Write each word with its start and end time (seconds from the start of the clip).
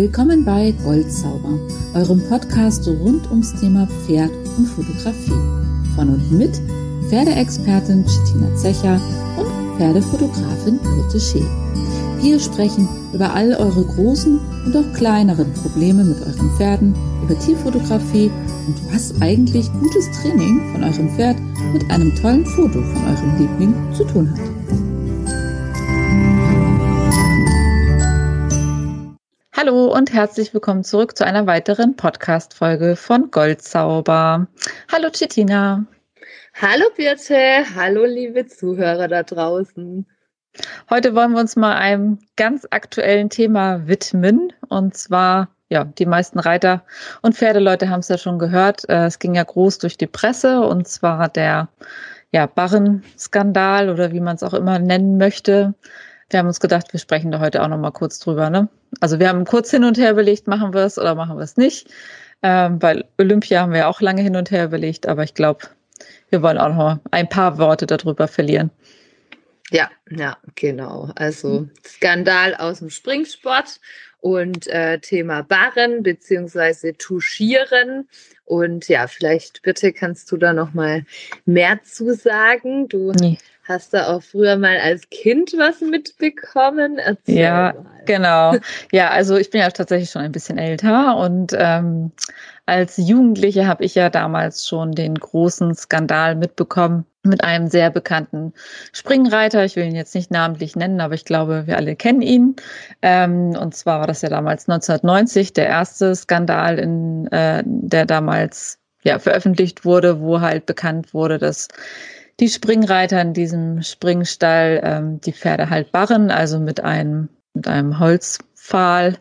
Willkommen 0.00 0.46
bei 0.46 0.72
Goldzauber, 0.82 1.58
eurem 1.92 2.22
Podcast 2.26 2.88
rund 2.88 3.30
ums 3.30 3.52
Thema 3.60 3.86
Pferd 3.86 4.30
und 4.56 4.64
Fotografie. 4.64 5.38
Von 5.94 6.08
und 6.08 6.32
mit 6.32 6.58
Pferdeexpertin 7.10 8.06
Chitina 8.06 8.56
Zecher 8.56 8.98
und 9.36 9.76
Pferdefotografin 9.76 10.78
Birte 10.78 11.20
Schee. 11.20 11.44
Wir 12.22 12.40
sprechen 12.40 12.88
über 13.12 13.34
all 13.34 13.52
eure 13.52 13.84
großen 13.84 14.40
und 14.64 14.74
auch 14.74 14.90
kleineren 14.94 15.52
Probleme 15.52 16.02
mit 16.02 16.22
euren 16.22 16.50
Pferden, 16.56 16.94
über 17.22 17.38
Tierfotografie 17.38 18.30
und 18.68 18.94
was 18.94 19.20
eigentlich 19.20 19.70
gutes 19.80 20.10
Training 20.22 20.62
von 20.72 20.82
eurem 20.82 21.10
Pferd 21.10 21.36
mit 21.74 21.90
einem 21.90 22.16
tollen 22.16 22.46
Foto 22.46 22.80
von 22.80 23.04
eurem 23.04 23.38
Liebling 23.38 23.74
zu 23.92 24.04
tun 24.04 24.30
hat. 24.30 24.49
Hallo 29.62 29.94
und 29.94 30.14
herzlich 30.14 30.54
willkommen 30.54 30.84
zurück 30.84 31.18
zu 31.18 31.26
einer 31.26 31.46
weiteren 31.46 31.94
Podcast-Folge 31.94 32.96
von 32.96 33.30
Goldzauber. 33.30 34.46
Hallo 34.90 35.10
Chitina. 35.10 35.84
Hallo 36.54 36.86
Birte, 36.96 37.66
hallo 37.74 38.06
liebe 38.06 38.46
Zuhörer 38.46 39.06
da 39.06 39.22
draußen. 39.22 40.06
Heute 40.88 41.14
wollen 41.14 41.32
wir 41.32 41.40
uns 41.40 41.56
mal 41.56 41.76
einem 41.76 42.20
ganz 42.36 42.66
aktuellen 42.70 43.28
Thema 43.28 43.86
widmen 43.86 44.50
und 44.70 44.96
zwar 44.96 45.50
ja, 45.68 45.84
die 45.84 46.06
meisten 46.06 46.38
Reiter 46.38 46.82
und 47.20 47.34
Pferdeleute 47.34 47.90
haben 47.90 48.00
es 48.00 48.08
ja 48.08 48.16
schon 48.16 48.38
gehört. 48.38 48.88
Äh, 48.88 49.04
es 49.04 49.18
ging 49.18 49.34
ja 49.34 49.44
groß 49.44 49.76
durch 49.76 49.98
die 49.98 50.06
Presse 50.06 50.62
und 50.62 50.88
zwar 50.88 51.28
der 51.28 51.68
ja, 52.32 52.46
Barren-Skandal 52.46 53.90
oder 53.90 54.10
wie 54.10 54.20
man 54.20 54.36
es 54.36 54.42
auch 54.42 54.54
immer 54.54 54.78
nennen 54.78 55.18
möchte. 55.18 55.74
Wir 56.30 56.38
haben 56.38 56.46
uns 56.46 56.60
gedacht, 56.60 56.92
wir 56.92 57.00
sprechen 57.00 57.32
da 57.32 57.40
heute 57.40 57.62
auch 57.62 57.68
noch 57.68 57.78
mal 57.78 57.90
kurz 57.90 58.20
drüber. 58.20 58.50
Ne? 58.50 58.68
Also 59.00 59.18
wir 59.18 59.28
haben 59.28 59.44
kurz 59.44 59.70
hin 59.70 59.84
und 59.84 59.98
her 59.98 60.12
überlegt, 60.12 60.46
machen 60.46 60.72
wir 60.72 60.82
es 60.82 60.96
oder 60.96 61.14
machen 61.14 61.36
wir 61.36 61.44
es 61.44 61.56
nicht. 61.56 61.88
Ähm, 62.42 62.78
bei 62.78 63.04
Olympia 63.18 63.60
haben 63.60 63.72
wir 63.72 63.88
auch 63.88 64.00
lange 64.00 64.22
hin 64.22 64.36
und 64.36 64.50
her 64.50 64.64
überlegt, 64.64 65.06
aber 65.06 65.24
ich 65.24 65.34
glaube, 65.34 65.66
wir 66.30 66.42
wollen 66.42 66.56
auch 66.56 66.68
noch 66.68 66.76
mal 66.76 67.00
ein 67.10 67.28
paar 67.28 67.58
Worte 67.58 67.86
darüber 67.86 68.28
verlieren. 68.28 68.70
Ja, 69.70 69.90
ja, 70.10 70.36
genau. 70.54 71.10
Also 71.14 71.68
Skandal 71.86 72.54
aus 72.54 72.78
dem 72.78 72.90
Springsport 72.90 73.80
und 74.20 74.66
äh, 74.66 74.98
Thema 74.98 75.42
Barren 75.42 76.02
beziehungsweise 76.02 76.96
Touchieren. 76.96 78.08
Und 78.44 78.88
ja, 78.88 79.06
vielleicht 79.06 79.62
bitte 79.62 79.92
kannst 79.92 80.30
du 80.32 80.36
da 80.36 80.52
noch 80.52 80.74
mal 80.74 81.04
mehr 81.44 81.82
zu 81.84 82.14
sagen. 82.14 82.88
Du 82.88 83.12
nee. 83.12 83.38
Hast 83.70 83.94
du 83.94 84.04
auch 84.04 84.20
früher 84.20 84.56
mal 84.56 84.78
als 84.78 85.08
Kind 85.10 85.52
was 85.56 85.80
mitbekommen? 85.80 86.98
Erzähl 86.98 87.38
ja, 87.38 87.72
mal. 87.72 88.02
genau. 88.04 88.56
Ja, 88.90 89.10
also 89.10 89.36
ich 89.36 89.50
bin 89.50 89.60
ja 89.60 89.70
tatsächlich 89.70 90.10
schon 90.10 90.22
ein 90.22 90.32
bisschen 90.32 90.58
älter 90.58 91.16
und 91.16 91.54
ähm, 91.56 92.10
als 92.66 92.96
Jugendliche 92.96 93.68
habe 93.68 93.84
ich 93.84 93.94
ja 93.94 94.10
damals 94.10 94.66
schon 94.66 94.90
den 94.90 95.14
großen 95.14 95.76
Skandal 95.76 96.34
mitbekommen 96.34 97.06
mit 97.22 97.44
einem 97.44 97.68
sehr 97.68 97.90
bekannten 97.90 98.54
Springreiter. 98.92 99.64
Ich 99.64 99.76
will 99.76 99.84
ihn 99.84 99.94
jetzt 99.94 100.16
nicht 100.16 100.32
namentlich 100.32 100.74
nennen, 100.74 101.00
aber 101.00 101.14
ich 101.14 101.24
glaube, 101.24 101.68
wir 101.68 101.76
alle 101.76 101.94
kennen 101.94 102.22
ihn. 102.22 102.56
Ähm, 103.02 103.50
und 103.50 103.76
zwar 103.76 104.00
war 104.00 104.08
das 104.08 104.22
ja 104.22 104.30
damals 104.30 104.68
1990 104.68 105.52
der 105.52 105.68
erste 105.68 106.16
Skandal, 106.16 106.76
in, 106.80 107.28
äh, 107.28 107.62
der 107.64 108.04
damals 108.04 108.80
ja 109.04 109.20
veröffentlicht 109.20 109.84
wurde, 109.84 110.20
wo 110.20 110.40
halt 110.40 110.66
bekannt 110.66 111.14
wurde, 111.14 111.38
dass 111.38 111.68
die 112.40 112.48
Springreiter 112.48 113.20
in 113.20 113.34
diesem 113.34 113.82
Springstall 113.82 114.80
ähm, 114.82 115.20
die 115.20 115.32
Pferde 115.32 115.70
halt 115.70 115.92
barren, 115.92 116.30
also 116.30 116.58
mit 116.58 116.80
einem, 116.80 117.28
mit 117.54 117.68
einem 117.68 117.98
Holzpfahl 117.98 119.18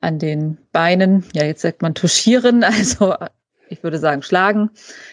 an 0.00 0.18
den 0.18 0.58
Beinen. 0.72 1.24
Ja, 1.34 1.44
jetzt 1.44 1.62
sagt 1.62 1.82
man 1.82 1.94
touchieren, 1.94 2.64
also 2.64 3.14
ich 3.68 3.82
würde 3.82 3.98
sagen 3.98 4.22
schlagen, 4.22 4.70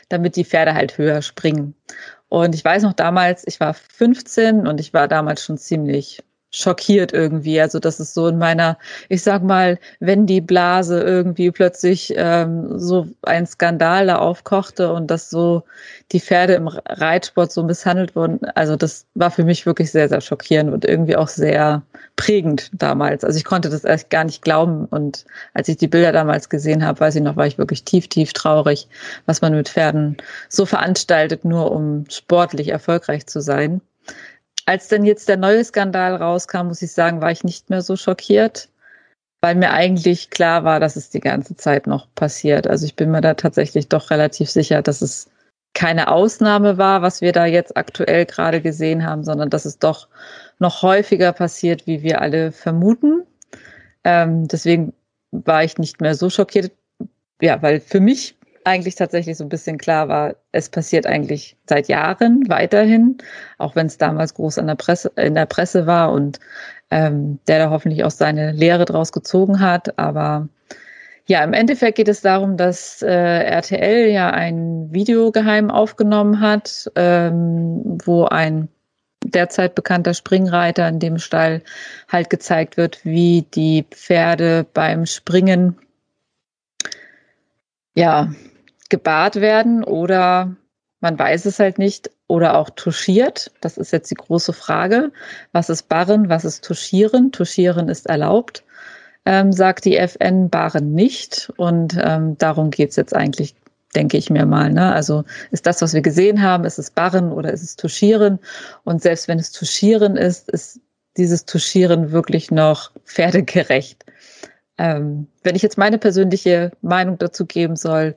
damit 0.10 0.36
die 0.36 0.46
Pferde 0.46 0.74
halt 0.74 0.98
höher 0.98 1.22
springen. 1.22 1.76
Und 2.28 2.54
ich 2.54 2.64
weiß 2.64 2.84
noch 2.84 2.94
damals, 2.94 3.44
ich 3.48 3.60
war 3.60 3.74
15 3.74 4.68
und 4.68 4.80
ich 4.80 4.94
war 4.94 5.08
damals 5.08 5.44
schon 5.44 5.58
ziemlich 5.58 6.24
schockiert 6.52 7.14
irgendwie. 7.14 7.62
Also 7.62 7.80
das 7.80 8.00
ist 8.00 8.14
so 8.14 8.28
in 8.28 8.38
meiner, 8.38 8.78
ich 9.08 9.22
sag 9.22 9.44
mal, 9.44 9.78
wenn 10.00 10.26
die 10.26 10.42
Blase 10.42 11.02
irgendwie 11.02 11.52
plötzlich 11.52 12.14
ähm, 12.16 12.80
so 12.80 13.08
ein 13.22 13.46
Skandal 13.46 14.08
da 14.08 14.18
aufkochte 14.18 14.92
und 14.92 15.12
dass 15.12 15.30
so 15.30 15.64
die 16.12 16.20
Pferde 16.20 16.54
im 16.54 16.68
Reitsport 16.68 17.52
so 17.52 17.64
misshandelt 17.64 18.16
wurden. 18.16 18.40
Also 18.56 18.76
das 18.76 19.06
war 19.14 19.30
für 19.30 19.44
mich 19.44 19.66
wirklich 19.66 19.92
sehr, 19.92 20.10
sehr 20.10 20.22
schockierend 20.22 20.74
und 20.74 20.86
irgendwie 20.86 21.16
auch 21.16 21.28
sehr 21.28 21.84
prägend 22.16 22.72
damals. 22.74 23.24
Also 23.24 23.38
ich 23.38 23.46
konnte 23.46 23.70
das 23.70 23.84
echt 23.84 24.10
gar 24.10 24.24
nicht 24.24 24.42
glauben. 24.42 24.86
Und 24.86 25.26
als 25.54 25.70
ich 25.70 25.78
die 25.78 25.88
Bilder 25.88 26.12
damals 26.12 26.50
gesehen 26.50 26.86
habe, 26.86 27.00
weiß 27.00 27.16
ich 27.16 27.22
noch, 27.22 27.36
war 27.36 27.48
ich 27.48 27.60
wirklich 27.60 27.84
tief, 27.84 28.08
tief 28.08 28.34
traurig, 28.34 28.88
was 29.28 29.42
man 29.42 29.54
mit 29.54 29.70
Pferden 29.70 30.18
so 30.50 30.66
veranstaltet, 30.66 31.46
nur 31.46 31.72
um 31.72 32.06
sportlich 32.10 32.70
erfolgreich 32.70 33.28
zu 33.28 33.40
sein. 33.40 33.81
Als 34.69 34.88
dann 34.88 35.03
jetzt 35.03 35.28
der 35.28 35.38
neue 35.38 35.63
Skandal 35.63 36.18
rauskam, 36.18 36.68
muss 36.68 36.84
ich 36.84 36.91
sagen, 36.91 37.24
war 37.24 37.31
ich 37.31 37.44
nicht 37.44 37.72
mehr 37.72 37.81
so 37.81 37.96
schockiert, 37.96 38.69
weil 39.41 39.56
mir 39.56 39.72
eigentlich 39.72 40.30
klar 40.30 40.63
war, 40.63 40.80
dass 40.80 40.96
es 40.96 41.09
die 41.09 41.22
ganze 41.22 41.56
Zeit 41.56 41.88
noch 41.88 42.06
passiert. 42.13 42.68
Also 42.68 42.85
ich 42.85 42.96
bin 42.96 43.09
mir 43.09 43.22
da 43.22 43.34
tatsächlich 43.34 43.90
doch 43.90 44.12
relativ 44.12 44.47
sicher, 44.47 44.84
dass 44.84 45.02
es 45.02 45.28
keine 45.74 46.07
Ausnahme 46.07 46.78
war, 46.78 47.02
was 47.02 47.19
wir 47.19 47.31
da 47.31 47.47
jetzt 47.47 47.78
aktuell 47.78 48.28
gerade 48.28 48.62
gesehen 48.62 49.03
haben, 49.03 49.24
sondern 49.24 49.50
dass 49.50 49.66
es 49.66 49.80
doch 49.80 50.07
noch 50.59 50.84
häufiger 50.84 51.34
passiert, 51.34 51.88
wie 51.88 52.03
wir 52.03 52.22
alle 52.22 52.51
vermuten. 52.51 53.24
Ähm, 54.03 54.47
deswegen 54.47 54.94
war 55.31 55.63
ich 55.63 55.80
nicht 55.80 56.00
mehr 56.00 56.13
so 56.13 56.30
schockiert. 56.30 56.72
Ja, 57.41 57.59
weil 57.63 57.80
für 57.80 58.01
mich 58.01 58.38
eigentlich 58.69 58.96
tatsächlich 58.96 59.38
so 59.38 59.44
ein 59.44 59.50
bisschen 59.50 59.78
klar 59.78 60.07
war, 60.07 60.35
es 60.52 60.69
passiert 60.69 61.06
eigentlich 61.06 61.57
seit 61.68 61.88
Jahren 61.88 62.47
weiterhin, 62.50 63.18
auch 63.57 63.75
wenn 63.75 63.88
es 63.88 63.97
damals 63.97 64.34
groß 64.34 64.57
an 64.59 64.68
der 64.68 64.75
Presse, 64.75 65.12
in 65.16 65.35
der 65.35 65.46
Presse 65.46 65.85
war 65.88 66.12
und 66.12 66.40
ähm, 66.91 67.40
der 67.47 67.59
da 67.59 67.69
hoffentlich 67.69 68.03
auch 68.03 68.12
seine 68.12 68.52
Lehre 68.52 68.85
draus 68.85 69.12
gezogen 69.12 69.59
hat. 69.59 69.97
Aber 70.00 70.47
ja, 71.28 71.44
im 71.44 71.53
Endeffekt 71.53 71.97
geht 71.97 72.07
es 72.07 72.22
darum, 72.22 72.57
dass 72.57 73.02
äh, 73.02 73.07
RTL 73.09 74.09
ja 74.09 74.31
ein 74.31 74.90
Video 74.91 75.31
geheim 75.31 75.69
aufgenommen 75.69 76.40
hat, 76.40 76.90
ähm, 76.96 78.00
wo 78.03 78.25
ein 78.25 78.69
derzeit 79.24 79.75
bekannter 79.75 80.13
Springreiter 80.13 80.88
in 80.88 81.00
dem 81.00 81.19
Stall 81.19 81.62
halt 82.07 82.30
gezeigt 82.30 82.78
wird, 82.78 83.03
wie 83.06 83.44
die 83.53 83.86
Pferde 83.91 84.66
beim 84.74 85.06
Springen 85.06 85.78
ja 87.96 88.31
gebahrt 88.90 89.38
werden 89.38 89.84
oder 89.84 90.56
man 91.02 91.18
weiß 91.18 91.46
es 91.46 91.60
halt 91.60 91.78
nicht 91.80 92.12
oder 92.28 92.58
auch 92.58 92.70
touchiert. 92.70 93.52
Das 93.62 93.78
ist 93.78 93.92
jetzt 93.92 94.12
die 94.12 94.16
große 94.16 94.54
Frage. 94.54 95.12
Was 95.52 95.70
ist 95.70 95.90
Barren? 95.90 96.30
Was 96.30 96.46
ist 96.46 96.64
Touchieren? 96.66 97.32
Touchieren 97.32 97.90
ist 97.90 98.08
erlaubt, 98.08 98.64
ähm, 99.26 99.52
sagt 99.52 99.86
die 99.86 99.98
FN, 99.98 100.50
Barren 100.50 100.94
nicht. 100.94 101.52
Und 101.58 101.98
ähm, 102.02 102.38
darum 102.38 102.70
geht's 102.70 102.98
jetzt 102.98 103.16
eigentlich, 103.16 103.56
denke 103.96 104.18
ich 104.18 104.30
mir 104.30 104.46
mal. 104.46 104.72
Ne? 104.72 104.94
Also 104.94 105.24
ist 105.52 105.66
das, 105.66 105.82
was 105.82 105.94
wir 105.94 106.02
gesehen 106.02 106.42
haben, 106.42 106.66
ist 106.66 106.80
es 106.80 106.92
Barren 106.92 107.32
oder 107.32 107.52
ist 107.52 107.64
es 107.64 107.76
Touchieren? 107.76 108.40
Und 108.84 109.02
selbst 109.02 109.28
wenn 109.28 109.40
es 109.40 109.52
Touchieren 109.52 110.18
ist, 110.18 110.50
ist 110.50 110.82
dieses 111.18 111.46
Touchieren 111.46 112.12
wirklich 112.12 112.52
noch 112.52 112.92
pferdegerecht. 113.06 114.06
Ähm, 114.78 115.28
wenn 115.44 115.56
ich 115.56 115.62
jetzt 115.62 115.78
meine 115.78 115.98
persönliche 115.98 116.72
Meinung 116.82 117.18
dazu 117.18 117.46
geben 117.46 117.76
soll, 117.76 118.16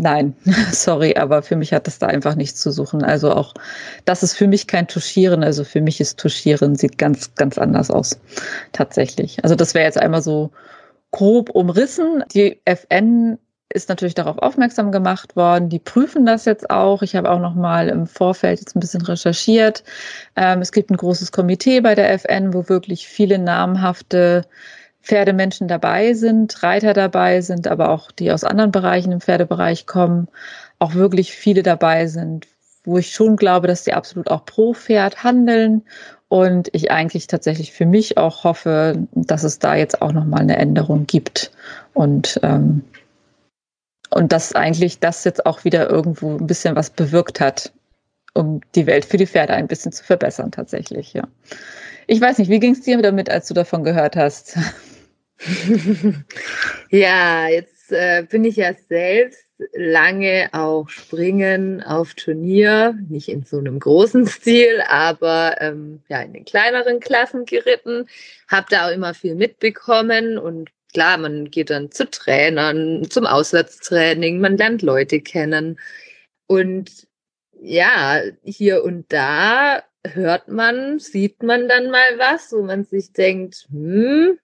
Nein, 0.00 0.36
sorry, 0.72 1.16
aber 1.16 1.42
für 1.42 1.56
mich 1.56 1.72
hat 1.72 1.86
das 1.86 1.98
da 1.98 2.06
einfach 2.06 2.34
nichts 2.34 2.60
zu 2.60 2.70
suchen. 2.70 3.02
Also 3.02 3.32
auch, 3.32 3.54
das 4.04 4.22
ist 4.22 4.34
für 4.34 4.46
mich 4.46 4.66
kein 4.66 4.88
Tuschieren. 4.88 5.42
Also 5.42 5.64
für 5.64 5.80
mich 5.80 6.00
ist 6.00 6.18
Tuschieren, 6.18 6.76
sieht 6.76 6.98
ganz, 6.98 7.34
ganz 7.34 7.56
anders 7.56 7.90
aus. 7.90 8.20
Tatsächlich. 8.72 9.42
Also 9.42 9.54
das 9.54 9.74
wäre 9.74 9.86
jetzt 9.86 9.98
einmal 9.98 10.22
so 10.22 10.50
grob 11.12 11.48
umrissen. 11.50 12.24
Die 12.34 12.60
FN 12.66 13.38
ist 13.72 13.88
natürlich 13.88 14.14
darauf 14.14 14.38
aufmerksam 14.38 14.92
gemacht 14.92 15.34
worden. 15.34 15.70
Die 15.70 15.78
prüfen 15.78 16.26
das 16.26 16.44
jetzt 16.44 16.70
auch. 16.70 17.02
Ich 17.02 17.16
habe 17.16 17.30
auch 17.30 17.40
noch 17.40 17.54
mal 17.54 17.88
im 17.88 18.06
Vorfeld 18.06 18.60
jetzt 18.60 18.76
ein 18.76 18.80
bisschen 18.80 19.02
recherchiert. 19.02 19.82
Ähm, 20.36 20.60
es 20.60 20.72
gibt 20.72 20.90
ein 20.90 20.96
großes 20.96 21.32
Komitee 21.32 21.80
bei 21.80 21.94
der 21.94 22.12
FN, 22.12 22.52
wo 22.52 22.68
wirklich 22.68 23.08
viele 23.08 23.38
namhafte 23.38 24.44
Pferdemenschen 25.06 25.68
dabei 25.68 26.14
sind, 26.14 26.64
Reiter 26.64 26.92
dabei 26.92 27.40
sind, 27.40 27.68
aber 27.68 27.90
auch 27.90 28.10
die 28.10 28.32
aus 28.32 28.42
anderen 28.42 28.72
Bereichen 28.72 29.12
im 29.12 29.20
Pferdebereich 29.20 29.86
kommen, 29.86 30.26
auch 30.80 30.94
wirklich 30.94 31.32
viele 31.32 31.62
dabei 31.62 32.08
sind, 32.08 32.48
wo 32.84 32.98
ich 32.98 33.12
schon 33.12 33.36
glaube, 33.36 33.68
dass 33.68 33.84
die 33.84 33.92
absolut 33.92 34.28
auch 34.28 34.44
pro 34.44 34.74
Pferd 34.74 35.22
handeln 35.22 35.82
und 36.26 36.68
ich 36.72 36.90
eigentlich 36.90 37.28
tatsächlich 37.28 37.72
für 37.72 37.86
mich 37.86 38.18
auch 38.18 38.42
hoffe, 38.42 39.06
dass 39.12 39.44
es 39.44 39.60
da 39.60 39.76
jetzt 39.76 40.02
auch 40.02 40.10
nochmal 40.10 40.40
eine 40.40 40.56
Änderung 40.56 41.06
gibt 41.06 41.52
und 41.94 42.40
ähm, 42.42 42.82
und 44.10 44.32
dass 44.32 44.54
eigentlich 44.54 44.98
das 44.98 45.24
jetzt 45.24 45.46
auch 45.46 45.64
wieder 45.64 45.88
irgendwo 45.88 46.36
ein 46.36 46.46
bisschen 46.46 46.74
was 46.76 46.90
bewirkt 46.90 47.40
hat, 47.40 47.72
um 48.34 48.60
die 48.74 48.86
Welt 48.86 49.04
für 49.04 49.16
die 49.16 49.26
Pferde 49.26 49.54
ein 49.54 49.68
bisschen 49.68 49.92
zu 49.92 50.02
verbessern 50.02 50.50
tatsächlich, 50.50 51.12
ja. 51.12 51.24
Ich 52.08 52.20
weiß 52.20 52.38
nicht, 52.38 52.50
wie 52.50 52.60
ging 52.60 52.72
es 52.72 52.82
dir 52.82 53.00
damit, 53.02 53.30
als 53.30 53.48
du 53.48 53.54
davon 53.54 53.84
gehört 53.84 54.16
hast? 54.16 54.58
ja, 56.90 57.48
jetzt 57.48 57.92
äh, 57.92 58.26
bin 58.28 58.44
ich 58.44 58.56
ja 58.56 58.72
selbst 58.88 59.46
lange 59.72 60.48
auch 60.52 60.88
springen 60.88 61.82
auf 61.82 62.14
Turnier, 62.14 62.94
nicht 63.08 63.28
in 63.28 63.44
so 63.44 63.58
einem 63.58 63.78
großen 63.78 64.26
Stil, 64.26 64.82
aber 64.88 65.56
ähm, 65.60 66.02
ja 66.08 66.20
in 66.22 66.32
den 66.32 66.44
kleineren 66.44 67.00
Klassen 67.00 67.46
geritten, 67.46 68.08
habe 68.48 68.66
da 68.70 68.86
auch 68.86 68.92
immer 68.92 69.14
viel 69.14 69.34
mitbekommen 69.34 70.36
und 70.38 70.70
klar, 70.92 71.18
man 71.18 71.50
geht 71.50 71.70
dann 71.70 71.90
zu 71.90 72.08
Trainern, 72.08 73.06
zum 73.10 73.26
Auswärtstraining, 73.26 74.40
man 74.40 74.56
lernt 74.56 74.80
Leute 74.80 75.20
kennen. 75.20 75.78
Und 76.46 77.06
ja, 77.60 78.22
hier 78.44 78.82
und 78.82 79.12
da 79.12 79.82
hört 80.06 80.48
man, 80.48 80.98
sieht 80.98 81.42
man 81.42 81.68
dann 81.68 81.90
mal 81.90 82.18
was, 82.18 82.52
wo 82.52 82.62
man 82.62 82.84
sich 82.84 83.12
denkt, 83.12 83.66
hm, 83.70 84.38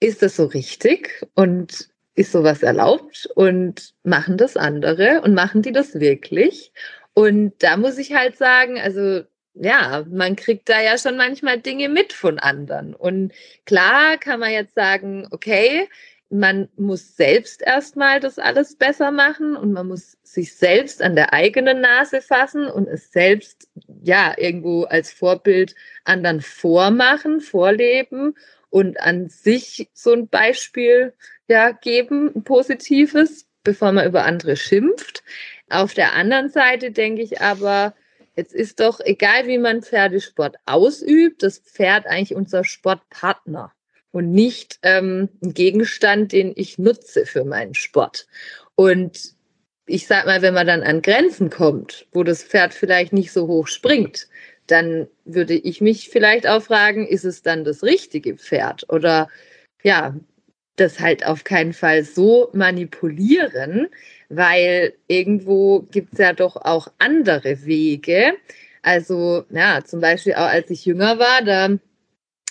ist 0.00 0.22
das 0.22 0.36
so 0.36 0.46
richtig? 0.46 1.24
Und 1.34 1.88
ist 2.14 2.32
sowas 2.32 2.62
erlaubt 2.62 3.28
und 3.34 3.94
machen 4.04 4.36
das 4.36 4.56
andere 4.56 5.20
und 5.22 5.34
machen 5.34 5.62
die 5.62 5.72
das 5.72 5.98
wirklich? 5.98 6.72
Und 7.12 7.54
da 7.60 7.76
muss 7.76 7.98
ich 7.98 8.14
halt 8.14 8.36
sagen, 8.36 8.78
also 8.78 9.22
ja, 9.54 10.04
man 10.10 10.36
kriegt 10.36 10.68
da 10.68 10.80
ja 10.80 10.98
schon 10.98 11.16
manchmal 11.16 11.60
Dinge 11.60 11.88
mit 11.88 12.12
von 12.12 12.38
anderen. 12.38 12.94
Und 12.94 13.32
klar 13.66 14.18
kann 14.18 14.40
man 14.40 14.52
jetzt 14.52 14.74
sagen, 14.74 15.28
okay, 15.30 15.88
man 16.30 16.68
muss 16.76 17.16
selbst 17.16 17.62
erstmal 17.62 18.18
das 18.18 18.40
alles 18.40 18.76
besser 18.76 19.12
machen 19.12 19.56
und 19.56 19.72
man 19.72 19.86
muss 19.86 20.16
sich 20.24 20.56
selbst 20.56 21.00
an 21.00 21.14
der 21.14 21.32
eigenen 21.32 21.80
Nase 21.80 22.20
fassen 22.20 22.66
und 22.66 22.88
es 22.88 23.12
selbst 23.12 23.68
ja 24.02 24.34
irgendwo 24.36 24.82
als 24.84 25.12
Vorbild 25.12 25.76
anderen 26.04 26.40
vormachen, 26.40 27.40
vorleben 27.40 28.34
und 28.74 28.98
an 28.98 29.28
sich 29.28 29.88
so 29.94 30.12
ein 30.12 30.26
Beispiel 30.26 31.12
ja, 31.46 31.70
geben, 31.70 32.32
ein 32.34 32.42
positives, 32.42 33.46
bevor 33.62 33.92
man 33.92 34.04
über 34.04 34.24
andere 34.24 34.56
schimpft. 34.56 35.22
Auf 35.70 35.94
der 35.94 36.14
anderen 36.14 36.48
Seite 36.48 36.90
denke 36.90 37.22
ich 37.22 37.40
aber, 37.40 37.94
jetzt 38.34 38.52
ist 38.52 38.80
doch 38.80 38.98
egal, 38.98 39.46
wie 39.46 39.58
man 39.58 39.84
Pferdesport 39.84 40.56
ausübt, 40.66 41.44
das 41.44 41.60
Pferd 41.60 42.08
eigentlich 42.08 42.34
unser 42.34 42.64
Sportpartner 42.64 43.72
und 44.10 44.32
nicht 44.32 44.80
ähm, 44.82 45.28
ein 45.40 45.54
Gegenstand, 45.54 46.32
den 46.32 46.52
ich 46.56 46.76
nutze 46.76 47.26
für 47.26 47.44
meinen 47.44 47.74
Sport. 47.74 48.26
Und 48.74 49.34
ich 49.86 50.08
sag 50.08 50.26
mal, 50.26 50.42
wenn 50.42 50.54
man 50.54 50.66
dann 50.66 50.82
an 50.82 51.00
Grenzen 51.00 51.48
kommt, 51.48 52.08
wo 52.10 52.24
das 52.24 52.42
Pferd 52.42 52.74
vielleicht 52.74 53.12
nicht 53.12 53.30
so 53.30 53.46
hoch 53.46 53.68
springt, 53.68 54.26
dann 54.66 55.08
würde 55.24 55.54
ich 55.54 55.80
mich 55.80 56.08
vielleicht 56.08 56.46
auch 56.46 56.62
fragen, 56.62 57.06
ist 57.06 57.24
es 57.24 57.42
dann 57.42 57.64
das 57.64 57.82
richtige 57.82 58.36
Pferd? 58.36 58.86
Oder 58.90 59.28
ja, 59.82 60.14
das 60.76 61.00
halt 61.00 61.26
auf 61.26 61.44
keinen 61.44 61.72
Fall 61.72 62.04
so 62.04 62.50
manipulieren, 62.52 63.88
weil 64.28 64.94
irgendwo 65.08 65.80
gibt 65.90 66.14
es 66.14 66.18
ja 66.18 66.32
doch 66.32 66.56
auch 66.56 66.88
andere 66.98 67.64
Wege. 67.64 68.34
Also, 68.82 69.44
ja, 69.50 69.82
zum 69.84 70.00
Beispiel 70.00 70.34
auch 70.34 70.48
als 70.48 70.70
ich 70.70 70.84
jünger 70.84 71.18
war, 71.18 71.42
da 71.42 71.78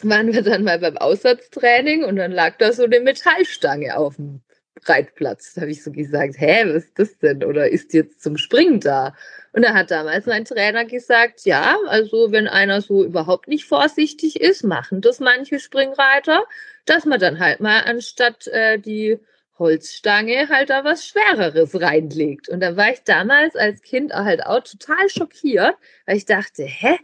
waren 0.03 0.33
wir 0.33 0.41
dann 0.41 0.63
mal 0.63 0.79
beim 0.79 0.97
Aussatztraining 0.97 2.03
und 2.03 2.15
dann 2.15 2.31
lag 2.31 2.57
da 2.57 2.73
so 2.73 2.83
eine 2.83 2.99
Metallstange 2.99 3.97
auf 3.97 4.15
dem 4.15 4.41
Reitplatz. 4.87 5.53
Da 5.53 5.61
habe 5.61 5.71
ich 5.71 5.83
so 5.83 5.91
gesagt, 5.91 6.35
hä, 6.37 6.65
was 6.67 6.85
ist 6.85 6.99
das 6.99 7.17
denn? 7.17 7.43
Oder 7.43 7.69
ist 7.69 7.93
jetzt 7.93 8.21
zum 8.21 8.37
Springen 8.37 8.79
da? 8.79 9.15
Und 9.53 9.63
da 9.63 9.73
hat 9.73 9.91
damals 9.91 10.25
mein 10.25 10.45
Trainer 10.45 10.85
gesagt, 10.85 11.45
ja, 11.45 11.77
also 11.87 12.31
wenn 12.31 12.47
einer 12.47 12.81
so 12.81 13.03
überhaupt 13.03 13.47
nicht 13.47 13.65
vorsichtig 13.65 14.41
ist, 14.41 14.63
machen 14.63 15.01
das 15.01 15.19
manche 15.19 15.59
Springreiter, 15.59 16.43
dass 16.85 17.05
man 17.05 17.19
dann 17.19 17.39
halt 17.39 17.59
mal 17.59 17.81
anstatt 17.81 18.47
äh, 18.47 18.79
die 18.79 19.19
Holzstange 19.59 20.49
halt 20.49 20.69
da 20.69 20.83
was 20.83 21.05
Schwereres 21.05 21.79
reinlegt. 21.79 22.49
Und 22.49 22.61
da 22.61 22.75
war 22.75 22.91
ich 22.91 23.03
damals 23.03 23.55
als 23.55 23.81
Kind 23.81 24.13
halt 24.13 24.45
auch 24.45 24.63
total 24.63 25.09
schockiert, 25.09 25.75
weil 26.05 26.17
ich 26.17 26.25
dachte, 26.25 26.63
hä, 26.63 26.97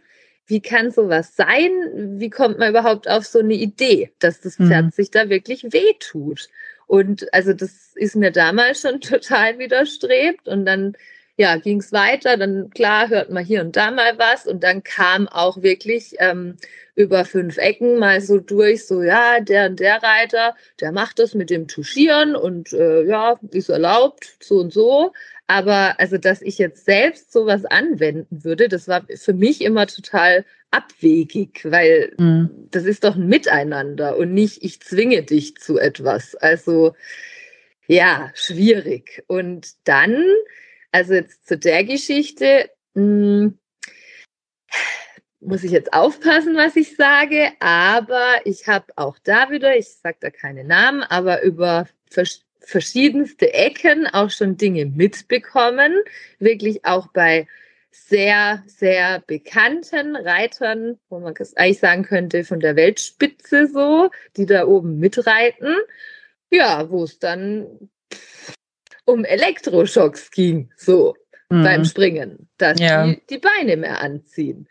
wie 0.47 0.61
kann 0.61 0.89
sowas 0.89 1.35
sein? 1.35 1.71
Wie 2.19 2.31
kommt 2.31 2.57
man 2.57 2.71
überhaupt 2.71 3.07
auf 3.07 3.25
so 3.25 3.37
eine 3.39 3.53
Idee, 3.53 4.11
dass 4.17 4.41
das 4.41 4.55
Pferd 4.55 4.85
mhm. 4.85 4.89
sich 4.89 5.11
da 5.11 5.29
wirklich 5.29 5.63
wehtut? 5.71 6.49
Und 6.89 7.31
also 7.35 7.53
das 7.53 7.91
ist 7.93 8.15
mir 8.15 8.31
damals 8.31 8.81
schon 8.81 8.99
total 9.01 9.59
widerstrebt. 9.59 10.47
Und 10.47 10.65
dann 10.65 10.93
ja, 11.37 11.55
ging 11.57 11.79
es 11.79 11.93
weiter. 11.93 12.35
Dann 12.35 12.71
klar 12.71 13.09
hört 13.09 13.29
man 13.29 13.45
hier 13.45 13.61
und 13.61 13.75
da 13.75 13.91
mal 13.91 14.17
was. 14.17 14.47
Und 14.47 14.63
dann 14.63 14.83
kam 14.83 15.27
auch 15.27 15.61
wirklich 15.61 16.15
ähm, 16.17 16.57
über 16.95 17.25
fünf 17.25 17.57
Ecken 17.57 17.99
mal 17.99 18.21
so 18.21 18.39
durch, 18.39 18.87
so 18.87 19.03
ja, 19.03 19.39
der 19.39 19.67
und 19.67 19.79
der 19.79 20.01
Reiter, 20.01 20.55
der 20.81 20.91
macht 20.91 21.19
das 21.19 21.35
mit 21.35 21.51
dem 21.51 21.67
Tuschieren 21.67 22.35
und 22.35 22.73
äh, 22.73 23.03
ja, 23.03 23.39
ist 23.51 23.69
erlaubt, 23.69 24.35
so 24.41 24.55
und 24.59 24.73
so. 24.73 25.13
Aber 25.45 25.99
also, 25.99 26.17
dass 26.17 26.41
ich 26.41 26.57
jetzt 26.57 26.85
selbst 26.85 27.31
sowas 27.31 27.65
anwenden 27.65 28.43
würde, 28.43 28.67
das 28.67 28.87
war 28.87 29.05
für 29.15 29.33
mich 29.33 29.61
immer 29.61 29.85
total 29.85 30.43
abwegig, 30.71 31.61
weil 31.65 32.13
mhm. 32.17 32.67
das 32.71 32.85
ist 32.85 33.03
doch 33.03 33.15
ein 33.15 33.27
Miteinander 33.27 34.17
und 34.17 34.33
nicht 34.33 34.63
ich 34.63 34.81
zwinge 34.81 35.23
dich 35.23 35.57
zu 35.57 35.77
etwas. 35.77 36.35
Also 36.35 36.95
ja, 37.87 38.31
schwierig. 38.35 39.23
Und 39.27 39.75
dann 39.85 40.23
also 40.91 41.13
jetzt 41.13 41.47
zu 41.47 41.57
der 41.57 41.83
Geschichte 41.83 42.69
mh, 42.93 43.03
hm, 43.03 43.59
muss 45.41 45.63
ich 45.63 45.71
jetzt 45.71 45.93
aufpassen, 45.93 46.55
was 46.55 46.75
ich 46.75 46.95
sage, 46.95 47.51
aber 47.59 48.41
ich 48.43 48.67
habe 48.67 48.85
auch 48.97 49.17
da 49.23 49.49
wieder, 49.49 49.77
ich 49.77 49.87
sage 49.89 50.17
da 50.19 50.29
keine 50.29 50.63
Namen, 50.63 51.03
aber 51.03 51.43
über 51.43 51.87
vers 52.09 52.43
verschiedenste 52.61 53.51
Ecken 53.53 54.05
auch 54.05 54.29
schon 54.29 54.57
Dinge 54.57 54.85
mitbekommen, 54.85 55.95
wirklich 56.37 56.85
auch 56.85 57.07
bei 57.07 57.47
sehr, 58.07 58.63
sehr 58.65 59.21
bekannten 59.25 60.15
Reitern, 60.15 60.97
wo 61.09 61.19
man 61.19 61.33
eigentlich 61.55 61.79
sagen 61.79 62.03
könnte, 62.03 62.43
von 62.43 62.59
der 62.59 62.75
Weltspitze 62.75 63.67
so, 63.67 64.09
die 64.37 64.45
da 64.45 64.65
oben 64.65 64.97
mitreiten. 64.97 65.75
Ja, 66.49 66.89
wo 66.89 67.03
es 67.03 67.19
dann 67.19 67.89
um 69.05 69.25
Elektroschocks 69.25 70.31
ging, 70.31 70.71
so 70.75 71.15
mhm. 71.49 71.63
beim 71.63 71.85
Springen, 71.85 72.49
dass 72.57 72.79
ja. 72.79 73.05
die 73.05 73.21
die 73.29 73.37
Beine 73.39 73.77
mehr 73.77 74.01
anziehen. 74.01 74.67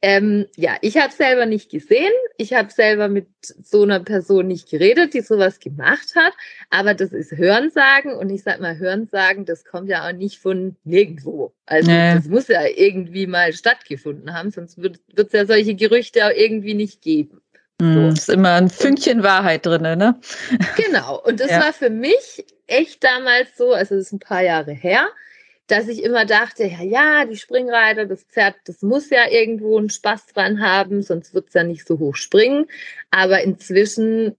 Ähm, 0.00 0.46
ja, 0.54 0.76
ich 0.80 0.96
habe 0.96 1.12
selber 1.12 1.44
nicht 1.44 1.70
gesehen. 1.70 2.12
Ich 2.36 2.52
habe 2.52 2.70
selber 2.70 3.08
mit 3.08 3.26
so 3.42 3.82
einer 3.82 3.98
Person 3.98 4.46
nicht 4.46 4.70
geredet, 4.70 5.12
die 5.12 5.22
sowas 5.22 5.58
gemacht 5.58 6.14
hat. 6.14 6.32
Aber 6.70 6.94
das 6.94 7.12
ist 7.12 7.32
Hörensagen 7.32 8.12
und 8.12 8.30
ich 8.30 8.44
sag 8.44 8.60
mal 8.60 8.78
Hörensagen, 8.78 9.44
das 9.44 9.64
kommt 9.64 9.88
ja 9.88 10.06
auch 10.06 10.12
nicht 10.12 10.38
von 10.38 10.76
nirgendwo. 10.84 11.52
Also 11.66 11.90
nee. 11.90 12.14
das 12.14 12.26
muss 12.26 12.46
ja 12.46 12.64
irgendwie 12.64 13.26
mal 13.26 13.52
stattgefunden 13.52 14.32
haben, 14.34 14.52
sonst 14.52 14.80
wird 14.80 15.00
es 15.16 15.32
ja 15.32 15.46
solche 15.46 15.74
Gerüchte 15.74 16.26
auch 16.26 16.34
irgendwie 16.34 16.74
nicht 16.74 17.02
geben. 17.02 17.40
Mhm, 17.80 17.94
so. 17.94 18.08
Ist 18.08 18.28
immer 18.28 18.54
ein 18.54 18.70
Fünkchen 18.70 19.22
Wahrheit 19.22 19.66
drin, 19.66 19.82
ne? 19.82 20.20
Genau. 20.76 21.20
Und 21.20 21.40
das 21.40 21.50
ja. 21.50 21.60
war 21.60 21.72
für 21.72 21.90
mich 21.90 22.44
echt 22.66 23.02
damals 23.02 23.56
so, 23.56 23.72
also 23.72 23.96
das 23.96 24.06
ist 24.06 24.12
ein 24.12 24.18
paar 24.20 24.42
Jahre 24.42 24.72
her, 24.72 25.08
dass 25.68 25.86
ich 25.86 26.02
immer 26.02 26.24
dachte, 26.24 26.64
ja, 26.64 26.82
ja, 26.82 27.24
die 27.26 27.36
Springreiter, 27.36 28.06
das 28.06 28.24
Pferd, 28.24 28.56
das 28.64 28.82
muss 28.82 29.10
ja 29.10 29.28
irgendwo 29.30 29.78
einen 29.78 29.90
Spaß 29.90 30.26
dran 30.26 30.60
haben, 30.60 31.02
sonst 31.02 31.34
wird 31.34 31.48
es 31.48 31.54
ja 31.54 31.62
nicht 31.62 31.86
so 31.86 31.98
hoch 31.98 32.16
springen. 32.16 32.66
Aber 33.10 33.42
inzwischen, 33.42 34.34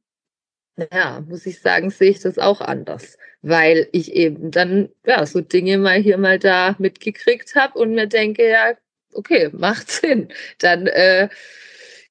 ja, 0.92 1.22
muss 1.22 1.46
ich 1.46 1.62
sagen, 1.62 1.92
sehe 1.92 2.12
ich 2.12 2.20
das 2.20 2.40
auch 2.40 2.62
anders, 2.62 3.18
weil 3.42 3.88
ich 3.92 4.14
eben 4.14 4.52
dann, 4.52 4.90
ja, 5.06 5.26
so 5.26 5.42
Dinge 5.42 5.78
mal 5.78 6.00
hier, 6.00 6.18
mal 6.18 6.40
da 6.40 6.76
mitgekriegt 6.80 7.56
habe 7.56 7.78
und 7.78 7.94
mir 7.94 8.08
denke, 8.08 8.50
ja, 8.50 8.74
okay, 9.14 9.50
macht 9.54 9.90
Sinn. 9.92 10.30
Dann, 10.58 10.88
äh, 10.88 11.30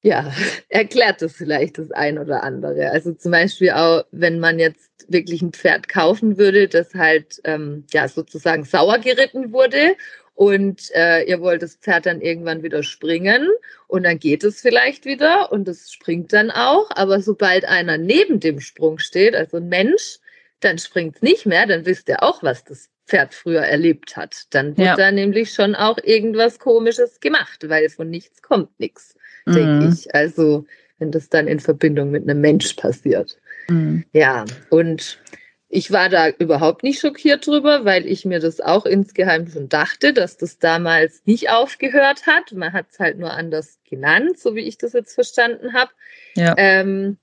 ja, 0.01 0.31
erklärt 0.69 1.21
das 1.21 1.33
vielleicht 1.33 1.77
das 1.77 1.91
ein 1.91 2.17
oder 2.17 2.43
andere. 2.43 2.91
Also 2.91 3.13
zum 3.13 3.31
Beispiel 3.31 3.71
auch, 3.71 4.05
wenn 4.11 4.39
man 4.39 4.59
jetzt 4.59 4.89
wirklich 5.07 5.41
ein 5.41 5.53
Pferd 5.53 5.89
kaufen 5.89 6.37
würde, 6.37 6.67
das 6.67 6.93
halt 6.93 7.41
ähm, 7.43 7.85
ja 7.91 8.07
sozusagen 8.07 8.63
sauer 8.63 8.99
geritten 8.99 9.51
wurde 9.51 9.95
und 10.35 10.91
äh, 10.95 11.23
ihr 11.23 11.41
wollt 11.41 11.61
das 11.61 11.75
Pferd 11.75 12.05
dann 12.05 12.21
irgendwann 12.21 12.63
wieder 12.63 12.83
springen 12.83 13.49
und 13.87 14.03
dann 14.03 14.19
geht 14.19 14.43
es 14.43 14.61
vielleicht 14.61 15.05
wieder 15.05 15.51
und 15.51 15.67
es 15.67 15.91
springt 15.91 16.31
dann 16.31 16.51
auch, 16.51 16.89
aber 16.91 17.21
sobald 17.21 17.65
einer 17.65 17.97
neben 17.97 18.39
dem 18.39 18.61
Sprung 18.61 18.99
steht, 18.99 19.35
also 19.35 19.57
ein 19.57 19.67
Mensch, 19.67 20.19
dann 20.61 20.77
springt 20.77 21.17
es 21.17 21.21
nicht 21.21 21.45
mehr, 21.45 21.65
dann 21.65 21.85
wisst 21.85 22.07
ihr 22.09 22.21
auch, 22.23 22.43
was 22.43 22.63
das 22.63 22.89
Pferd 23.07 23.33
früher 23.33 23.61
erlebt 23.61 24.15
hat. 24.15 24.43
Dann 24.51 24.77
wird 24.77 24.87
ja. 24.87 24.95
da 24.95 25.11
nämlich 25.11 25.51
schon 25.51 25.73
auch 25.73 25.97
irgendwas 26.03 26.59
Komisches 26.59 27.19
gemacht, 27.19 27.67
weil 27.67 27.89
von 27.89 28.09
nichts 28.09 28.41
kommt 28.41 28.79
nichts 28.79 29.15
mhm. 29.49 29.53
denke 29.53 29.93
ich. 29.93 30.15
Also, 30.15 30.65
wenn 30.97 31.11
das 31.11 31.29
dann 31.29 31.47
in 31.47 31.59
Verbindung 31.59 32.11
mit 32.11 32.23
einem 32.23 32.41
Mensch 32.41 32.73
passiert. 32.73 33.37
Mhm. 33.67 34.05
Ja, 34.13 34.45
und 34.69 35.19
ich 35.67 35.91
war 35.91 36.09
da 36.09 36.29
überhaupt 36.29 36.83
nicht 36.83 36.99
schockiert 36.99 37.45
drüber, 37.45 37.85
weil 37.85 38.07
ich 38.07 38.25
mir 38.25 38.39
das 38.39 38.59
auch 38.59 38.85
insgeheim 38.85 39.47
schon 39.47 39.69
dachte, 39.69 40.13
dass 40.13 40.37
das 40.37 40.57
damals 40.57 41.21
nicht 41.25 41.49
aufgehört 41.49 42.25
hat. 42.25 42.51
Man 42.53 42.73
hat 42.73 42.87
es 42.91 42.99
halt 42.99 43.19
nur 43.19 43.31
anders 43.31 43.79
genannt, 43.87 44.39
so 44.39 44.55
wie 44.55 44.67
ich 44.67 44.77
das 44.77 44.93
jetzt 44.93 45.13
verstanden 45.13 45.73
habe. 45.73 45.91
Ja. 46.35 46.55
Ähm, 46.57 47.17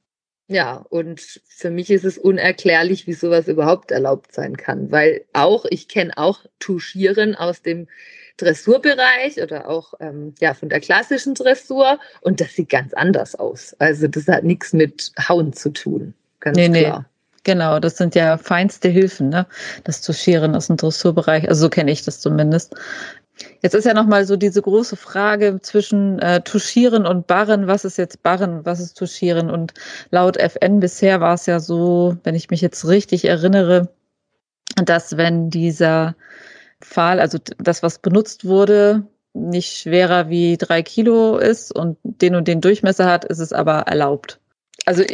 Ja, 0.49 0.87
und 0.90 1.21
für 1.49 1.71
mich 1.71 1.90
ist 1.90 2.04
es 2.04 2.18
unerklärlich, 2.18 3.09
wie 3.09 3.14
sowas 3.14 3.49
überhaupt 3.49 3.90
erlaubt 3.90 4.33
sein 4.33 4.56
kann, 4.56 4.92
weil 4.92 5.25
auch, 5.33 5.64
ich 5.68 5.88
kenne 5.88 6.16
auch 6.16 6.45
Tuschieren 6.61 7.35
aus 7.35 7.62
dem 7.62 7.88
Dressurbereich 8.37 9.43
oder 9.43 9.69
auch 9.69 9.95
ähm, 10.00 10.35
ja, 10.40 10.55
von 10.55 10.69
der 10.69 10.81
klassischen 10.81 11.35
Dressur 11.35 11.99
und 12.21 12.40
das 12.40 12.55
sieht 12.55 12.69
ganz 12.69 12.93
anders 12.95 13.35
aus. 13.35 13.75
Also 13.78 14.09
das 14.09 14.28
hat 14.28 14.45
nichts 14.45 14.73
mit 14.73 15.12
Hauen 15.28 15.52
zu 15.52 15.71
tun, 15.71 16.14
ganz 16.40 16.57
nee, 16.57 16.69
klar. 16.69 17.00
Nee. 17.00 17.05
Genau, 17.45 17.78
das 17.78 17.97
sind 17.97 18.16
ja 18.16 18.38
feinste 18.38 18.88
Hilfen, 18.88 19.28
ne? 19.28 19.47
Das 19.85 20.02
Tuschieren 20.02 20.57
aus 20.57 20.66
dem 20.66 20.76
Dressurbereich. 20.76 21.49
Also 21.49 21.62
so 21.62 21.69
kenne 21.71 21.93
ich 21.93 22.05
das 22.05 22.19
zumindest. 22.21 22.75
Jetzt 23.62 23.75
ist 23.75 23.85
ja 23.85 23.95
nochmal 23.95 24.25
so 24.25 24.37
diese 24.37 24.62
große 24.62 24.97
Frage 24.97 25.61
zwischen 25.61 26.19
äh, 26.19 26.40
Tuschieren 26.40 27.07
und 27.07 27.28
Barren. 27.28 27.66
Was 27.69 27.85
ist 27.85 27.99
jetzt 27.99 28.23
Barren? 28.25 28.64
Was 28.64 28.81
ist 28.81 28.95
Tuschieren? 28.95 29.49
Und 29.50 29.75
laut 30.11 30.37
FN 30.38 30.81
bisher 30.81 31.21
war 31.21 31.35
es 31.35 31.47
ja 31.47 31.61
so, 31.61 32.16
wenn 32.25 32.35
ich 32.35 32.50
mich 32.50 32.62
jetzt 32.62 32.88
richtig 32.88 33.26
erinnere, 33.26 33.90
dass 34.85 35.16
wenn 35.16 35.49
dieser 35.49 36.16
Pfahl, 36.80 37.21
also 37.21 37.38
das, 37.59 37.83
was 37.83 37.99
benutzt 37.99 38.45
wurde, 38.45 39.06
nicht 39.33 39.76
schwerer 39.76 40.28
wie 40.28 40.56
drei 40.56 40.83
Kilo 40.83 41.38
ist 41.38 41.75
und 41.75 41.99
den 42.02 42.35
und 42.35 42.49
den 42.49 42.61
Durchmesser 42.61 43.06
hat, 43.06 43.25
ist 43.25 43.38
es 43.38 43.52
aber 43.52 43.80
erlaubt. 43.80 44.40
Also 44.87 45.04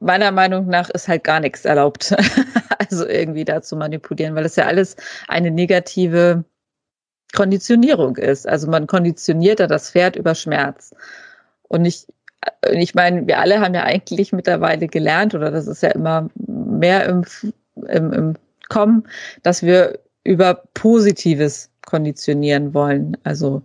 meiner 0.00 0.30
Meinung 0.30 0.66
nach 0.66 0.90
ist 0.90 1.08
halt 1.08 1.24
gar 1.24 1.40
nichts 1.40 1.64
erlaubt. 1.64 2.14
also 2.78 3.06
irgendwie 3.06 3.44
da 3.44 3.62
zu 3.62 3.76
manipulieren, 3.76 4.34
weil 4.34 4.44
es 4.44 4.56
ja 4.56 4.66
alles 4.66 4.96
eine 5.28 5.50
negative 5.50 6.44
Konditionierung 7.34 8.16
ist. 8.16 8.48
Also 8.48 8.68
man 8.68 8.86
konditioniert 8.86 9.60
da 9.60 9.66
das 9.66 9.90
Pferd 9.90 10.16
über 10.16 10.34
Schmerz. 10.34 10.94
Und 11.62 11.84
ich, 11.84 12.06
ich 12.70 12.94
meine, 12.94 13.26
wir 13.26 13.38
alle 13.38 13.60
haben 13.60 13.74
ja 13.74 13.84
eigentlich 13.84 14.32
mittlerweile 14.32 14.88
gelernt, 14.88 15.34
oder 15.34 15.50
das 15.50 15.66
ist 15.66 15.82
ja 15.82 15.90
immer 15.90 16.28
mehr 16.34 17.06
im, 17.06 17.24
im, 17.88 18.12
im 18.12 18.34
Kommen, 18.68 19.08
dass 19.42 19.62
wir 19.62 20.00
über 20.24 20.62
Positives 20.74 21.70
konditionieren 21.86 22.74
wollen. 22.74 23.16
Also 23.24 23.62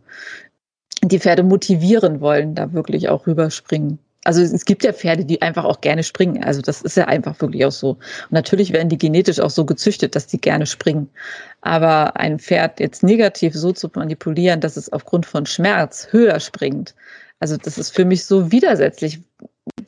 die 1.03 1.19
Pferde 1.19 1.43
motivieren 1.43 2.21
wollen, 2.21 2.55
da 2.55 2.73
wirklich 2.73 3.09
auch 3.09 3.27
rüberspringen. 3.27 3.99
Also 4.23 4.41
es 4.41 4.65
gibt 4.65 4.83
ja 4.83 4.91
Pferde, 4.91 5.23
die 5.23 5.43
einfach 5.43 5.65
auch 5.65 5.81
gerne 5.81 6.01
springen. 6.01 6.43
Also 6.43 6.61
das 6.61 6.81
ist 6.81 6.97
ja 6.97 7.05
einfach 7.05 7.39
wirklich 7.41 7.63
auch 7.63 7.71
so. 7.71 7.89
Und 7.91 8.31
natürlich 8.31 8.73
werden 8.73 8.89
die 8.89 8.97
genetisch 8.97 9.39
auch 9.39 9.51
so 9.51 9.65
gezüchtet, 9.65 10.15
dass 10.15 10.25
die 10.25 10.41
gerne 10.41 10.65
springen. 10.65 11.07
Aber 11.61 12.17
ein 12.17 12.39
Pferd 12.39 12.79
jetzt 12.79 13.03
negativ 13.03 13.53
so 13.53 13.71
zu 13.71 13.87
manipulieren, 13.93 14.61
dass 14.61 14.77
es 14.77 14.91
aufgrund 14.91 15.27
von 15.27 15.45
Schmerz 15.45 16.07
höher 16.09 16.39
springt, 16.39 16.95
also 17.39 17.57
das 17.57 17.77
ist 17.77 17.93
für 17.93 18.05
mich 18.05 18.25
so 18.25 18.51
widersetzlich. 18.51 19.21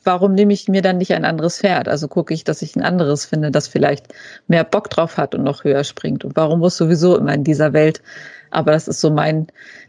Warum 0.04 0.34
nehme 0.34 0.52
ich 0.52 0.68
mir 0.68 0.82
dann 0.82 0.98
nicht 0.98 1.12
ein 1.12 1.24
anderes 1.24 1.58
Pferd? 1.58 1.88
Also 1.88 2.08
gucke 2.08 2.34
ich, 2.34 2.44
dass 2.44 2.62
ich 2.62 2.74
ein 2.76 2.82
anderes 2.82 3.24
finde, 3.24 3.50
das 3.50 3.68
vielleicht 3.68 4.06
mehr 4.48 4.64
Bock 4.64 4.90
drauf 4.90 5.16
hat 5.16 5.34
und 5.34 5.44
noch 5.44 5.64
höher 5.64 5.84
springt. 5.84 6.24
Und 6.24 6.36
warum 6.36 6.60
muss 6.60 6.76
sowieso 6.76 7.16
immer 7.16 7.34
in 7.34 7.44
dieser 7.44 7.72
Welt, 7.72 8.02
aber 8.50 8.72
das 8.72 8.88
ist 8.88 9.00
so 9.00 9.10
mein 9.10 9.46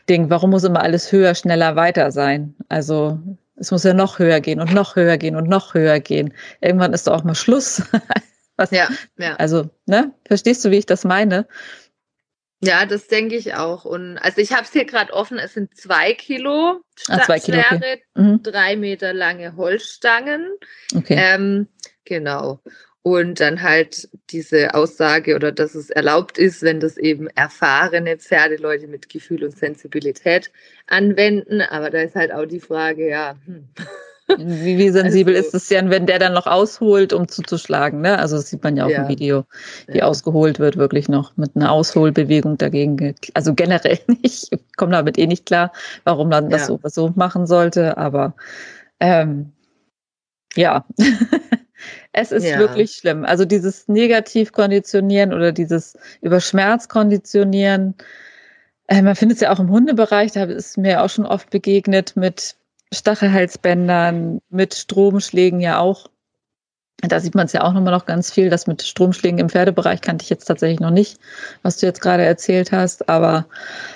Ding, 0.08 0.30
warum 0.30 0.52
muss 0.52 0.64
immer 0.64 0.82
alles 0.82 1.12
höher, 1.12 1.34
schneller, 1.36 1.76
weiter 1.76 2.12
sein? 2.12 2.56
Also 2.68 3.20
es 3.56 3.72
muss 3.72 3.84
ja 3.84 3.94
noch 3.94 4.20
höher 4.20 4.40
gehen 4.40 4.60
und 4.60 4.74
noch 4.74 4.96
höher 4.96 5.18
gehen 5.18 5.36
und 5.36 5.48
noch 5.48 5.74
höher 5.74 6.00
gehen. 6.00 6.34
Irgendwann 6.62 6.94
ist 6.94 7.08
doch 7.08 7.14
auch 7.14 7.24
mal 7.24 7.36
Schluss. 7.36 7.82
Was, 8.58 8.72
ja, 8.72 8.88
ja. 9.18 9.36
Also, 9.36 9.70
ne? 9.86 10.14
Verstehst 10.26 10.64
du, 10.64 10.72
wie 10.72 10.78
ich 10.78 10.86
das 10.86 11.04
meine? 11.04 11.46
Ja, 12.62 12.86
das 12.86 13.08
denke 13.08 13.36
ich 13.36 13.54
auch. 13.54 13.86
Und 13.86 14.18
also 14.18 14.42
ich 14.42 14.52
habe 14.52 14.64
es 14.64 14.74
hier 14.74 14.86
gerade 14.86 15.14
offen, 15.14 15.40
es 15.40 15.54
sind 15.54 15.76
zwei 15.78 16.14
Kilo 16.14 16.82
ah, 17.08 17.24
zwei 17.24 17.40
Kilo, 17.40 17.60
okay. 17.72 18.04
mhm. 18.16 18.44
drei 18.44 18.76
Meter 18.76 19.14
lange 19.14 19.56
Holzstangen. 19.56 20.46
Okay. 20.94 21.16
Ähm, 21.18 21.68
genau. 22.04 22.60
Und 23.02 23.40
dann 23.40 23.62
halt 23.62 24.10
diese 24.30 24.74
Aussage 24.74 25.36
oder 25.36 25.54
dass 25.54 25.74
es 25.74 25.90
erlaubt 25.90 26.38
ist, 26.38 26.62
wenn 26.62 26.82
das 26.82 26.98
eben 26.98 27.28
erfahrene 27.28 28.18
Pferdeleute 28.18 28.88
mit 28.88 29.08
Gefühl 29.08 29.46
und 29.46 29.58
Sensibilität 29.58 30.52
anwenden. 30.86 31.62
Aber 31.62 31.90
da 31.90 32.02
ist 32.02 32.16
halt 32.16 32.34
auch 32.34 32.46
die 32.46 32.60
Frage, 32.60 33.10
ja. 33.10 33.38
Hm. 33.46 33.70
Wie, 34.38 34.78
wie 34.78 34.90
sensibel 34.90 35.36
also, 35.36 35.48
ist 35.48 35.56
es 35.56 35.68
denn, 35.68 35.90
wenn 35.90 36.06
der 36.06 36.20
dann 36.20 36.34
noch 36.34 36.48
ausholt, 36.48 37.14
um 37.14 37.28
zuzuschlagen? 37.28 38.02
Ne? 38.02 38.18
Also 38.20 38.38
das 38.38 38.50
sieht 38.50 38.64
man 38.64 38.78
ja 38.78 38.86
auch 38.86 38.90
ja. 38.90 39.02
im 39.04 39.08
Video, 39.08 39.46
wie 39.88 40.00
ja. 40.00 40.06
ausgeholt 40.06 40.60
wird, 40.60 40.78
wirklich 40.78 41.10
noch 41.10 41.36
mit 41.38 41.56
einer 41.56 41.72
Ausholbewegung 41.72 42.58
dagegen. 42.58 43.16
Also 43.34 43.54
generell 43.54 44.00
nicht. 44.08 44.52
Ich 44.52 44.76
komme 44.78 44.92
damit 44.92 45.18
eh 45.18 45.28
nicht 45.28 45.46
klar, 45.46 45.72
warum 46.04 46.30
man 46.30 46.50
das 46.50 46.62
ja. 46.62 46.68
so, 46.68 46.80
so 46.84 47.14
machen 47.16 47.48
sollte. 47.48 47.98
Aber 47.98 48.36
ähm, 49.00 49.52
ja. 50.56 50.86
Es 52.12 52.32
ist 52.32 52.46
ja. 52.46 52.60
wirklich 52.60 52.92
schlimm. 52.92 53.24
Also 53.24 53.46
dieses 53.46 53.88
Negativkonditionieren 53.88 55.34
oder 55.34 55.52
dieses 55.52 55.98
über 56.22 56.42
Schmerz 56.42 56.90
konditionieren. 56.90 57.96
Äh, 58.88 59.02
man 59.02 59.16
findet 59.16 59.38
es 59.38 59.42
ja 59.42 59.52
auch 59.54 59.60
im 59.60 59.70
Hundebereich, 59.70 60.32
da 60.32 60.44
ist 60.46 60.78
mir 60.78 61.04
auch 61.04 61.10
schon 61.10 61.26
oft 61.26 61.50
begegnet 61.52 62.16
mit 62.16 62.56
Stachelhalsbändern, 62.94 64.40
mit 64.50 64.74
Stromschlägen 64.74 65.60
ja 65.60 65.80
auch. 65.80 66.08
Da 67.02 67.22
sieht 67.22 67.34
man 67.34 67.46
es 67.46 67.54
ja 67.54 67.64
auch 67.64 67.72
nochmal 67.72 67.94
noch 67.94 68.06
ganz 68.06 68.32
viel. 68.32 68.50
Das 68.50 68.68
mit 68.68 68.82
Stromschlägen 68.82 69.40
im 69.40 69.50
Pferdebereich 69.50 70.02
kannte 70.02 70.24
ich 70.24 70.30
jetzt 70.30 70.46
tatsächlich 70.46 70.82
noch 70.82 70.90
nicht, 70.90 71.18
was 71.64 71.78
du 71.78 71.86
jetzt 71.86 72.02
gerade 72.02 72.26
erzählt 72.26 72.74
hast. 72.74 73.08
Aber 73.08 73.46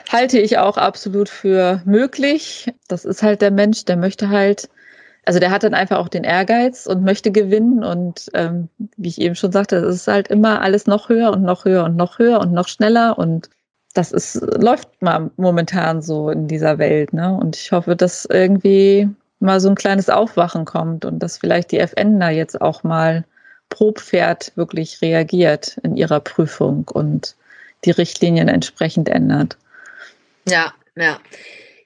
halte 0.10 0.40
ich 0.40 0.58
auch 0.58 0.78
absolut 0.78 1.28
für 1.28 1.82
möglich. 1.86 2.74
Das 2.88 3.04
ist 3.04 3.22
halt 3.22 3.42
der 3.42 3.52
Mensch, 3.52 3.84
der 3.84 3.98
möchte 3.98 4.30
halt 4.30 4.70
also 5.26 5.40
der 5.40 5.52
hat 5.52 5.64
dann 5.64 5.74
einfach 5.74 6.00
auch 6.00 6.10
den 6.10 6.24
Ehrgeiz 6.24 6.86
und 6.86 7.04
möchte 7.04 7.32
gewinnen. 7.32 7.84
Und 7.84 8.30
ähm, 8.34 8.70
wie 8.98 9.10
ich 9.10 9.22
eben 9.22 9.36
schon 9.36 9.52
sagte, 9.52 9.78
es 9.78 9.96
ist 9.96 10.08
halt 10.08 10.28
immer 10.28 10.62
alles 10.62 10.86
noch 10.86 11.10
höher 11.10 11.32
und 11.32 11.44
noch 11.44 11.66
höher 11.66 11.86
und 11.86 11.96
noch 11.96 12.20
höher 12.20 12.40
und 12.40 12.52
noch 12.52 12.68
schneller. 12.68 13.18
Und 13.18 13.50
das 13.94 14.12
ist, 14.12 14.36
läuft 14.42 15.02
mal 15.02 15.30
momentan 15.38 16.02
so 16.02 16.30
in 16.30 16.48
dieser 16.48 16.78
Welt. 16.80 17.14
Ne? 17.14 17.36
Und 17.36 17.56
ich 17.56 17.72
hoffe, 17.72 17.96
dass 17.96 18.26
irgendwie 18.26 19.08
mal 19.40 19.60
so 19.60 19.70
ein 19.70 19.76
kleines 19.76 20.10
Aufwachen 20.10 20.66
kommt 20.66 21.06
und 21.06 21.20
dass 21.20 21.38
vielleicht 21.38 21.72
die 21.72 21.80
FN 21.80 22.20
da 22.20 22.30
jetzt 22.30 22.60
auch 22.60 22.84
mal 22.84 23.24
pro 23.70 23.92
Pferd 23.92 24.52
wirklich 24.56 25.02
reagiert 25.02 25.78
in 25.84 25.96
ihrer 25.96 26.20
Prüfung 26.20 26.88
und 26.92 27.36
die 27.86 27.92
Richtlinien 27.92 28.48
entsprechend 28.48 29.10
ändert. 29.10 29.58
Ja, 30.48 30.74
ja. 30.96 31.20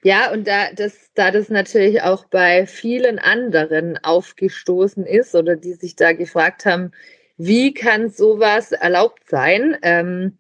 Ja, 0.04 0.32
und 0.32 0.48
da 0.48 0.72
das, 0.74 0.94
da 1.16 1.32
das 1.32 1.50
natürlich 1.50 2.02
auch 2.04 2.26
bei 2.26 2.66
vielen 2.66 3.20
anderen 3.20 3.98
aufgestoßen 4.02 5.06
ist 5.06 5.36
oder 5.36 5.56
die 5.56 5.74
sich 5.74 5.96
da 5.96 6.14
gefragt 6.14 6.66
haben, 6.66 6.92
wie 7.38 7.74
kann 7.74 8.10
sowas 8.10 8.72
erlaubt 8.72 9.30
sein? 9.30 9.76
Ähm, 9.82 10.38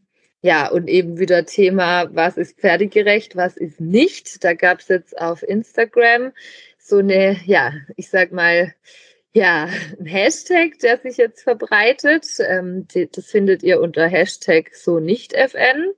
ja, 0.47 0.69
und 0.69 0.87
eben 0.87 1.19
wieder 1.19 1.45
Thema, 1.45 2.07
was 2.15 2.37
ist 2.37 2.57
pferdegerecht, 2.57 3.35
was 3.35 3.57
ist 3.57 3.81
nicht. 3.81 4.45
Da 4.45 4.53
gab 4.53 4.79
es 4.79 4.87
jetzt 4.87 5.19
auf 5.19 5.43
Instagram 5.43 6.31
so 6.77 6.99
eine, 6.99 7.37
ja, 7.45 7.73
ich 7.97 8.07
sag 8.09 8.31
mal, 8.31 8.73
ja, 9.33 9.67
ein 9.99 10.05
Hashtag, 10.05 10.79
der 10.79 10.99
sich 10.99 11.17
jetzt 11.17 11.43
verbreitet. 11.43 12.25
Ähm, 12.39 12.87
das 13.11 13.25
findet 13.25 13.61
ihr 13.61 13.81
unter 13.81 14.07
Hashtag 14.07 14.73
so 14.73 15.01
nicht 15.01 15.33
FN. 15.33 15.91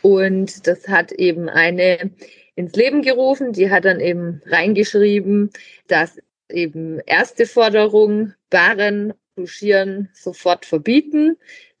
Und 0.00 0.68
das 0.68 0.86
hat 0.86 1.10
eben 1.10 1.48
eine 1.48 2.12
ins 2.54 2.76
Leben 2.76 3.02
gerufen. 3.02 3.52
Die 3.52 3.68
hat 3.68 3.84
dann 3.84 3.98
eben 3.98 4.42
reingeschrieben, 4.46 5.50
dass 5.88 6.20
eben 6.48 7.00
erste 7.04 7.46
Forderung, 7.46 8.32
Barren, 8.48 9.12
Duschieren 9.34 10.08
sofort 10.12 10.66
verbieten. 10.66 11.36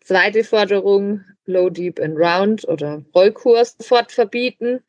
Zweite 0.08 0.42
Forderung, 0.42 1.22
Low, 1.44 1.68
Deep 1.68 2.00
and 2.00 2.16
Round 2.16 2.66
oder 2.66 3.04
Rollkurs 3.14 3.76
sofort 3.76 4.10
verbieten. 4.10 4.80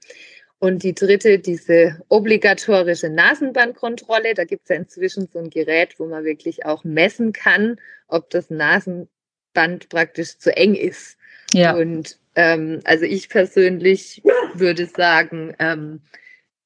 Und 0.59 0.83
die 0.83 0.95
dritte, 0.95 1.39
diese 1.39 2.01
obligatorische 2.07 3.09
Nasenbandkontrolle. 3.09 4.33
Da 4.33 4.45
gibt 4.45 4.61
es 4.63 4.69
ja 4.69 4.77
inzwischen 4.77 5.27
so 5.27 5.39
ein 5.39 5.49
Gerät, 5.49 5.99
wo 5.99 6.05
man 6.05 6.23
wirklich 6.23 6.65
auch 6.65 6.85
messen 6.85 7.33
kann, 7.33 7.81
ob 8.07 8.29
das 8.29 8.49
Nasenband 8.49 9.89
praktisch 9.89 10.37
zu 10.37 10.55
eng 10.55 10.75
ist. 10.75 11.17
Ja. 11.51 11.75
Und 11.75 12.17
ähm, 12.35 12.79
also 12.85 13.03
ich 13.03 13.27
persönlich 13.27 14.23
würde 14.53 14.85
sagen, 14.85 15.53
ähm, 15.59 15.99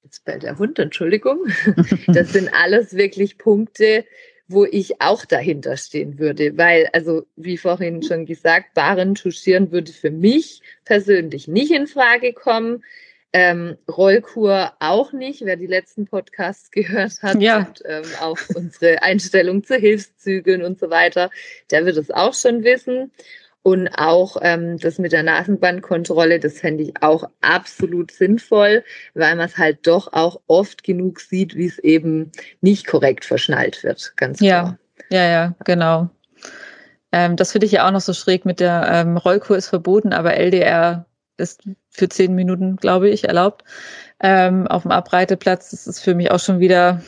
jetzt 0.03 0.25
bellt 0.25 0.43
der 0.43 0.59
Hund, 0.59 0.77
Entschuldigung, 0.77 1.39
das 2.05 2.33
sind 2.33 2.53
alles 2.53 2.95
wirklich 2.95 3.39
Punkte, 3.39 4.05
wo 4.53 4.65
ich 4.65 5.01
auch 5.01 5.25
dahinter 5.25 5.77
stehen 5.77 6.19
würde, 6.19 6.57
weil, 6.57 6.89
also 6.93 7.25
wie 7.35 7.57
vorhin 7.57 8.03
schon 8.03 8.25
gesagt, 8.25 8.73
Baren 8.73 9.15
touchieren 9.15 9.71
würde 9.71 9.91
für 9.91 10.11
mich 10.11 10.61
persönlich 10.85 11.47
nicht 11.47 11.71
in 11.71 11.87
Frage 11.87 12.33
kommen. 12.33 12.83
Ähm, 13.35 13.77
Rollkur 13.89 14.73
auch 14.79 15.11
nicht, 15.11 15.43
wer 15.43 15.55
die 15.55 15.65
letzten 15.65 16.05
Podcasts 16.05 16.69
gehört 16.69 17.23
hat 17.23 17.41
ja. 17.41 17.59
und 17.67 17.81
ähm, 17.83 18.03
auch 18.21 18.37
unsere 18.53 19.01
Einstellung 19.01 19.63
zu 19.63 19.75
Hilfszügeln 19.75 20.61
und 20.61 20.79
so 20.79 20.91
weiter, 20.91 21.31
der 21.71 21.85
wird 21.85 21.97
es 21.97 22.11
auch 22.11 22.35
schon 22.35 22.63
wissen. 22.63 23.11
Und 23.63 23.87
auch 23.95 24.37
ähm, 24.41 24.77
das 24.77 24.99
mit 24.99 25.13
der 25.13 25.23
Nasenbandkontrolle, 25.23 26.39
das 26.39 26.59
fände 26.59 26.83
ich 26.83 27.01
auch 27.01 27.23
absolut 27.39 28.11
sinnvoll, 28.11 28.83
weil 29.13 29.35
man 29.37 29.47
es 29.47 29.57
halt 29.57 29.87
doch 29.87 30.11
auch 30.11 30.41
oft 30.47 30.83
genug 30.83 31.21
sieht, 31.21 31.55
wie 31.55 31.67
es 31.67 31.79
eben 31.79 32.31
nicht 32.59 32.85
korrekt 32.85 33.23
verschnallt 33.23 33.83
wird. 33.83 34.13
Ganz 34.17 34.39
klar. 34.39 34.77
Ja, 35.09 35.17
Ja, 35.17 35.29
ja, 35.29 35.55
genau. 35.63 36.09
Ähm, 37.13 37.37
das 37.37 37.53
finde 37.53 37.67
ich 37.67 37.71
ja 37.71 37.87
auch 37.87 37.91
noch 37.91 38.01
so 38.01 38.13
schräg 38.13 38.43
mit 38.43 38.59
der 38.59 38.85
ähm, 38.91 39.17
Rollkur 39.17 39.55
ist 39.55 39.69
verboten, 39.69 40.11
aber 40.11 40.35
LDR 40.35 41.05
ist 41.37 41.63
für 41.89 42.09
zehn 42.09 42.35
Minuten, 42.35 42.75
glaube 42.75 43.09
ich, 43.09 43.23
erlaubt. 43.25 43.63
Ähm, 44.19 44.67
auf 44.67 44.81
dem 44.81 44.91
Abreiteplatz, 44.91 45.71
das 45.71 45.87
ist 45.87 45.99
für 45.99 46.15
mich 46.15 46.31
auch 46.31 46.39
schon 46.39 46.59
wieder. 46.59 47.01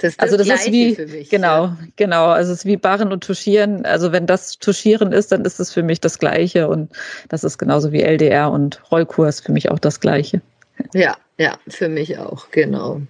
Das 0.00 0.12
ist 0.12 0.20
also 0.20 0.36
das 0.36 0.48
ist 0.48 0.72
wie 0.72 0.96
mich, 0.96 1.30
genau, 1.30 1.64
ja. 1.64 1.78
genau. 1.96 2.26
Also 2.26 2.52
es 2.52 2.60
ist 2.60 2.64
wie 2.66 2.76
Barren 2.76 3.12
und 3.12 3.24
Tuschieren. 3.24 3.84
Also 3.84 4.12
wenn 4.12 4.26
das 4.26 4.58
Tuschieren 4.58 5.12
ist, 5.12 5.32
dann 5.32 5.44
ist 5.44 5.60
es 5.60 5.72
für 5.72 5.82
mich 5.82 6.00
das 6.00 6.18
Gleiche 6.18 6.68
und 6.68 6.92
das 7.28 7.44
ist 7.44 7.58
genauso 7.58 7.92
wie 7.92 8.02
LDR 8.02 8.50
und 8.50 8.80
Rollkurs 8.90 9.40
für 9.40 9.52
mich 9.52 9.70
auch 9.70 9.78
das 9.78 10.00
Gleiche. 10.00 10.40
Ja, 10.92 11.16
ja, 11.38 11.58
für 11.68 11.88
mich 11.88 12.18
auch, 12.18 12.50
genau. 12.50 13.00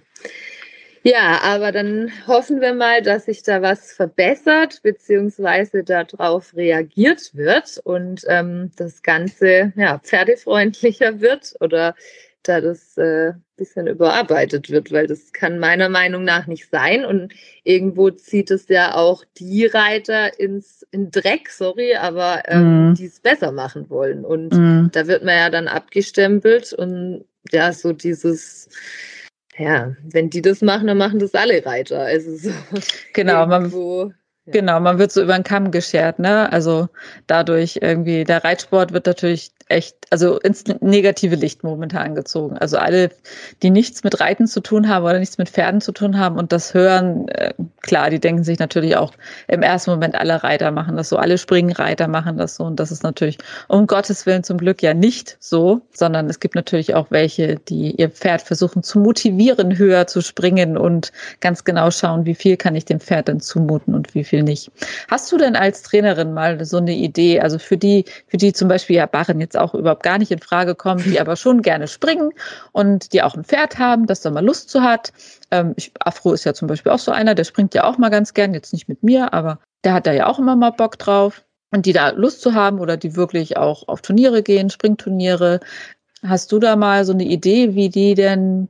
Ja, 1.03 1.41
aber 1.43 1.71
dann 1.71 2.11
hoffen 2.25 2.61
wir 2.61 2.73
mal, 2.73 3.03
dass 3.03 3.25
sich 3.25 3.43
da 3.43 3.61
was 3.61 3.93
verbessert, 3.93 4.79
beziehungsweise 4.81 5.83
darauf 5.83 6.55
reagiert 6.55 7.35
wird 7.35 7.79
und 7.83 8.23
ähm, 8.27 8.71
das 8.75 9.03
Ganze 9.03 9.71
ja, 9.75 9.99
pferdefreundlicher 9.99 11.21
wird 11.21 11.55
oder 11.59 11.93
da 12.41 12.59
das 12.59 12.97
äh, 12.97 13.33
bisschen 13.55 13.87
überarbeitet 13.87 14.69
wird, 14.69 14.91
weil 14.91 15.07
das 15.07 15.33
kann 15.33 15.59
meiner 15.59 15.89
Meinung 15.89 16.23
nach 16.23 16.47
nicht 16.47 16.69
sein. 16.69 17.05
Und 17.05 17.33
irgendwo 17.63 18.09
zieht 18.09 18.51
es 18.51 18.67
ja 18.67 18.95
auch 18.95 19.23
die 19.37 19.65
Reiter 19.65 20.39
ins 20.39 20.85
in 20.91 21.11
Dreck, 21.11 21.49
sorry, 21.49 21.95
aber 21.95 22.43
ähm, 22.47 22.91
mm. 22.91 22.95
die 22.95 23.05
es 23.05 23.19
besser 23.19 23.51
machen 23.51 23.89
wollen. 23.89 24.25
Und 24.25 24.53
mm. 24.53 24.91
da 24.91 25.07
wird 25.07 25.23
man 25.23 25.35
ja 25.35 25.49
dann 25.49 25.67
abgestempelt 25.67 26.73
und 26.73 27.25
ja, 27.51 27.71
so 27.71 27.93
dieses 27.93 28.69
ja, 29.57 29.95
wenn 30.03 30.29
die 30.29 30.41
das 30.41 30.61
machen, 30.61 30.87
dann 30.87 30.97
machen 30.97 31.19
das 31.19 31.33
alle 31.33 31.65
Reiter. 31.65 32.01
Also 32.01 32.35
so 32.35 32.51
genau, 33.13 33.45
man, 33.45 33.71
ja. 33.71 34.11
genau, 34.51 34.79
man 34.79 34.99
wird 34.99 35.11
so 35.11 35.21
über 35.21 35.33
den 35.33 35.43
Kamm 35.43 35.71
geschert, 35.71 36.19
ne? 36.19 36.51
Also 36.51 36.89
dadurch 37.27 37.79
irgendwie, 37.81 38.23
der 38.25 38.43
Reitsport 38.43 38.91
wird 38.91 39.05
natürlich 39.05 39.51
echt, 39.67 39.95
also 40.11 40.39
ins 40.39 40.63
negative 40.81 41.35
Licht 41.35 41.63
momentan 41.63 42.13
gezogen. 42.13 42.57
Also 42.57 42.77
alle, 42.77 43.09
die 43.63 43.71
nichts 43.71 44.03
mit 44.03 44.19
Reiten 44.19 44.45
zu 44.45 44.61
tun 44.61 44.87
haben 44.87 45.03
oder 45.03 45.17
nichts 45.17 45.39
mit 45.39 45.49
Pferden 45.49 45.81
zu 45.81 45.91
tun 45.91 46.19
haben 46.19 46.37
und 46.37 46.51
das 46.51 46.73
hören, 46.73 47.27
äh, 47.29 47.53
klar, 47.81 48.11
die 48.11 48.19
denken 48.19 48.43
sich 48.43 48.59
natürlich 48.59 48.95
auch 48.95 49.13
im 49.47 49.63
ersten 49.63 49.89
Moment, 49.91 50.15
alle 50.15 50.43
Reiter 50.43 50.69
machen 50.69 50.97
das 50.97 51.09
so, 51.09 51.17
alle 51.17 51.39
Springreiter 51.39 52.07
machen 52.07 52.37
das 52.37 52.55
so 52.55 52.63
und 52.63 52.79
das 52.79 52.91
ist 52.91 53.01
natürlich 53.01 53.39
um 53.67 53.87
Gottes 53.87 54.27
Willen 54.27 54.43
zum 54.43 54.59
Glück 54.59 54.83
ja 54.83 54.93
nicht 54.93 55.37
so, 55.39 55.81
sondern 55.91 56.29
es 56.29 56.39
gibt 56.39 56.53
natürlich 56.53 56.93
auch 56.93 57.07
welche, 57.09 57.55
die 57.55 57.91
ihr 57.95 58.11
Pferd 58.11 58.43
versuchen 58.43 58.83
zu 58.83 58.99
motivieren, 58.99 59.77
höher 59.79 60.05
zu 60.05 60.21
springen 60.21 60.77
und 60.77 61.11
ganz 61.39 61.63
genau 61.63 61.89
schauen, 61.89 62.25
wie 62.25 62.35
viel 62.35 62.55
kann 62.55 62.75
ich 62.75 62.85
dem 62.85 62.99
Pferd 62.99 63.29
denn 63.29 63.39
zumuten 63.39 63.95
und 63.95 64.13
wie 64.13 64.23
viel 64.23 64.43
nicht. 64.43 64.69
Hast 65.09 65.31
du 65.31 65.37
denn 65.37 65.55
als 65.55 65.81
Trainerin 65.81 66.33
mal 66.33 66.63
so 66.65 66.77
eine 66.77 66.93
Idee, 66.93 67.39
also 67.39 67.57
für 67.57 67.77
die, 67.77 68.05
für 68.27 68.37
die 68.37 68.53
zum 68.53 68.67
Beispiel 68.67 68.97
ja 68.97 69.07
Barren 69.07 69.39
jetzt 69.39 69.54
jetzt 69.55 69.61
auch 69.61 69.73
überhaupt 69.73 70.03
gar 70.03 70.17
nicht 70.17 70.31
in 70.31 70.39
Frage 70.39 70.75
kommen, 70.75 71.03
die 71.03 71.19
aber 71.19 71.35
schon 71.35 71.61
gerne 71.61 71.87
springen 71.87 72.31
und 72.71 73.13
die 73.13 73.23
auch 73.23 73.35
ein 73.35 73.43
Pferd 73.43 73.79
haben, 73.79 74.05
das 74.05 74.21
da 74.21 74.31
mal 74.31 74.45
Lust 74.45 74.69
zu 74.69 74.81
hat. 74.81 75.13
Ähm, 75.51 75.73
ich, 75.75 75.91
Afro 75.99 76.33
ist 76.33 76.43
ja 76.43 76.53
zum 76.53 76.67
Beispiel 76.67 76.91
auch 76.91 76.99
so 76.99 77.11
einer, 77.11 77.35
der 77.35 77.43
springt 77.43 77.73
ja 77.73 77.85
auch 77.85 77.97
mal 77.97 78.09
ganz 78.09 78.33
gern, 78.33 78.53
jetzt 78.53 78.73
nicht 78.73 78.87
mit 78.87 79.03
mir, 79.03 79.33
aber 79.33 79.59
der 79.83 79.93
hat 79.93 80.07
da 80.07 80.11
ja 80.11 80.27
auch 80.27 80.39
immer 80.39 80.55
mal 80.55 80.71
Bock 80.71 80.97
drauf. 80.97 81.43
Und 81.71 81.85
die 81.85 81.93
da 81.93 82.09
Lust 82.09 82.41
zu 82.41 82.53
haben 82.53 82.79
oder 82.79 82.95
die 82.95 83.17
wirklich 83.17 83.57
auch 83.57 83.87
auf 83.89 84.01
Turniere 84.01 84.43
gehen, 84.43 84.69
Springturniere. 84.69 85.59
Hast 86.25 86.51
du 86.51 86.59
da 86.59 86.77
mal 86.77 87.03
so 87.03 87.11
eine 87.11 87.25
Idee, 87.25 87.75
wie 87.75 87.89
die 87.89 88.13
denn 88.13 88.69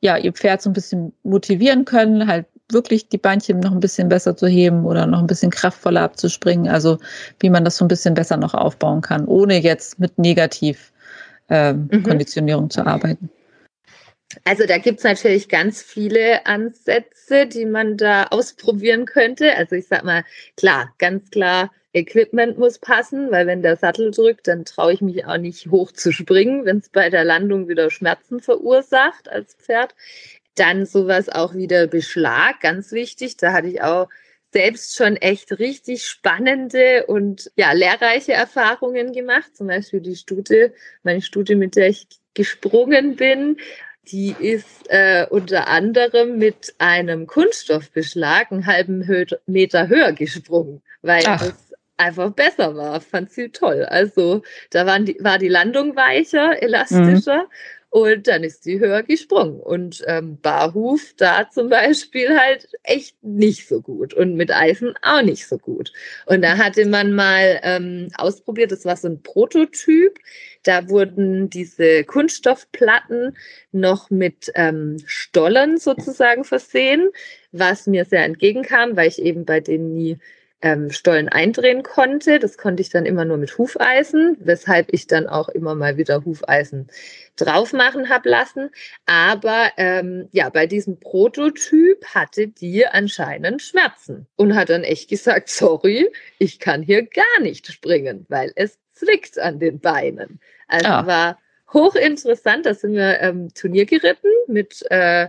ja 0.00 0.16
ihr 0.16 0.32
Pferd 0.32 0.62
so 0.62 0.70
ein 0.70 0.74
bisschen 0.74 1.12
motivieren 1.24 1.84
können, 1.84 2.28
halt 2.28 2.46
wirklich 2.70 3.08
die 3.08 3.18
Beinchen 3.18 3.58
noch 3.60 3.72
ein 3.72 3.80
bisschen 3.80 4.08
besser 4.08 4.36
zu 4.36 4.46
heben 4.46 4.84
oder 4.84 5.06
noch 5.06 5.18
ein 5.20 5.26
bisschen 5.26 5.50
kraftvoller 5.50 6.02
abzuspringen. 6.02 6.68
Also 6.68 6.98
wie 7.40 7.50
man 7.50 7.64
das 7.64 7.76
so 7.76 7.84
ein 7.84 7.88
bisschen 7.88 8.14
besser 8.14 8.36
noch 8.36 8.54
aufbauen 8.54 9.00
kann, 9.00 9.26
ohne 9.26 9.58
jetzt 9.58 9.98
mit 9.98 10.16
Negativ-Konditionierung 10.18 12.62
ähm, 12.62 12.66
mhm. 12.66 12.70
zu 12.70 12.86
arbeiten. 12.86 13.28
Also 14.44 14.66
da 14.66 14.76
gibt 14.78 14.98
es 14.98 15.04
natürlich 15.04 15.48
ganz 15.48 15.82
viele 15.82 16.44
Ansätze, 16.46 17.46
die 17.46 17.64
man 17.64 17.96
da 17.96 18.24
ausprobieren 18.24 19.06
könnte. 19.06 19.56
Also 19.56 19.76
ich 19.76 19.88
sag 19.88 20.04
mal, 20.04 20.24
klar, 20.56 20.92
ganz 20.98 21.30
klar, 21.30 21.70
Equipment 21.94 22.58
muss 22.58 22.78
passen, 22.78 23.30
weil 23.30 23.46
wenn 23.46 23.62
der 23.62 23.76
Sattel 23.76 24.10
drückt, 24.10 24.46
dann 24.46 24.66
traue 24.66 24.92
ich 24.92 25.00
mich 25.00 25.24
auch 25.24 25.38
nicht 25.38 25.70
hoch 25.70 25.92
zu 25.92 26.12
springen, 26.12 26.66
wenn 26.66 26.78
es 26.78 26.90
bei 26.90 27.08
der 27.08 27.24
Landung 27.24 27.68
wieder 27.68 27.90
Schmerzen 27.90 28.40
verursacht 28.40 29.30
als 29.30 29.54
Pferd. 29.54 29.94
Dann 30.58 30.86
sowas 30.86 31.28
auch 31.28 31.54
wieder 31.54 31.86
Beschlag, 31.86 32.60
ganz 32.60 32.92
wichtig. 32.92 33.36
Da 33.36 33.52
hatte 33.52 33.68
ich 33.68 33.82
auch 33.82 34.08
selbst 34.52 34.96
schon 34.96 35.16
echt 35.16 35.58
richtig 35.58 36.06
spannende 36.06 37.06
und 37.06 37.50
ja, 37.56 37.72
lehrreiche 37.72 38.32
Erfahrungen 38.32 39.12
gemacht. 39.12 39.56
Zum 39.56 39.66
Beispiel 39.66 40.00
die 40.00 40.16
Stute, 40.16 40.72
meine 41.02 41.22
Stute, 41.22 41.54
mit 41.54 41.76
der 41.76 41.88
ich 41.88 42.06
gesprungen 42.34 43.16
bin, 43.16 43.58
die 44.10 44.34
ist 44.38 44.88
äh, 44.88 45.26
unter 45.28 45.68
anderem 45.68 46.38
mit 46.38 46.74
einem 46.78 47.26
Kunststoffbeschlag 47.26 48.50
einen 48.50 48.66
halben 48.66 49.06
Hö 49.06 49.26
Meter 49.46 49.88
höher 49.88 50.12
gesprungen, 50.12 50.82
weil 51.02 51.24
Ach. 51.26 51.42
es 51.42 51.74
einfach 51.98 52.30
besser 52.30 52.74
war. 52.74 53.00
Fand 53.00 53.30
sie 53.30 53.50
toll. 53.50 53.84
Also 53.84 54.42
da 54.70 54.86
waren 54.86 55.04
die, 55.04 55.18
war 55.20 55.38
die 55.38 55.48
Landung 55.48 55.94
weicher, 55.94 56.62
elastischer. 56.62 57.42
Mhm. 57.42 57.48
Und 57.90 58.26
dann 58.26 58.44
ist 58.44 58.64
sie 58.64 58.78
höher 58.78 59.02
gesprungen. 59.02 59.60
Und 59.60 60.04
ähm, 60.06 60.38
Barhuf 60.40 61.14
da 61.16 61.48
zum 61.48 61.70
Beispiel 61.70 62.38
halt 62.38 62.68
echt 62.82 63.16
nicht 63.22 63.66
so 63.66 63.80
gut. 63.80 64.12
Und 64.12 64.34
mit 64.34 64.50
Eisen 64.50 64.94
auch 65.02 65.22
nicht 65.22 65.46
so 65.46 65.56
gut. 65.56 65.92
Und 66.26 66.42
da 66.42 66.58
hatte 66.58 66.86
man 66.86 67.14
mal 67.14 67.60
ähm, 67.62 68.08
ausprobiert, 68.16 68.72
das 68.72 68.84
war 68.84 68.96
so 68.96 69.08
ein 69.08 69.22
Prototyp. 69.22 70.18
Da 70.64 70.88
wurden 70.90 71.48
diese 71.48 72.04
Kunststoffplatten 72.04 73.36
noch 73.72 74.10
mit 74.10 74.52
ähm, 74.54 74.98
Stollen 75.06 75.78
sozusagen 75.78 76.44
versehen, 76.44 77.08
was 77.52 77.86
mir 77.86 78.04
sehr 78.04 78.24
entgegenkam, 78.24 78.96
weil 78.96 79.08
ich 79.08 79.22
eben 79.22 79.46
bei 79.46 79.60
denen 79.60 79.94
nie 79.94 80.18
ähm, 80.60 80.90
Stollen 80.90 81.28
eindrehen 81.28 81.82
konnte. 81.82 82.38
Das 82.38 82.58
konnte 82.58 82.80
ich 82.80 82.90
dann 82.90 83.06
immer 83.06 83.24
nur 83.24 83.36
mit 83.36 83.56
Hufeisen, 83.58 84.36
weshalb 84.40 84.92
ich 84.92 85.06
dann 85.06 85.28
auch 85.28 85.48
immer 85.48 85.74
mal 85.74 85.96
wieder 85.96 86.24
Hufeisen 86.24 86.88
drauf 87.36 87.72
machen 87.72 88.08
habe 88.08 88.28
lassen. 88.28 88.70
Aber 89.06 89.70
ähm, 89.76 90.28
ja, 90.32 90.48
bei 90.48 90.66
diesem 90.66 90.98
Prototyp 90.98 92.04
hatte 92.14 92.48
die 92.48 92.86
anscheinend 92.86 93.62
Schmerzen 93.62 94.26
und 94.36 94.54
hat 94.54 94.70
dann 94.70 94.84
echt 94.84 95.08
gesagt, 95.08 95.48
sorry, 95.48 96.10
ich 96.38 96.58
kann 96.58 96.82
hier 96.82 97.06
gar 97.06 97.40
nicht 97.40 97.66
springen, 97.70 98.26
weil 98.28 98.52
es 98.56 98.78
zwickt 98.92 99.38
an 99.38 99.60
den 99.60 99.78
Beinen. 99.78 100.40
Also 100.66 100.88
ah. 100.88 101.06
war 101.06 101.38
hochinteressant. 101.72 102.66
Da 102.66 102.74
sind 102.74 102.94
wir 102.94 103.20
ähm, 103.20 103.48
Turnier 103.54 103.86
geritten 103.86 104.30
mit 104.46 104.84
äh, 104.90 105.28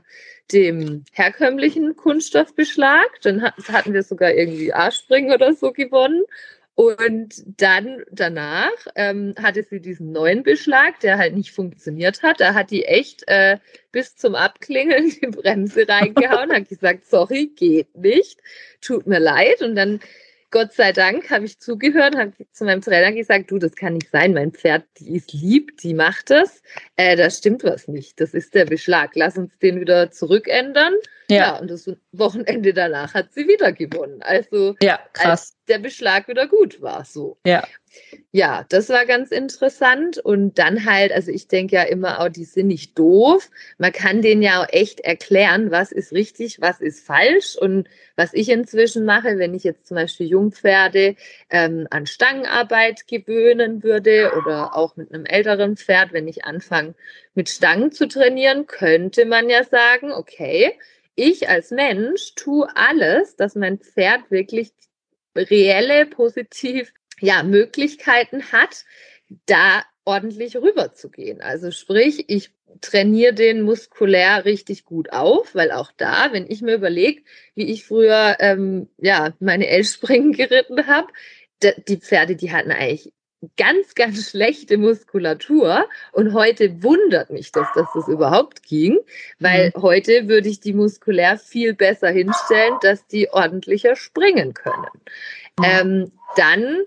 dem 0.51 1.03
herkömmlichen 1.11 1.95
Kunststoffbeschlag. 1.95 3.21
Dann 3.21 3.43
hatten 3.43 3.93
wir 3.93 4.03
sogar 4.03 4.33
irgendwie 4.33 4.73
A-Springen 4.73 5.31
oder 5.31 5.53
so 5.53 5.71
gewonnen. 5.71 6.23
Und 6.79 7.43
dann 7.59 8.05
danach 8.09 8.71
ähm, 8.95 9.35
hatte 9.37 9.63
sie 9.69 9.81
diesen 9.81 10.13
neuen 10.13 10.43
Beschlag, 10.43 11.01
der 11.01 11.17
halt 11.17 11.35
nicht 11.35 11.51
funktioniert 11.51 12.23
hat. 12.23 12.39
Da 12.39 12.53
hat 12.53 12.71
die 12.71 12.85
echt 12.85 13.27
äh, 13.27 13.57
bis 13.91 14.15
zum 14.15 14.33
Abklingeln 14.33 15.09
die 15.09 15.27
Bremse 15.27 15.85
reingehauen, 15.89 16.53
hat 16.53 16.69
gesagt, 16.69 17.05
sorry, 17.05 17.47
geht 17.47 17.97
nicht, 17.97 18.39
tut 18.79 19.07
mir 19.07 19.19
leid. 19.19 19.61
Und 19.61 19.75
dann 19.75 19.99
Gott 20.51 20.73
sei 20.73 20.91
Dank 20.93 21.29
habe 21.29 21.45
ich 21.45 21.59
zugehört, 21.59 22.15
habe 22.15 22.33
zu 22.51 22.65
meinem 22.65 22.81
Trainer 22.81 23.11
gesagt, 23.11 23.51
du, 23.51 23.59
das 23.59 23.75
kann 23.75 23.93
nicht 23.93 24.09
sein, 24.09 24.33
mein 24.33 24.51
Pferd, 24.51 24.83
die 24.97 25.15
ist 25.15 25.31
lieb, 25.31 25.77
die 25.77 25.93
macht 25.93 26.31
das. 26.31 26.63
Äh, 26.95 27.15
da 27.15 27.29
stimmt 27.29 27.63
was 27.63 27.87
nicht. 27.87 28.19
Das 28.19 28.33
ist 28.33 28.55
der 28.55 28.65
Beschlag. 28.65 29.11
Lass 29.13 29.37
uns 29.37 29.55
den 29.59 29.79
wieder 29.79 30.09
zurückändern. 30.09 30.93
Ja. 31.29 31.37
ja, 31.37 31.59
und 31.59 31.69
das 31.69 31.89
Wochenende 32.11 32.73
danach 32.73 33.13
hat 33.13 33.33
sie 33.33 33.47
wieder 33.47 33.71
gewonnen. 33.71 34.21
Also 34.21 34.75
ja, 34.81 34.99
krass. 35.13 35.55
der 35.67 35.77
Beschlag 35.77 36.27
wieder 36.27 36.47
gut 36.47 36.81
war. 36.81 37.05
So. 37.05 37.37
Ja. 37.45 37.63
Ja, 38.31 38.65
das 38.69 38.89
war 38.89 39.05
ganz 39.05 39.31
interessant. 39.31 40.19
Und 40.19 40.59
dann 40.59 40.85
halt, 40.85 41.11
also 41.11 41.31
ich 41.31 41.47
denke 41.47 41.75
ja 41.75 41.83
immer 41.83 42.19
auch, 42.19 42.29
die 42.29 42.45
sind 42.45 42.67
nicht 42.67 42.97
doof. 42.97 43.49
Man 43.77 43.91
kann 43.91 44.21
denen 44.21 44.41
ja 44.41 44.61
auch 44.61 44.67
echt 44.69 44.99
erklären, 44.99 45.71
was 45.71 45.91
ist 45.91 46.11
richtig, 46.11 46.61
was 46.61 46.81
ist 46.81 47.05
falsch. 47.05 47.55
Und 47.55 47.87
was 48.15 48.33
ich 48.33 48.49
inzwischen 48.49 49.05
mache, 49.05 49.37
wenn 49.39 49.53
ich 49.53 49.63
jetzt 49.63 49.87
zum 49.87 49.95
Beispiel 49.95 50.27
Jungpferde 50.27 51.15
ähm, 51.49 51.87
an 51.89 52.05
Stangenarbeit 52.05 53.07
gewöhnen 53.07 53.83
würde 53.83 54.33
oder 54.37 54.75
auch 54.75 54.95
mit 54.95 55.13
einem 55.13 55.25
älteren 55.25 55.75
Pferd, 55.75 56.13
wenn 56.13 56.27
ich 56.27 56.45
anfange 56.45 56.93
mit 57.33 57.49
Stangen 57.49 57.91
zu 57.91 58.07
trainieren, 58.07 58.67
könnte 58.67 59.25
man 59.25 59.49
ja 59.49 59.63
sagen, 59.63 60.11
okay, 60.11 60.73
ich 61.19 61.49
als 61.49 61.71
Mensch 61.71 62.33
tue 62.35 62.67
alles, 62.75 63.35
dass 63.35 63.55
mein 63.55 63.79
Pferd 63.79 64.31
wirklich 64.31 64.71
reelle, 65.35 66.05
positiv, 66.05 66.93
ja, 67.19 67.43
Möglichkeiten 67.43 68.51
hat, 68.51 68.85
da 69.45 69.83
ordentlich 70.05 70.57
rüberzugehen. 70.57 71.41
Also 71.41 71.71
sprich, 71.71 72.25
ich 72.29 72.51
trainiere 72.81 73.33
den 73.33 73.61
muskulär 73.61 74.45
richtig 74.45 74.85
gut 74.85 75.11
auf, 75.11 75.53
weil 75.53 75.71
auch 75.71 75.91
da, 75.95 76.29
wenn 76.31 76.49
ich 76.49 76.61
mir 76.61 76.75
überlege, 76.75 77.21
wie 77.55 77.71
ich 77.71 77.85
früher 77.85 78.37
ähm, 78.39 78.89
ja 78.97 79.33
meine 79.39 79.67
L-Springen 79.67 80.31
geritten 80.33 80.87
habe, 80.87 81.11
die 81.87 81.97
Pferde, 81.97 82.35
die 82.35 82.51
hatten 82.51 82.71
eigentlich 82.71 83.11
ganz, 83.57 83.95
ganz 83.95 84.29
schlechte 84.29 84.77
Muskulatur. 84.77 85.87
Und 86.11 86.33
heute 86.33 86.83
wundert 86.83 87.29
mich 87.29 87.51
das, 87.51 87.67
dass 87.75 87.87
das 87.93 88.07
überhaupt 88.07 88.63
ging, 88.63 88.99
weil 89.39 89.71
mhm. 89.75 89.81
heute 89.81 90.27
würde 90.27 90.49
ich 90.49 90.59
die 90.59 90.73
muskulär 90.73 91.37
viel 91.37 91.73
besser 91.73 92.09
hinstellen, 92.09 92.75
dass 92.81 93.07
die 93.07 93.29
ordentlicher 93.31 93.95
springen 93.95 94.53
können. 94.53 94.89
Mhm. 95.57 95.65
Ähm, 95.65 96.11
dann 96.35 96.77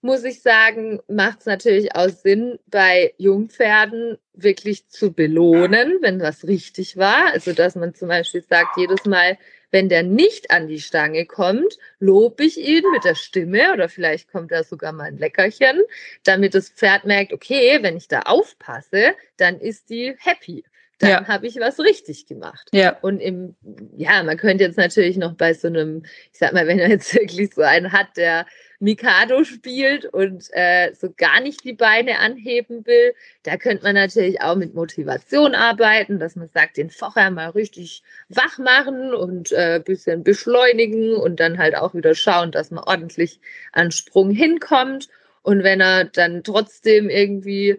muss 0.00 0.24
ich 0.24 0.40
sagen, 0.40 1.00
macht 1.08 1.40
es 1.40 1.46
natürlich 1.46 1.94
auch 1.96 2.08
Sinn, 2.08 2.58
bei 2.66 3.12
Jungpferden 3.18 4.18
wirklich 4.34 4.88
zu 4.88 5.12
belohnen, 5.12 5.98
wenn 6.00 6.20
was 6.20 6.46
richtig 6.46 6.96
war. 6.96 7.32
Also, 7.32 7.52
dass 7.52 7.74
man 7.74 7.94
zum 7.94 8.08
Beispiel 8.08 8.42
sagt, 8.48 8.76
jedes 8.76 9.04
Mal, 9.04 9.36
wenn 9.76 9.90
der 9.90 10.02
nicht 10.02 10.50
an 10.50 10.68
die 10.68 10.80
Stange 10.80 11.26
kommt, 11.26 11.76
lobe 11.98 12.44
ich 12.44 12.56
ihn 12.56 12.82
mit 12.92 13.04
der 13.04 13.14
Stimme 13.14 13.74
oder 13.74 13.90
vielleicht 13.90 14.32
kommt 14.32 14.50
da 14.50 14.64
sogar 14.64 14.92
mal 14.92 15.04
ein 15.04 15.18
Leckerchen, 15.18 15.82
damit 16.24 16.54
das 16.54 16.70
Pferd 16.70 17.04
merkt, 17.04 17.34
okay, 17.34 17.80
wenn 17.82 17.94
ich 17.94 18.08
da 18.08 18.20
aufpasse, 18.20 19.12
dann 19.36 19.60
ist 19.60 19.90
die 19.90 20.14
happy 20.18 20.64
dann 20.98 21.10
ja. 21.10 21.28
habe 21.28 21.46
ich 21.46 21.56
was 21.56 21.78
richtig 21.78 22.24
gemacht. 22.24 22.70
Ja. 22.72 22.96
Und 23.02 23.20
im, 23.20 23.54
ja, 23.98 24.22
man 24.22 24.38
könnte 24.38 24.64
jetzt 24.64 24.78
natürlich 24.78 25.18
noch 25.18 25.34
bei 25.34 25.52
so 25.52 25.68
einem, 25.68 26.04
ich 26.32 26.38
sag 26.38 26.54
mal, 26.54 26.66
wenn 26.66 26.78
er 26.78 26.88
jetzt 26.88 27.14
wirklich 27.14 27.52
so 27.52 27.60
einen 27.60 27.92
hat, 27.92 28.16
der 28.16 28.46
Mikado 28.78 29.44
spielt 29.44 30.04
und 30.04 30.48
äh, 30.52 30.92
so 30.94 31.12
gar 31.16 31.40
nicht 31.40 31.64
die 31.64 31.72
Beine 31.72 32.18
anheben 32.18 32.86
will, 32.86 33.14
da 33.42 33.56
könnte 33.56 33.84
man 33.84 33.94
natürlich 33.94 34.40
auch 34.40 34.56
mit 34.56 34.74
Motivation 34.74 35.54
arbeiten, 35.54 36.18
dass 36.18 36.36
man 36.36 36.48
sagt, 36.48 36.76
den 36.76 36.90
Vorher 36.90 37.30
mal 37.30 37.50
richtig 37.50 38.02
wach 38.28 38.58
machen 38.58 39.14
und 39.14 39.52
äh, 39.52 39.80
bisschen 39.84 40.22
beschleunigen 40.22 41.16
und 41.16 41.40
dann 41.40 41.58
halt 41.58 41.76
auch 41.76 41.94
wieder 41.94 42.14
schauen, 42.14 42.52
dass 42.52 42.70
man 42.70 42.84
ordentlich 42.84 43.40
an 43.72 43.90
Sprung 43.90 44.30
hinkommt. 44.30 45.08
Und 45.42 45.62
wenn 45.62 45.80
er 45.80 46.04
dann 46.04 46.42
trotzdem 46.42 47.08
irgendwie 47.08 47.78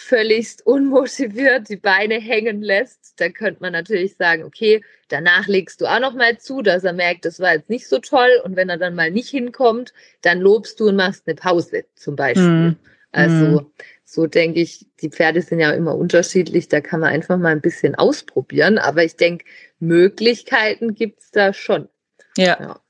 völligst 0.00 0.64
unmotiviert 0.64 1.68
die 1.68 1.76
Beine 1.76 2.20
hängen 2.20 2.62
lässt, 2.62 3.20
dann 3.20 3.32
könnte 3.32 3.60
man 3.60 3.72
natürlich 3.72 4.14
sagen, 4.14 4.44
okay, 4.44 4.80
danach 5.08 5.48
legst 5.48 5.80
du 5.80 5.86
auch 5.86 5.98
noch 5.98 6.14
mal 6.14 6.38
zu, 6.38 6.62
dass 6.62 6.84
er 6.84 6.92
merkt, 6.92 7.24
das 7.24 7.40
war 7.40 7.54
jetzt 7.54 7.68
nicht 7.68 7.88
so 7.88 7.98
toll. 7.98 8.30
Und 8.44 8.54
wenn 8.54 8.68
er 8.68 8.78
dann 8.78 8.94
mal 8.94 9.10
nicht 9.10 9.28
hinkommt, 9.28 9.92
dann 10.22 10.38
lobst 10.38 10.78
du 10.78 10.88
und 10.88 10.96
machst 10.96 11.24
eine 11.26 11.34
Pause 11.34 11.84
zum 11.96 12.14
Beispiel. 12.14 12.46
Mhm. 12.46 12.76
Also 13.10 13.60
mhm. 13.62 13.72
so 14.04 14.28
denke 14.28 14.60
ich, 14.60 14.86
die 15.02 15.10
Pferde 15.10 15.42
sind 15.42 15.58
ja 15.58 15.72
immer 15.72 15.96
unterschiedlich, 15.96 16.68
da 16.68 16.80
kann 16.80 17.00
man 17.00 17.10
einfach 17.12 17.36
mal 17.36 17.50
ein 17.50 17.60
bisschen 17.60 17.96
ausprobieren. 17.96 18.78
Aber 18.78 19.02
ich 19.02 19.16
denke, 19.16 19.46
Möglichkeiten 19.80 20.94
gibt's 20.94 21.32
da 21.32 21.52
schon. 21.52 21.88
ja. 22.36 22.56
ja. 22.60 22.80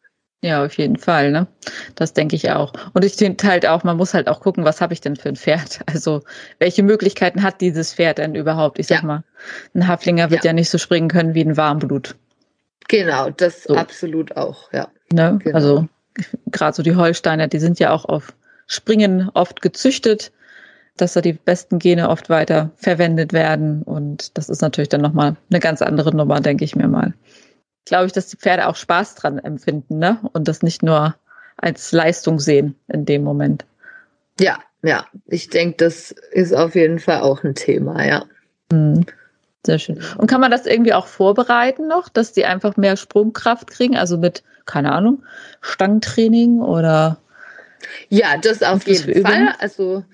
Ja, 0.40 0.64
auf 0.64 0.74
jeden 0.78 0.96
Fall, 0.96 1.32
ne? 1.32 1.48
Das 1.96 2.12
denke 2.12 2.36
ich 2.36 2.50
auch. 2.50 2.72
Und 2.92 3.04
ich 3.04 3.14
finde 3.14 3.44
halt 3.48 3.66
auch, 3.66 3.82
man 3.82 3.96
muss 3.96 4.14
halt 4.14 4.28
auch 4.28 4.40
gucken, 4.40 4.64
was 4.64 4.80
habe 4.80 4.94
ich 4.94 5.00
denn 5.00 5.16
für 5.16 5.28
ein 5.28 5.36
Pferd? 5.36 5.80
Also, 5.86 6.22
welche 6.60 6.82
Möglichkeiten 6.82 7.42
hat 7.42 7.60
dieses 7.60 7.94
Pferd 7.94 8.18
denn 8.18 8.36
überhaupt? 8.36 8.78
Ich 8.78 8.86
sag 8.86 9.00
ja. 9.00 9.06
mal, 9.06 9.24
ein 9.74 9.88
Haflinger 9.88 10.30
wird 10.30 10.44
ja. 10.44 10.50
ja. 10.50 10.52
nicht 10.52 10.70
so 10.70 10.78
springen 10.78 11.08
können 11.08 11.34
wie 11.34 11.42
ein 11.42 11.56
Warmblut. 11.56 12.14
Genau, 12.86 13.30
das 13.30 13.64
so. 13.64 13.74
absolut 13.74 14.36
auch, 14.36 14.72
ja. 14.72 14.88
Ne? 15.12 15.38
Genau. 15.42 15.56
Also, 15.56 15.88
gerade 16.52 16.74
so 16.76 16.82
die 16.82 16.94
Holsteiner, 16.94 17.48
die 17.48 17.58
sind 17.58 17.80
ja 17.80 17.90
auch 17.90 18.04
auf 18.04 18.32
Springen 18.68 19.30
oft 19.34 19.60
gezüchtet, 19.60 20.30
dass 20.96 21.14
da 21.14 21.20
die 21.20 21.32
besten 21.32 21.80
Gene 21.80 22.08
oft 22.08 22.30
weiter 22.30 22.70
verwendet 22.76 23.32
werden. 23.32 23.82
Und 23.82 24.36
das 24.38 24.48
ist 24.48 24.62
natürlich 24.62 24.88
dann 24.88 25.00
nochmal 25.00 25.36
eine 25.50 25.58
ganz 25.58 25.82
andere 25.82 26.14
Nummer, 26.14 26.40
denke 26.40 26.64
ich 26.64 26.76
mir 26.76 26.86
mal 26.86 27.12
glaube 27.88 28.06
ich, 28.06 28.12
dass 28.12 28.28
die 28.28 28.36
Pferde 28.36 28.68
auch 28.68 28.76
Spaß 28.76 29.14
dran 29.16 29.38
empfinden, 29.38 29.98
ne? 29.98 30.18
Und 30.32 30.48
das 30.48 30.62
nicht 30.62 30.82
nur 30.82 31.14
als 31.56 31.92
Leistung 31.92 32.38
sehen 32.38 32.76
in 32.88 33.04
dem 33.04 33.24
Moment. 33.24 33.64
Ja, 34.40 34.58
ja. 34.82 35.06
Ich 35.26 35.50
denke, 35.50 35.76
das 35.78 36.12
ist 36.30 36.54
auf 36.54 36.74
jeden 36.74 36.98
Fall 36.98 37.20
auch 37.20 37.42
ein 37.42 37.54
Thema, 37.54 38.04
ja. 38.06 38.24
Mhm. 38.70 39.06
Sehr 39.66 39.78
schön. 39.78 40.00
Und 40.16 40.28
kann 40.28 40.40
man 40.40 40.50
das 40.50 40.66
irgendwie 40.66 40.94
auch 40.94 41.06
vorbereiten 41.06 41.88
noch, 41.88 42.08
dass 42.08 42.32
die 42.32 42.44
einfach 42.44 42.76
mehr 42.76 42.96
Sprungkraft 42.96 43.70
kriegen? 43.70 43.96
Also 43.96 44.16
mit, 44.16 44.44
keine 44.66 44.92
Ahnung, 44.92 45.24
Stangentraining 45.60 46.60
oder? 46.60 47.18
Ja, 48.08 48.36
das 48.40 48.62
auf 48.62 48.86
jeden 48.86 49.22
Fall. 49.22 49.54
Also 49.58 50.04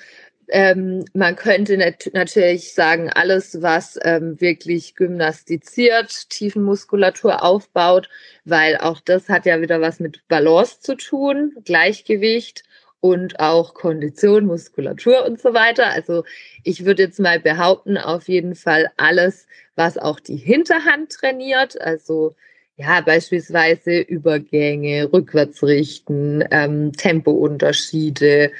ähm, 0.48 1.04
man 1.14 1.36
könnte 1.36 1.76
nat 1.76 2.10
natürlich 2.12 2.74
sagen, 2.74 3.10
alles, 3.10 3.62
was 3.62 3.98
ähm, 4.02 4.40
wirklich 4.40 4.94
gymnastiziert, 4.94 6.30
Tiefenmuskulatur 6.30 7.42
aufbaut, 7.42 8.08
weil 8.44 8.76
auch 8.78 9.00
das 9.00 9.28
hat 9.28 9.46
ja 9.46 9.60
wieder 9.60 9.80
was 9.80 10.00
mit 10.00 10.26
Balance 10.28 10.80
zu 10.80 10.96
tun, 10.96 11.54
Gleichgewicht 11.64 12.64
und 13.00 13.38
auch 13.38 13.74
Kondition, 13.74 14.46
Muskulatur 14.46 15.26
und 15.26 15.40
so 15.40 15.52
weiter. 15.52 15.88
Also 15.88 16.24
ich 16.62 16.86
würde 16.86 17.02
jetzt 17.02 17.20
mal 17.20 17.38
behaupten, 17.38 17.98
auf 17.98 18.28
jeden 18.28 18.54
Fall 18.54 18.90
alles, 18.96 19.46
was 19.76 19.98
auch 19.98 20.20
die 20.20 20.36
Hinterhand 20.36 21.12
trainiert, 21.12 21.80
also 21.80 22.34
ja, 22.76 23.00
beispielsweise 23.02 24.00
Übergänge, 24.00 25.12
Rückwärtsrichten, 25.12 26.44
ähm, 26.50 26.92
Tempounterschiede, 26.92 28.50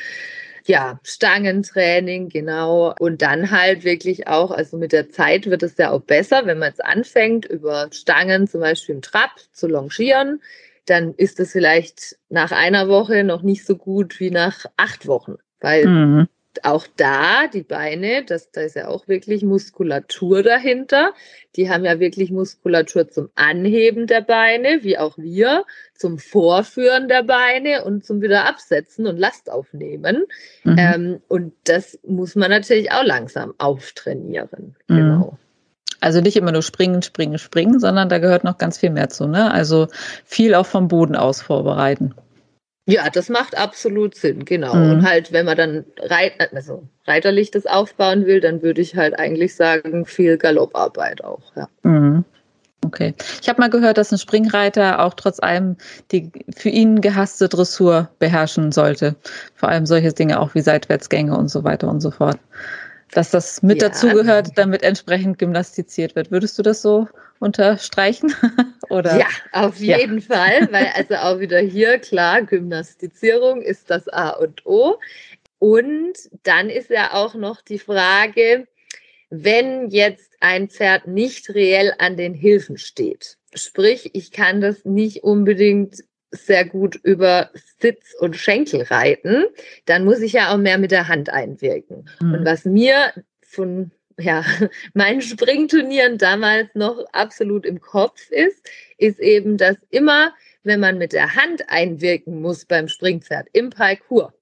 ja, 0.67 0.99
Stangentraining, 1.03 2.29
genau. 2.29 2.95
Und 2.99 3.23
dann 3.23 3.51
halt 3.51 3.85
wirklich 3.85 4.29
auch, 4.29 4.51
also 4.51 4.77
mit 4.79 4.93
der 4.93 5.11
Zeit 5.11 5.47
wird 5.47 5.63
es 5.63 5.77
ja 5.77 5.91
auch 5.91 6.01
besser, 6.01 6.47
wenn 6.47 6.59
man 6.59 6.71
jetzt 6.71 6.85
anfängt, 6.85 7.45
über 7.45 7.89
Stangen 7.93 8.47
zum 8.47 8.61
Beispiel 8.61 8.95
im 8.95 9.03
Trab 9.03 9.31
zu 9.53 9.67
longieren, 9.67 10.41
dann 10.87 11.15
ist 11.15 11.41
es 11.41 11.53
vielleicht 11.53 12.17
nach 12.29 12.53
einer 12.53 12.89
Woche 12.89 13.25
noch 13.25 13.43
nicht 13.43 13.65
so 13.65 13.77
gut 13.77 14.21
wie 14.21 14.31
nach 14.31 14.67
acht 14.77 15.07
Wochen, 15.07 15.37
weil 15.61 15.87
mhm 15.87 16.29
auch 16.63 16.87
da, 16.97 17.47
die 17.47 17.63
Beine, 17.63 18.25
das, 18.25 18.51
da 18.51 18.61
ist 18.61 18.77
ja 18.77 18.89
auch 18.89 19.09
wirklich 19.09 19.43
Muskulatur 19.43 20.43
dahinter. 20.43 21.13
Die 21.57 21.71
haben 21.71 21.85
ja 21.85 21.99
wirklich 22.01 22.31
Muskulatur 22.31 23.09
zum 23.09 23.31
Anheben 23.35 24.07
der 24.07 24.21
Beine, 24.21 24.81
wie 24.83 24.99
auch 24.99 25.19
wir, 25.19 25.65
zum 25.95 26.19
Vorführen 26.19 27.09
der 27.09 27.23
Beine 27.23 27.85
und 27.85 28.05
zum 28.05 28.23
Wiederabsetzen 28.23 29.07
und 29.07 29.19
Last 29.19 29.51
aufnehmen. 29.51 30.25
Mhm. 30.65 30.77
Ähm, 30.79 31.21
und 31.29 31.53
das 31.65 31.99
muss 32.07 32.37
man 32.37 32.51
natürlich 32.51 32.93
auch 32.93 33.05
langsam 33.05 33.55
auftrainieren. 33.59 34.77
Mhm. 34.89 34.97
Genau. 34.97 35.39
Also 36.01 36.21
nicht 36.21 36.37
immer 36.37 36.53
nur 36.53 36.63
springen, 36.63 37.01
springen, 37.01 37.39
springen, 37.39 37.81
sondern 37.81 38.11
da 38.11 38.19
gehört 38.19 38.45
noch 38.45 38.59
ganz 38.59 38.79
viel 38.79 38.91
mehr 38.91 39.09
zu. 39.09 39.27
Ne? 39.27 39.51
Also 39.51 39.89
viel 40.25 40.55
auch 40.55 40.67
vom 40.67 40.89
Boden 40.89 41.17
aus 41.17 41.41
vorbereiten. 41.41 42.15
Ja, 42.87 43.09
das 43.09 43.31
macht 43.31 43.57
absolut 43.57 44.15
Sinn, 44.15 44.45
genau. 44.45 44.75
Mhm. 44.75 44.91
Und 44.91 45.09
halt, 45.09 45.33
wenn 45.33 45.47
man 45.47 45.57
dann 45.57 45.85
reit, 45.99 46.35
also 46.55 46.83
reiterlich 47.07 47.51
das 47.51 47.67
aufbauen 47.67 48.27
will, 48.27 48.41
dann 48.41 48.63
würde 48.63 48.83
ich 48.83 48.97
halt 48.97 49.19
eigentlich 49.19 49.57
sagen, 49.57 50.05
viel 50.05 50.37
Galopparbeit 50.37 51.25
auch, 51.25 51.53
ja. 51.57 51.69
Mhm. 51.83 52.25
Okay. 52.85 53.15
Ich 53.41 53.49
habe 53.49 53.61
mal 53.63 53.71
gehört, 53.71 53.97
dass 53.97 54.13
ein 54.13 54.19
Springreiter 54.19 55.03
auch 55.03 55.15
trotz 55.15 55.41
allem 55.41 55.77
die 56.13 56.31
für 56.55 56.69
ihn 56.69 57.01
gehasste 57.01 57.49
Dressur 57.49 58.11
beherrschen 58.19 58.73
sollte. 58.73 59.17
Vor 59.55 59.71
allem 59.71 59.87
solche 59.87 60.13
Dinge 60.13 60.39
auch 60.39 60.55
wie 60.55 60.61
Seitwärtsgänge 60.61 61.35
und 61.35 61.49
so 61.49 61.65
weiter 61.65 61.89
und 61.89 62.01
so 62.01 62.11
fort 62.11 62.39
dass 63.15 63.31
das 63.31 63.63
mit 63.63 63.81
ja. 63.81 63.89
dazugehört, 63.89 64.51
damit 64.57 64.83
entsprechend 64.83 65.39
gymnastiziert 65.39 66.15
wird. 66.17 66.31
Würdest 66.31 66.59
du 66.59 66.63
das 66.63 66.83
so 66.83 67.09
unterstreichen? 67.39 68.35
Oder? 68.91 69.19
Ja, 69.19 69.27
auf 69.53 69.79
jeden 69.79 70.19
ja. 70.19 70.25
Fall, 70.25 70.69
weil 70.73 70.89
also 70.95 71.15
auch 71.15 71.41
wieder 71.41 71.59
hier 71.61 71.99
klar, 71.99 72.43
Gymnastizierung 72.43 73.63
ist 73.63 73.89
das 73.91 74.09
A 74.09 74.31
und 74.31 74.67
O. 74.67 74.99
Und 75.59 76.13
dann 76.43 76.69
ist 76.69 76.91
ja 76.91 77.15
auch 77.15 77.35
noch 77.35 77.63
die 77.63 77.79
Frage, 77.79 78.67
wenn 79.31 79.89
jetzt 79.89 80.33
ein 80.41 80.69
Pferd 80.69 81.07
nicht 81.07 81.49
reell 81.51 81.95
an 81.99 82.17
den 82.17 82.35
Hilfen 82.35 82.77
steht. 82.77 83.39
Sprich, 83.55 84.11
ich 84.15 84.31
kann 84.33 84.61
das 84.61 84.85
nicht 84.85 85.23
unbedingt 85.23 86.05
sehr 86.35 86.65
gut 86.65 86.97
über 87.03 87.51
Sitz 87.81 88.15
und 88.21 88.37
Schenkel 88.37 88.83
reiten, 88.83 89.45
dann 89.87 90.05
muss 90.05 90.21
ich 90.21 90.33
ja 90.33 90.53
auch 90.53 90.59
mehr 90.59 90.79
mit 90.79 90.91
der 90.91 91.09
Hand 91.09 91.31
einwirken. 91.31 92.09
Mhm. 92.21 92.35
Und 92.35 92.45
was 92.45 92.65
mir 92.65 93.13
von 93.43 93.91
ja, 94.19 94.45
meinen 94.95 95.21
Springturnieren 95.21 96.19
damals 96.19 96.69
noch 96.75 97.05
absolut 97.13 97.67
im 97.67 97.81
Kopf 97.81 98.31
ist, 98.31 98.69
ist 98.99 99.19
eben, 99.21 99.57
dass 99.57 99.77
immer, 99.91 100.33
wenn 100.63 100.81
man 100.81 100.99
mit 100.99 101.13
der 101.13 101.35
Hand 101.35 101.69
einwirken 101.69 102.41
muss 102.41 102.65
beim 102.65 102.89
Springpferd 102.89 103.49
im 103.53 103.71
Parcours, 103.71 104.33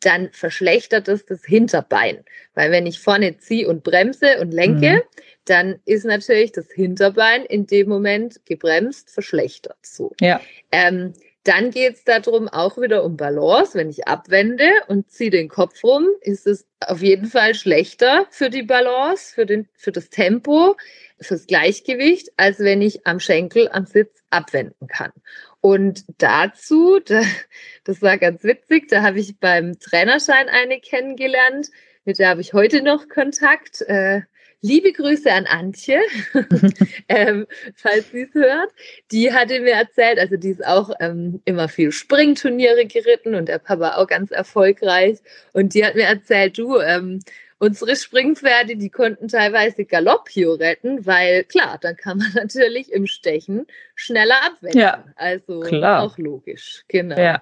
dann 0.00 0.30
verschlechtert 0.32 1.08
es 1.08 1.26
das 1.26 1.44
Hinterbein. 1.44 2.24
Weil 2.54 2.70
wenn 2.70 2.86
ich 2.86 3.00
vorne 3.00 3.36
ziehe 3.38 3.68
und 3.68 3.82
bremse 3.82 4.40
und 4.40 4.52
lenke, 4.52 4.96
mhm. 4.96 5.02
dann 5.44 5.80
ist 5.84 6.04
natürlich 6.04 6.52
das 6.52 6.70
Hinterbein 6.70 7.44
in 7.44 7.66
dem 7.66 7.88
Moment 7.88 8.40
gebremst, 8.46 9.10
verschlechtert. 9.10 9.78
So. 9.82 10.12
Ja. 10.20 10.40
Ähm, 10.72 11.12
Dann 11.44 11.70
geht 11.70 11.94
es 11.94 12.04
darum, 12.04 12.48
auch 12.48 12.76
wieder 12.76 13.02
um 13.02 13.16
Balance. 13.16 13.76
Wenn 13.78 13.88
ich 13.88 14.06
abwende 14.06 14.68
und 14.88 15.10
ziehe 15.10 15.30
den 15.30 15.48
Kopf 15.48 15.82
rum, 15.82 16.06
ist 16.20 16.46
es 16.46 16.66
auf 16.80 17.00
jeden 17.00 17.26
Fall 17.26 17.54
schlechter 17.54 18.26
für 18.30 18.50
die 18.50 18.62
Balance, 18.62 19.34
für, 19.34 19.46
den, 19.46 19.66
für 19.74 19.90
das 19.90 20.10
Tempo, 20.10 20.76
fürs 21.18 21.46
Gleichgewicht, 21.46 22.30
als 22.36 22.58
wenn 22.58 22.82
ich 22.82 23.06
am 23.06 23.20
Schenkel, 23.20 23.68
am 23.72 23.86
Sitz 23.86 24.22
abwenden 24.28 24.86
kann. 24.86 25.12
Und 25.60 26.04
dazu, 26.18 27.00
das 27.84 28.02
war 28.02 28.18
ganz 28.18 28.44
witzig, 28.44 28.88
da 28.88 29.02
habe 29.02 29.18
ich 29.18 29.38
beim 29.38 29.78
Trainerschein 29.78 30.48
eine 30.48 30.78
kennengelernt, 30.80 31.68
mit 32.04 32.18
der 32.18 32.30
habe 32.30 32.40
ich 32.40 32.52
heute 32.52 32.82
noch 32.82 33.08
Kontakt. 33.08 33.82
Äh, 33.82 34.22
liebe 34.62 34.92
Grüße 34.92 35.30
an 35.32 35.46
Antje, 35.46 36.00
ähm, 37.08 37.46
falls 37.74 38.10
sie 38.10 38.22
es 38.22 38.34
hört. 38.34 38.70
Die 39.10 39.32
hatte 39.32 39.60
mir 39.60 39.72
erzählt, 39.74 40.18
also 40.18 40.36
die 40.36 40.50
ist 40.50 40.66
auch 40.66 40.90
ähm, 41.00 41.40
immer 41.44 41.68
viel 41.68 41.92
Springturniere 41.92 42.86
geritten 42.86 43.34
und 43.34 43.48
der 43.48 43.58
Papa 43.58 43.96
auch 43.96 44.06
ganz 44.06 44.30
erfolgreich. 44.30 45.18
Und 45.52 45.74
die 45.74 45.84
hat 45.84 45.94
mir 45.94 46.04
erzählt, 46.04 46.58
du, 46.58 46.78
ähm, 46.78 47.20
unsere 47.58 47.94
Springpferde, 47.94 48.76
die 48.76 48.90
konnten 48.90 49.28
teilweise 49.28 49.84
Galoppio 49.84 50.54
retten, 50.54 51.06
weil 51.06 51.44
klar, 51.44 51.78
dann 51.80 51.96
kann 51.96 52.18
man 52.18 52.32
natürlich 52.34 52.92
im 52.92 53.06
Stechen 53.06 53.66
schneller 53.94 54.42
abwenden. 54.44 54.78
Ja, 54.78 55.04
also 55.16 55.60
klar. 55.60 56.02
auch 56.02 56.18
logisch, 56.18 56.84
genau. 56.88 57.18
Ja. 57.18 57.40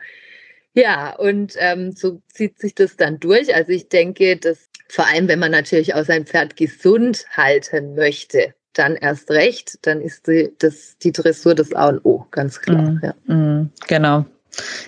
Ja, 0.74 1.16
und 1.16 1.54
ähm, 1.58 1.90
so 1.90 2.20
zieht 2.28 2.60
sich 2.60 2.72
das 2.72 2.96
dann 2.96 3.18
durch. 3.18 3.52
Also 3.52 3.72
ich 3.72 3.88
denke, 3.88 4.36
dass 4.36 4.68
vor 4.88 5.06
allem, 5.06 5.28
wenn 5.28 5.38
man 5.38 5.52
natürlich 5.52 5.94
auch 5.94 6.04
sein 6.04 6.26
Pferd 6.26 6.56
gesund 6.56 7.26
halten 7.36 7.94
möchte, 7.94 8.54
dann 8.72 8.96
erst 8.96 9.30
recht, 9.30 9.78
dann 9.86 10.00
ist 10.00 10.26
die, 10.26 10.52
das, 10.58 10.96
die 10.98 11.12
Dressur 11.12 11.54
das 11.54 11.72
A 11.74 11.88
und 11.88 12.04
O, 12.04 12.26
ganz 12.30 12.60
klar. 12.60 12.82
Mm, 12.82 13.00
ja. 13.02 13.34
mm, 13.34 13.72
genau. 13.86 14.24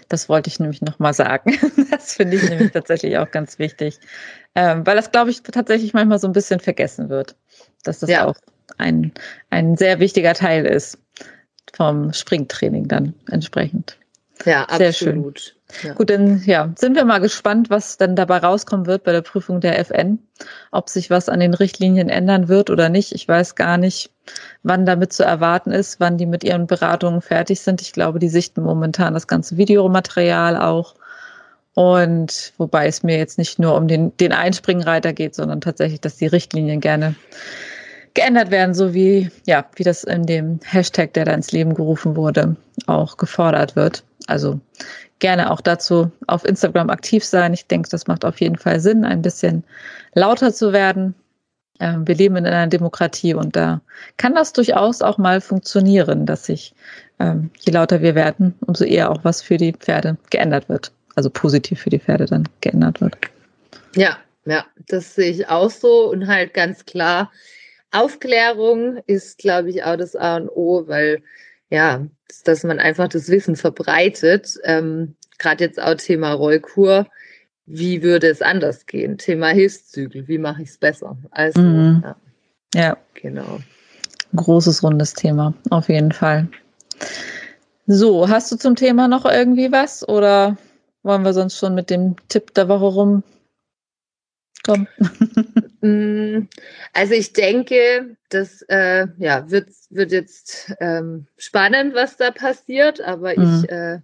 Das 0.09 0.29
wollte 0.29 0.49
ich 0.49 0.59
nämlich 0.59 0.83
nochmal 0.83 1.15
sagen. 1.15 1.59
Das 1.91 2.15
finde 2.15 2.37
ich 2.37 2.49
nämlich 2.49 2.71
tatsächlich 2.73 3.19
auch 3.19 3.31
ganz 3.31 3.59
wichtig, 3.59 3.99
ähm, 4.55 4.87
weil 4.87 4.97
das, 4.97 5.11
glaube 5.11 5.31
ich, 5.31 5.43
tatsächlich 5.43 5.93
manchmal 5.93 6.19
so 6.19 6.29
ein 6.29 6.33
bisschen 6.33 6.61
vergessen 6.61 7.09
wird, 7.09 7.37
dass 7.83 7.99
das 7.99 8.09
ja. 8.09 8.27
auch 8.27 8.37
ein, 8.79 9.13
ein 9.51 9.77
sehr 9.77 9.99
wichtiger 9.99 10.35
Teil 10.35 10.67
ist 10.67 10.99
vom 11.75 12.13
Springtraining 12.13 12.89
dann 12.89 13.15
entsprechend. 13.29 13.99
Ja, 14.45 14.67
Sehr 14.77 14.89
absolut. 14.89 15.41
Schön. 15.41 15.60
Ja. 15.83 15.95
Gut, 15.95 16.11
dann 16.11 16.43
ja, 16.45 16.73
sind 16.77 16.97
wir 16.97 17.05
mal 17.05 17.21
gespannt, 17.21 17.71
was 17.71 17.97
dann 17.97 18.17
dabei 18.17 18.39
rauskommen 18.39 18.87
wird 18.87 19.05
bei 19.05 19.13
der 19.13 19.23
Prüfung 19.23 19.61
der 19.61 19.79
FN. 19.79 20.19
Ob 20.71 20.89
sich 20.89 21.11
was 21.11 21.29
an 21.29 21.41
den 21.41 21.55
Richtlinien 21.55 22.09
ändern 22.09 22.49
wird 22.49 22.71
oder 22.71 22.89
nicht. 22.89 23.13
Ich 23.13 23.27
weiß 23.27 23.55
gar 23.55 23.77
nicht, 23.77 24.11
wann 24.63 24.87
damit 24.87 25.13
zu 25.13 25.23
erwarten 25.23 25.71
ist, 25.71 26.01
wann 26.01 26.19
die 26.19 26.27
mit 26.27 26.45
ihren 26.45 26.67
Beratungen 26.67 27.21
fertig 27.21 27.61
sind. 27.61 27.81
Ich 27.83 27.93
glaube, 27.93 28.19
die 28.19 28.29
sichten 28.29 28.63
momentan 28.63 29.15
das 29.15 29.27
ganze 29.27 29.57
Videomaterial 29.57 30.57
auch. 30.57 30.95
Und 31.75 32.53
wobei 32.59 32.87
es 32.87 33.03
mir 33.03 33.17
jetzt 33.17 33.39
nicht 33.39 33.59
nur 33.59 33.77
um 33.77 33.87
den, 33.87 34.17
den 34.17 34.33
Einspringreiter 34.33 35.13
geht, 35.13 35.35
sondern 35.35 35.61
tatsächlich, 35.61 36.01
dass 36.01 36.17
die 36.17 36.27
Richtlinien 36.27 36.81
gerne 36.81 37.15
geändert 38.15 38.51
werden, 38.51 38.75
so 38.75 38.93
wie, 38.93 39.31
ja, 39.47 39.65
wie 39.77 39.85
das 39.85 40.05
in 40.05 40.27
dem 40.27 40.59
Hashtag, 40.65 41.13
der 41.13 41.27
da 41.27 41.33
ins 41.33 41.53
Leben 41.53 41.75
gerufen 41.75 42.17
wurde, 42.17 42.57
auch 42.87 43.17
gefordert 43.17 43.77
wird. 43.77 44.03
Also 44.27 44.61
gerne 45.21 45.51
auch 45.51 45.61
dazu 45.61 46.11
auf 46.27 46.45
Instagram 46.45 46.91
aktiv 46.91 47.25
sein. 47.25 47.53
Ich 47.55 47.67
denke, 47.67 47.89
das 47.89 48.07
macht 48.07 48.25
auf 48.25 48.41
jeden 48.41 48.57
Fall 48.57 48.81
Sinn, 48.81 49.05
ein 49.05 49.23
bisschen 49.23 49.65
lauter 50.15 50.53
zu 50.53 50.73
werden. 50.73 51.15
Ähm, 51.79 52.07
wir 52.07 52.15
leben 52.15 52.37
in 52.37 52.47
einer 52.47 52.67
Demokratie 52.67 53.35
und 53.35 53.57
da 53.57 53.81
kann 54.17 54.35
das 54.35 54.53
durchaus 54.53 55.01
auch 55.03 55.19
mal 55.19 55.41
funktionieren, 55.41 56.27
dass 56.27 56.47
sich, 56.47 56.75
ähm, 57.19 57.51
je 57.61 57.73
lauter 57.73 58.03
wir 58.03 58.15
werden, 58.15 58.55
umso 58.67 58.85
eher 58.85 59.11
auch 59.11 59.23
was 59.23 59.41
für 59.41 59.57
die 59.57 59.73
Pferde 59.73 60.17
geändert 60.31 60.69
wird. 60.69 60.93
Also 61.17 61.31
positiv 61.31 61.81
für 61.81 61.91
die 61.91 61.99
Pferde 61.99 62.27
dann 62.27 62.49
geändert 62.61 63.01
wird. 63.01 63.17
Ja, 63.95 64.19
ja, 64.45 64.65
das 64.89 65.15
sehe 65.15 65.31
ich 65.31 65.49
auch 65.49 65.71
so 65.71 66.11
und 66.11 66.27
halt 66.27 66.55
ganz 66.55 66.85
klar, 66.85 67.31
Aufklärung 67.93 68.99
ist, 69.07 69.39
glaube 69.39 69.71
ich, 69.71 69.83
auch 69.85 69.97
das 69.97 70.15
A 70.15 70.37
und 70.37 70.49
O, 70.49 70.87
weil 70.87 71.23
ja, 71.71 72.07
dass 72.43 72.65
man 72.65 72.79
einfach 72.79 73.09
das 73.09 73.29
Wissen 73.29 73.57
verbreitet. 73.57 74.59
Ähm, 74.65 75.15
Gerade 75.39 75.65
jetzt 75.65 75.81
auch 75.81 75.95
Thema 75.95 76.33
Rollkur. 76.33 77.07
Wie 77.67 78.03
würde 78.03 78.29
es 78.29 78.43
anders 78.43 78.87
gehen? 78.87 79.17
Thema 79.17 79.49
Hilfszügel. 79.49 80.29
Wie 80.29 80.39
mache 80.39 80.63
ich 80.63 80.71
es 80.71 80.79
besser? 80.79 81.17
Also, 81.31 81.61
mhm. 81.61 82.03
ja. 82.05 82.17
ja. 82.75 82.97
Genau. 83.15 83.61
Großes, 84.35 84.83
rundes 84.83 85.15
Thema, 85.15 85.55
auf 85.71 85.89
jeden 85.89 86.13
Fall. 86.13 86.49
So, 87.87 88.29
hast 88.29 88.53
du 88.53 88.57
zum 88.57 88.77
Thema 88.77 89.09
noch 89.09 89.25
irgendwie 89.25 89.73
was 89.73 90.09
oder 90.09 90.57
wollen 91.03 91.23
wir 91.23 91.33
sonst 91.33 91.59
schon 91.59 91.75
mit 91.75 91.91
dem 91.91 92.15
Tipp 92.29 92.55
der 92.55 92.69
Woche 92.69 93.25
rumkommen? 94.65 94.87
Mm, 95.81 96.49
also 96.93 97.15
ich 97.15 97.33
denke, 97.33 98.17
das 98.29 98.63
äh, 98.69 99.07
ja, 99.19 99.51
wird, 99.51 99.69
wird 99.91 100.13
jetzt 100.13 100.73
ähm, 100.81 101.27
spannend, 101.37 101.95
was 101.95 102.17
da 102.17 102.31
passiert, 102.31 103.01
aber 103.01 103.39
mhm. 103.39 103.63
ich 103.65 103.71
äh, 103.71 103.99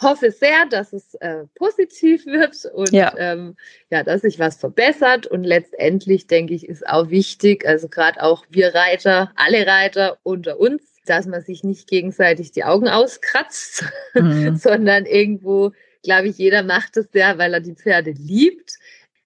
hoffe 0.00 0.30
sehr, 0.30 0.66
dass 0.66 0.92
es 0.92 1.14
äh, 1.16 1.44
positiv 1.54 2.26
wird 2.26 2.64
und 2.72 2.92
ja. 2.92 3.12
Ähm, 3.18 3.56
ja, 3.90 4.02
dass 4.02 4.22
sich 4.22 4.38
was 4.38 4.56
verbessert. 4.56 5.26
Und 5.26 5.44
letztendlich 5.44 6.26
denke 6.26 6.54
ich, 6.54 6.68
ist 6.68 6.86
auch 6.86 7.10
wichtig, 7.10 7.66
also 7.66 7.88
gerade 7.88 8.22
auch 8.22 8.44
wir 8.48 8.74
Reiter, 8.74 9.30
alle 9.36 9.66
Reiter 9.66 10.18
unter 10.22 10.58
uns, 10.58 10.82
dass 11.06 11.26
man 11.26 11.42
sich 11.42 11.64
nicht 11.64 11.88
gegenseitig 11.88 12.52
die 12.52 12.64
Augen 12.64 12.88
auskratzt, 12.88 13.84
mhm. 14.14 14.56
sondern 14.56 15.06
irgendwo, 15.06 15.72
glaube 16.02 16.28
ich, 16.28 16.38
jeder 16.38 16.62
macht 16.62 16.96
es 16.96 17.08
ja, 17.12 17.36
weil 17.38 17.54
er 17.54 17.60
die 17.60 17.74
Pferde 17.74 18.12
liebt. 18.12 18.69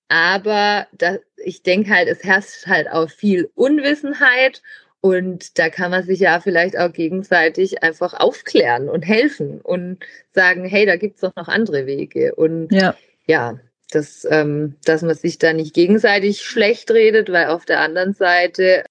Aber 0.08 0.86
da, 0.92 1.18
ich 1.36 1.62
denke 1.62 1.90
halt, 1.90 2.08
es 2.08 2.22
herrscht 2.24 2.66
halt 2.66 2.88
auch 2.90 3.10
viel 3.10 3.50
Unwissenheit 3.54 4.62
und 5.00 5.58
da 5.58 5.68
kann 5.68 5.90
man 5.90 6.02
sich 6.02 6.20
ja 6.20 6.40
vielleicht 6.40 6.78
auch 6.78 6.90
gegenseitig 6.90 7.82
einfach 7.82 8.14
aufklären 8.14 8.88
und 8.88 9.02
helfen 9.02 9.60
und 9.60 9.98
sagen, 10.32 10.64
hey, 10.64 10.86
da 10.86 10.96
gibt 10.96 11.16
es 11.16 11.20
doch 11.20 11.36
noch 11.36 11.48
andere 11.48 11.84
Wege. 11.84 12.34
Und 12.34 12.72
ja, 12.72 12.94
ja 13.26 13.60
das, 13.90 14.26
ähm, 14.30 14.76
dass 14.86 15.02
man 15.02 15.14
sich 15.14 15.38
da 15.38 15.52
nicht 15.52 15.74
gegenseitig 15.74 16.40
schlecht 16.40 16.90
redet, 16.90 17.30
weil 17.30 17.48
auf 17.48 17.66
der 17.66 17.80
anderen 17.80 18.14
Seite, 18.14 18.84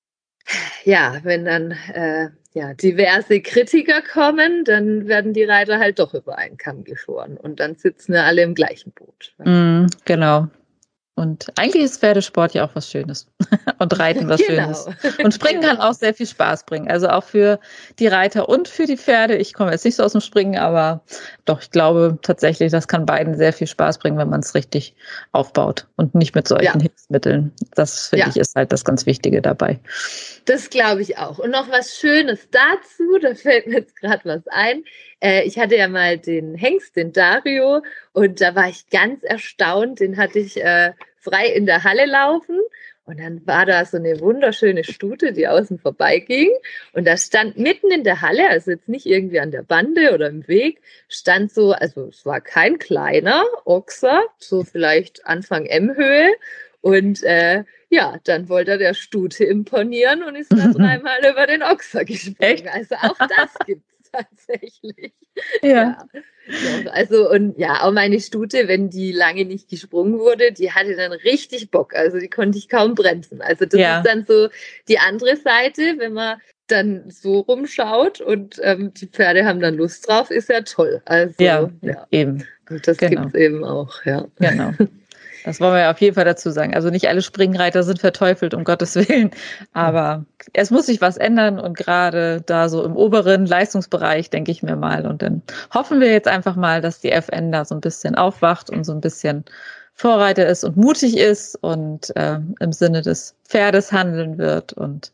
ja, 0.83 1.19
wenn 1.23 1.45
dann 1.45 1.71
äh, 1.93 2.29
ja, 2.53 2.75
diverse 2.75 3.41
Kritiker 3.41 4.01
kommen, 4.01 4.65
dann 4.65 5.07
werden 5.07 5.33
die 5.33 5.43
Reiter 5.43 5.79
halt 5.79 5.97
doch 5.97 6.13
über 6.13 6.37
einen 6.37 6.57
Kamm 6.57 6.83
geschoren 6.83 7.37
und 7.37 7.59
dann 7.59 7.75
sitzen 7.75 8.13
wir 8.13 8.23
alle 8.23 8.43
im 8.43 8.53
gleichen 8.53 8.91
Boot. 8.91 9.33
Mm, 9.39 9.87
genau, 10.05 10.47
und 11.15 11.51
eigentlich 11.59 11.83
ist 11.83 11.99
Pferdesport 11.99 12.55
ja 12.55 12.65
auch 12.65 12.73
was 12.73 12.89
Schönes 12.89 13.27
und 13.77 13.99
Reiten 13.99 14.27
was 14.29 14.41
genau. 14.41 14.63
Schönes. 14.63 14.87
Und 15.23 15.31
Springen 15.31 15.61
genau. 15.61 15.75
kann 15.75 15.81
auch 15.81 15.93
sehr 15.93 16.15
viel 16.15 16.25
Spaß 16.25 16.65
bringen. 16.65 16.89
Also 16.89 17.07
auch 17.07 17.23
für 17.23 17.59
die 17.99 18.07
Reiter 18.07 18.49
und 18.49 18.67
für 18.67 18.87
die 18.87 18.97
Pferde. 18.97 19.35
Ich 19.35 19.53
komme 19.53 19.71
jetzt 19.71 19.85
nicht 19.85 19.95
so 19.95 20.03
aus 20.03 20.13
dem 20.13 20.21
Springen, 20.21 20.57
aber 20.57 21.03
doch, 21.45 21.61
ich 21.61 21.69
glaube 21.69 22.17
tatsächlich, 22.23 22.71
das 22.71 22.87
kann 22.87 23.05
beiden 23.05 23.37
sehr 23.37 23.53
viel 23.53 23.67
Spaß 23.67 23.99
bringen, 23.99 24.17
wenn 24.17 24.29
man 24.29 24.39
es 24.39 24.55
richtig 24.55 24.95
aufbaut 25.33 25.85
und 25.97 26.15
nicht 26.15 26.33
mit 26.33 26.47
solchen 26.47 26.79
ja. 26.79 26.81
Hilfsmitteln. 26.81 27.53
Das 27.75 28.07
finde 28.07 28.25
ja. 28.25 28.29
ich 28.29 28.37
ist 28.37 28.55
halt 28.55 28.71
das 28.71 28.83
ganz 28.83 29.05
Wichtige 29.05 29.43
dabei. 29.43 29.79
Das 30.45 30.71
glaube 30.71 31.03
ich 31.03 31.19
auch. 31.19 31.37
Und 31.37 31.51
noch 31.51 31.69
was 31.69 31.95
Schönes 31.95 32.47
dazu, 32.49 33.19
da 33.21 33.35
fällt 33.35 33.67
mir 33.67 33.79
jetzt 33.79 33.95
gerade 33.97 34.21
was 34.25 34.47
ein. 34.47 34.83
Äh, 35.19 35.43
ich 35.43 35.59
hatte 35.59 35.75
ja 35.75 35.87
mal 35.87 36.17
den 36.17 36.55
Hengst, 36.55 36.95
den 36.95 37.13
Dario, 37.13 37.81
und 38.13 38.41
da 38.41 38.55
war 38.55 38.67
ich 38.67 38.89
ganz 38.89 39.23
erstaunt. 39.23 39.99
Den 39.99 40.17
hatte 40.17 40.39
ich 40.39 40.61
äh, 40.61 40.93
frei 41.23 41.47
in 41.47 41.65
der 41.65 41.83
Halle 41.83 42.05
laufen. 42.05 42.59
Und 43.05 43.19
dann 43.19 43.45
war 43.45 43.65
da 43.65 43.83
so 43.83 43.97
eine 43.97 44.19
wunderschöne 44.21 44.85
Stute, 44.85 45.33
die 45.33 45.47
außen 45.47 45.77
vorbeiging. 45.77 46.49
Und 46.93 47.05
da 47.05 47.17
stand 47.17 47.57
mitten 47.57 47.91
in 47.91 48.03
der 48.03 48.21
Halle, 48.21 48.47
also 48.49 48.71
jetzt 48.71 48.87
nicht 48.87 49.05
irgendwie 49.05 49.41
an 49.41 49.51
der 49.51 49.63
Bande 49.63 50.13
oder 50.13 50.29
im 50.29 50.47
Weg, 50.47 50.81
stand 51.09 51.51
so, 51.51 51.73
also 51.73 52.07
es 52.07 52.25
war 52.25 52.39
kein 52.39 52.79
kleiner 52.79 53.43
Ochser, 53.65 54.23
so 54.37 54.63
vielleicht 54.63 55.25
Anfang 55.25 55.65
M-Höhe. 55.65 56.31
Und 56.79 57.23
äh, 57.23 57.65
ja, 57.89 58.17
dann 58.23 58.47
wollte 58.47 58.71
er 58.71 58.77
der 58.77 58.93
Stute 58.93 59.43
imponieren 59.43 60.23
und 60.23 60.35
ist 60.35 60.51
dann 60.53 60.73
dreimal 60.73 61.19
über 61.29 61.45
den 61.45 61.61
Ochser 61.61 62.05
gesprungen. 62.05 62.69
Also 62.71 62.95
auch 62.95 63.17
das 63.17 63.53
gibt 63.65 63.92
tatsächlich. 64.37 65.13
Ja. 65.61 65.69
ja. 65.69 65.97
Also 66.91 67.29
und 67.29 67.57
ja, 67.57 67.83
auch 67.83 67.91
meine 67.91 68.19
Stute, 68.19 68.67
wenn 68.67 68.89
die 68.89 69.11
lange 69.11 69.45
nicht 69.45 69.69
gesprungen 69.69 70.19
wurde, 70.19 70.51
die 70.51 70.71
hatte 70.71 70.95
dann 70.95 71.11
richtig 71.11 71.71
Bock. 71.71 71.95
Also 71.95 72.19
die 72.19 72.29
konnte 72.29 72.57
ich 72.57 72.69
kaum 72.69 72.95
bremsen. 72.95 73.41
Also 73.41 73.65
das 73.65 73.79
ja. 73.79 73.97
ist 73.99 74.07
dann 74.07 74.25
so 74.25 74.49
die 74.87 74.99
andere 74.99 75.37
Seite, 75.37 75.95
wenn 75.97 76.13
man 76.13 76.39
dann 76.67 77.09
so 77.09 77.39
rumschaut 77.39 78.21
und 78.21 78.59
ähm, 78.63 78.93
die 78.93 79.07
Pferde 79.07 79.45
haben 79.45 79.59
dann 79.59 79.75
Lust 79.75 80.07
drauf, 80.07 80.31
ist 80.31 80.49
ja 80.49 80.61
toll. 80.61 81.01
Also 81.05 81.35
ja, 81.39 81.69
ja. 81.81 82.07
eben. 82.11 82.45
Und 82.69 82.87
das 82.87 82.97
genau. 82.97 83.23
gibt 83.23 83.35
es 83.35 83.41
eben 83.41 83.63
auch, 83.63 84.03
ja. 84.05 84.25
Genau. 84.39 84.71
Das 85.43 85.59
wollen 85.59 85.73
wir 85.73 85.81
ja 85.81 85.91
auf 85.91 85.99
jeden 85.99 86.15
Fall 86.15 86.25
dazu 86.25 86.51
sagen. 86.51 86.73
Also 86.73 86.89
nicht 86.89 87.07
alle 87.07 87.21
Springreiter 87.21 87.83
sind 87.83 87.99
verteufelt, 87.99 88.53
um 88.53 88.63
Gottes 88.63 88.95
Willen. 89.09 89.31
Aber 89.73 90.25
es 90.53 90.71
muss 90.71 90.85
sich 90.85 91.01
was 91.01 91.17
ändern 91.17 91.59
und 91.59 91.77
gerade 91.77 92.41
da 92.45 92.69
so 92.69 92.83
im 92.83 92.95
oberen 92.95 93.45
Leistungsbereich, 93.45 94.29
denke 94.29 94.51
ich 94.51 94.63
mir 94.63 94.75
mal. 94.75 95.05
Und 95.05 95.21
dann 95.21 95.41
hoffen 95.73 95.99
wir 95.99 96.11
jetzt 96.11 96.27
einfach 96.27 96.55
mal, 96.55 96.81
dass 96.81 96.99
die 96.99 97.11
FN 97.11 97.51
da 97.51 97.65
so 97.65 97.75
ein 97.75 97.81
bisschen 97.81 98.15
aufwacht 98.15 98.69
und 98.69 98.83
so 98.83 98.93
ein 98.93 99.01
bisschen 99.01 99.45
Vorreiter 99.93 100.47
ist 100.47 100.63
und 100.63 100.77
mutig 100.77 101.17
ist 101.17 101.55
und 101.61 102.15
äh, 102.15 102.39
im 102.59 102.71
Sinne 102.71 103.01
des 103.01 103.35
Pferdes 103.47 103.91
handeln 103.91 104.37
wird. 104.37 104.73
Und 104.73 105.11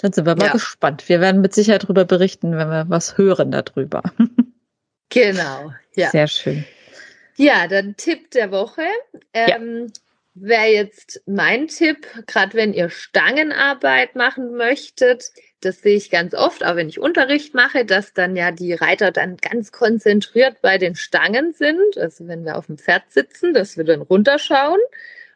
dann 0.00 0.12
sind 0.12 0.26
wir 0.26 0.36
mal 0.36 0.46
ja. 0.46 0.52
gespannt. 0.52 1.08
Wir 1.08 1.20
werden 1.20 1.40
mit 1.40 1.54
Sicherheit 1.54 1.84
darüber 1.84 2.04
berichten, 2.04 2.56
wenn 2.56 2.68
wir 2.68 2.84
was 2.88 3.18
hören 3.18 3.50
darüber. 3.50 4.02
Genau, 5.10 5.72
ja. 5.94 6.10
Sehr 6.10 6.26
schön. 6.26 6.64
Ja, 7.36 7.66
dann 7.68 7.96
Tipp 7.96 8.30
der 8.30 8.50
Woche. 8.50 8.86
Ähm, 9.32 9.86
ja. 9.86 9.92
Wäre 10.36 10.66
jetzt 10.66 11.22
mein 11.26 11.68
Tipp, 11.68 12.08
gerade 12.26 12.54
wenn 12.54 12.72
ihr 12.72 12.90
Stangenarbeit 12.90 14.16
machen 14.16 14.56
möchtet, 14.56 15.30
das 15.60 15.80
sehe 15.80 15.96
ich 15.96 16.10
ganz 16.10 16.34
oft, 16.34 16.64
auch 16.64 16.74
wenn 16.74 16.88
ich 16.88 16.98
Unterricht 16.98 17.54
mache, 17.54 17.84
dass 17.84 18.12
dann 18.12 18.34
ja 18.34 18.50
die 18.50 18.74
Reiter 18.74 19.12
dann 19.12 19.36
ganz 19.36 19.70
konzentriert 19.70 20.60
bei 20.60 20.76
den 20.76 20.96
Stangen 20.96 21.52
sind. 21.52 21.96
Also 21.98 22.26
wenn 22.26 22.44
wir 22.44 22.56
auf 22.56 22.66
dem 22.66 22.78
Pferd 22.78 23.04
sitzen, 23.10 23.54
dass 23.54 23.76
wir 23.76 23.84
dann 23.84 24.02
runterschauen. 24.02 24.80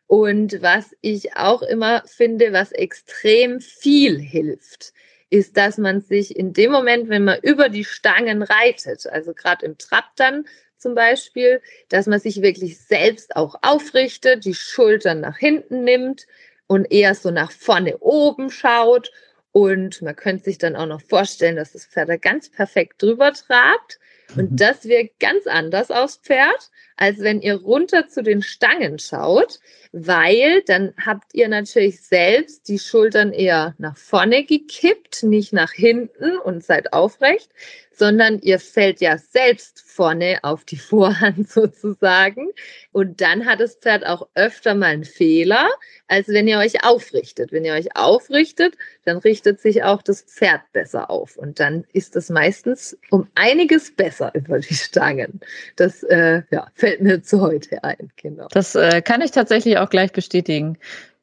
Und 0.08 0.62
was 0.62 0.96
ich 1.00 1.37
auch 1.37 1.62
immer 1.62 2.02
finde, 2.06 2.52
was 2.52 2.72
extrem 2.72 3.61
viel 3.61 4.18
hilft, 4.18 4.92
ist, 5.30 5.56
dass 5.56 5.78
man 5.78 6.00
sich 6.00 6.37
in 6.37 6.52
dem 6.52 6.72
Moment, 6.72 7.08
wenn 7.08 7.24
man 7.24 7.38
über 7.42 7.68
die 7.68 7.84
Stangen 7.84 8.42
reitet, 8.42 9.06
also 9.06 9.34
gerade 9.34 9.66
im 9.66 9.78
Trab 9.78 10.16
dann 10.16 10.46
zum 10.78 10.94
Beispiel, 10.94 11.60
dass 11.88 12.06
man 12.06 12.20
sich 12.20 12.42
wirklich 12.42 12.78
selbst 12.78 13.36
auch 13.36 13.56
aufrichtet, 13.62 14.44
die 14.44 14.54
Schultern 14.54 15.20
nach 15.20 15.36
hinten 15.36 15.84
nimmt 15.84 16.26
und 16.66 16.90
eher 16.90 17.14
so 17.14 17.30
nach 17.30 17.50
vorne 17.50 17.98
oben 17.98 18.50
schaut. 18.50 19.10
Und 19.52 20.02
man 20.02 20.14
könnte 20.14 20.44
sich 20.44 20.58
dann 20.58 20.76
auch 20.76 20.86
noch 20.86 21.00
vorstellen, 21.00 21.56
dass 21.56 21.72
das 21.72 21.86
Pferd 21.86 22.08
da 22.08 22.16
ganz 22.16 22.48
perfekt 22.50 23.02
drüber 23.02 23.32
trabt. 23.32 23.98
Und 24.36 24.52
mhm. 24.52 24.56
das 24.56 24.84
wirkt 24.84 25.20
ganz 25.20 25.46
anders 25.46 25.90
aufs 25.90 26.18
Pferd, 26.18 26.70
als 26.96 27.20
wenn 27.20 27.40
ihr 27.40 27.54
runter 27.54 28.08
zu 28.08 28.22
den 28.22 28.42
Stangen 28.42 28.98
schaut, 28.98 29.60
weil 29.92 30.62
dann 30.66 30.92
habt 31.02 31.32
ihr 31.32 31.48
natürlich 31.48 32.02
selbst 32.02 32.68
die 32.68 32.78
Schultern 32.78 33.32
eher 33.32 33.74
nach 33.78 33.96
vorne 33.96 34.44
gekippt, 34.44 35.22
nicht 35.22 35.52
nach 35.52 35.72
hinten 35.72 36.36
und 36.38 36.62
seid 36.62 36.92
aufrecht, 36.92 37.50
sondern 37.98 38.40
ihr 38.40 38.58
fällt 38.58 39.00
ja 39.00 39.18
selbst 39.18 39.82
vorne 39.87 40.38
auf 40.42 40.64
die 40.64 40.76
Vorhand 40.88 41.50
sozusagen. 41.50 42.48
Und 42.92 43.20
dann 43.20 43.46
hat 43.46 43.61
das 43.61 43.76
Pferd 43.76 44.06
auch 44.06 44.28
öfter 44.34 44.74
mal 44.74 44.87
einen 44.87 45.04
Fehler, 45.04 45.68
als 46.06 46.28
wenn 46.28 46.48
ihr 46.48 46.58
euch 46.58 46.84
aufrichtet. 46.84 47.52
Wenn 47.52 47.64
ihr 47.64 47.74
euch 47.74 47.96
aufrichtet, 47.96 48.74
dann 49.04 49.18
richtet 49.18 49.61
sich 49.61 49.82
auch 49.82 50.02
das 50.02 50.22
Pferd 50.22 50.62
besser 50.72 51.11
auf. 51.11 51.37
Und 51.37 51.61
dann 51.61 51.84
ist 51.92 52.16
es 52.16 52.30
meistens 52.30 52.96
um 53.11 53.28
einiges 53.34 53.94
besser 53.94 54.32
über 54.34 54.58
die 54.58 54.74
Stangen. 54.74 55.40
Das 55.76 56.02
äh, 56.04 56.42
ja, 56.50 56.68
fällt 56.74 57.00
mir 57.00 57.22
zu 57.22 57.40
heute 57.40 57.84
ein. 57.84 58.11
Genau. 58.16 58.48
Das 58.50 58.74
äh, 58.74 59.02
kann 59.02 59.20
ich 59.20 59.32
tatsächlich 59.32 59.78
auch 59.78 59.90
gleich 59.90 60.12
bestätigen 60.12 60.78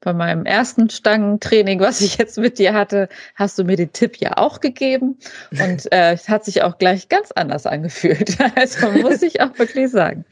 bei 0.05 0.13
meinem 0.13 0.45
ersten 0.45 0.89
Stangentraining, 0.89 1.79
was 1.79 1.99
ich 1.99 2.17
jetzt 2.17 2.37
mit 2.37 2.59
dir 2.59 2.73
hatte, 2.73 3.09
hast 3.33 3.57
du 3.57 3.63
mir 3.63 3.75
den 3.75 3.91
Tipp 3.91 4.17
ja 4.17 4.37
auch 4.37 4.59
gegeben. 4.59 5.17
Und 5.51 5.91
äh, 5.91 6.13
es 6.13 6.29
hat 6.29 6.45
sich 6.45 6.61
auch 6.61 6.77
gleich 6.77 7.09
ganz 7.09 7.31
anders 7.31 7.65
angefühlt. 7.65 8.37
Also 8.55 8.89
muss 8.91 9.21
ich 9.23 9.41
auch 9.41 9.57
wirklich 9.57 9.89
sagen. 9.89 10.23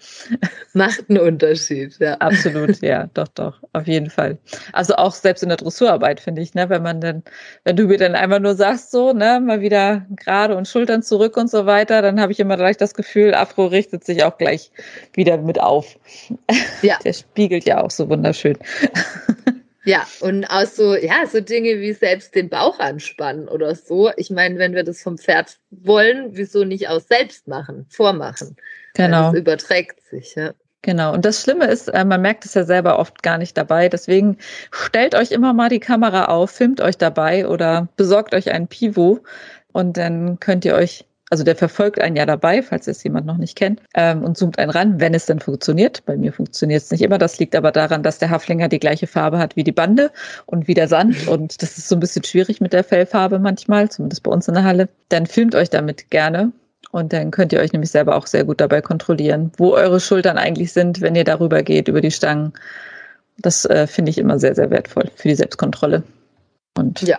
Macht 0.73 1.09
einen 1.09 1.19
Unterschied, 1.19 1.97
ja. 1.99 2.13
Absolut, 2.15 2.81
ja, 2.81 3.09
doch, 3.13 3.27
doch, 3.29 3.59
auf 3.73 3.87
jeden 3.87 4.09
Fall. 4.09 4.37
Also 4.71 4.95
auch 4.95 5.13
selbst 5.13 5.41
in 5.41 5.49
der 5.49 5.57
Dressurarbeit, 5.57 6.19
finde 6.19 6.41
ich, 6.41 6.53
ne, 6.53 6.69
wenn 6.69 6.83
man 6.83 7.01
dann, 7.01 7.23
wenn 7.63 7.75
du 7.75 7.87
mir 7.87 7.97
dann 7.97 8.15
einmal 8.15 8.39
nur 8.39 8.55
sagst, 8.55 8.91
so, 8.91 9.11
ne, 9.11 9.41
mal 9.43 9.61
wieder 9.61 10.05
gerade 10.15 10.55
und 10.55 10.67
Schultern 10.67 11.01
zurück 11.01 11.35
und 11.35 11.49
so 11.49 11.65
weiter, 11.65 12.01
dann 12.01 12.21
habe 12.21 12.31
ich 12.31 12.39
immer 12.39 12.55
gleich 12.55 12.77
das 12.77 12.93
Gefühl, 12.93 13.33
Afro 13.33 13.65
richtet 13.65 14.05
sich 14.05 14.23
auch 14.23 14.37
gleich 14.37 14.71
wieder 15.13 15.37
mit 15.37 15.59
auf. 15.59 15.97
Ja. 16.81 16.99
Der 17.03 17.13
spiegelt 17.13 17.65
ja 17.65 17.81
auch 17.81 17.91
so 17.91 18.07
wunderschön. 18.09 18.57
Ja, 19.85 20.07
und 20.21 20.45
auch 20.45 20.65
so, 20.65 20.95
ja, 20.95 21.25
so 21.29 21.41
Dinge 21.41 21.81
wie 21.81 21.91
selbst 21.93 22.35
den 22.35 22.49
Bauch 22.49 22.79
anspannen 22.79 23.49
oder 23.49 23.75
so. 23.75 24.11
Ich 24.15 24.29
meine, 24.29 24.57
wenn 24.57 24.73
wir 24.73 24.83
das 24.83 25.01
vom 25.01 25.17
Pferd 25.17 25.59
wollen, 25.71 26.29
wieso 26.31 26.63
nicht 26.63 26.87
auch 26.87 27.01
selbst 27.01 27.47
machen, 27.47 27.85
vormachen? 27.89 28.55
Genau. 28.93 29.31
Das 29.31 29.39
überträgt 29.39 30.01
sich, 30.09 30.35
ja. 30.35 30.53
Genau. 30.83 31.13
Und 31.13 31.23
das 31.25 31.41
Schlimme 31.41 31.65
ist, 31.65 31.87
äh, 31.87 32.03
man 32.03 32.21
merkt 32.21 32.45
es 32.45 32.53
ja 32.53 32.63
selber 32.65 32.99
oft 32.99 33.23
gar 33.23 33.37
nicht 33.37 33.57
dabei. 33.57 33.89
Deswegen 33.89 34.37
stellt 34.71 35.15
euch 35.15 35.31
immer 35.31 35.53
mal 35.53 35.69
die 35.69 35.79
Kamera 35.79 36.25
auf, 36.25 36.51
filmt 36.51 36.81
euch 36.81 36.97
dabei 36.97 37.47
oder 37.47 37.87
besorgt 37.95 38.33
euch 38.33 38.51
einen 38.51 38.67
Pivo 38.67 39.19
und 39.71 39.97
dann 39.97 40.39
könnt 40.39 40.65
ihr 40.65 40.75
euch 40.75 41.05
also 41.33 41.43
der 41.43 41.55
verfolgt 41.55 41.99
einen 41.99 42.15
ja 42.15 42.27
dabei, 42.27 42.61
falls 42.61 42.87
es 42.87 43.03
jemand 43.03 43.25
noch 43.25 43.37
nicht 43.37 43.57
kennt, 43.57 43.81
ähm, 43.95 44.23
und 44.23 44.37
zoomt 44.37 44.59
einen 44.59 44.69
ran, 44.69 44.99
wenn 44.99 45.15
es 45.15 45.25
denn 45.25 45.39
funktioniert. 45.39 46.05
Bei 46.05 46.15
mir 46.15 46.31
funktioniert 46.31 46.83
es 46.83 46.91
nicht 46.91 47.01
immer. 47.01 47.17
Das 47.17 47.39
liegt 47.39 47.55
aber 47.55 47.71
daran, 47.71 48.03
dass 48.03 48.19
der 48.19 48.29
Haflinger 48.29 48.67
die 48.67 48.77
gleiche 48.77 49.07
Farbe 49.07 49.39
hat 49.39 49.55
wie 49.55 49.63
die 49.63 49.71
Bande 49.71 50.11
und 50.45 50.67
wie 50.67 50.75
der 50.75 50.87
Sand. 50.87 51.27
Und 51.33 51.63
das 51.63 51.79
ist 51.79 51.89
so 51.89 51.95
ein 51.95 51.99
bisschen 51.99 52.23
schwierig 52.23 52.61
mit 52.61 52.71
der 52.71 52.83
Fellfarbe 52.83 53.39
manchmal, 53.39 53.89
zumindest 53.89 54.21
bei 54.21 54.29
uns 54.29 54.47
in 54.47 54.53
der 54.53 54.63
Halle. 54.63 54.89
Dann 55.09 55.25
filmt 55.25 55.55
euch 55.55 55.71
damit 55.71 56.11
gerne. 56.11 56.51
Und 56.91 57.13
dann 57.13 57.31
könnt 57.31 57.51
ihr 57.51 57.61
euch 57.61 57.73
nämlich 57.73 57.89
selber 57.89 58.15
auch 58.15 58.27
sehr 58.27 58.43
gut 58.43 58.61
dabei 58.61 58.81
kontrollieren, 58.81 59.51
wo 59.57 59.73
eure 59.73 59.99
Schultern 59.99 60.37
eigentlich 60.37 60.71
sind, 60.71 61.01
wenn 61.01 61.15
ihr 61.15 61.23
darüber 61.23 61.63
geht, 61.63 61.87
über 61.87 62.01
die 62.01 62.11
Stangen. 62.11 62.53
Das 63.39 63.65
äh, 63.65 63.87
finde 63.87 64.11
ich 64.11 64.19
immer 64.19 64.37
sehr, 64.37 64.53
sehr 64.53 64.69
wertvoll 64.69 65.09
für 65.15 65.29
die 65.29 65.35
Selbstkontrolle. 65.35 66.03
Und 66.77 67.01
ja. 67.01 67.17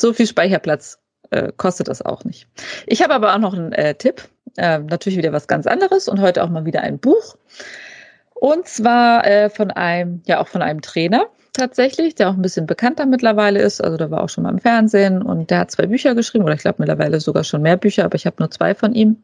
so 0.00 0.12
viel 0.12 0.28
Speicherplatz 0.28 1.00
äh, 1.30 1.52
kostet 1.56 1.88
das 1.88 2.02
auch 2.02 2.24
nicht. 2.24 2.48
Ich 2.86 3.02
habe 3.02 3.14
aber 3.14 3.34
auch 3.34 3.38
noch 3.38 3.54
einen 3.54 3.72
äh, 3.72 3.94
Tipp, 3.94 4.22
äh, 4.56 4.78
natürlich 4.78 5.18
wieder 5.18 5.32
was 5.32 5.46
ganz 5.46 5.66
anderes 5.66 6.08
und 6.08 6.20
heute 6.20 6.42
auch 6.42 6.50
mal 6.50 6.64
wieder 6.64 6.82
ein 6.82 6.98
Buch. 6.98 7.36
Und 8.34 8.68
zwar 8.68 9.26
äh, 9.26 9.48
von 9.48 9.70
einem, 9.70 10.22
ja 10.26 10.40
auch 10.40 10.48
von 10.48 10.62
einem 10.62 10.82
Trainer 10.82 11.26
tatsächlich, 11.54 12.14
der 12.14 12.28
auch 12.28 12.34
ein 12.34 12.42
bisschen 12.42 12.66
bekannter 12.66 13.06
mittlerweile 13.06 13.60
ist. 13.60 13.82
Also 13.82 13.96
der 13.96 14.10
war 14.10 14.22
auch 14.22 14.28
schon 14.28 14.44
mal 14.44 14.50
im 14.52 14.58
Fernsehen 14.58 15.22
und 15.22 15.50
der 15.50 15.60
hat 15.60 15.70
zwei 15.70 15.86
Bücher 15.86 16.14
geschrieben, 16.14 16.44
oder 16.44 16.54
ich 16.54 16.60
glaube 16.60 16.76
mittlerweile 16.78 17.18
sogar 17.20 17.44
schon 17.44 17.62
mehr 17.62 17.78
Bücher, 17.78 18.04
aber 18.04 18.14
ich 18.16 18.26
habe 18.26 18.36
nur 18.38 18.50
zwei 18.50 18.74
von 18.74 18.94
ihm. 18.94 19.22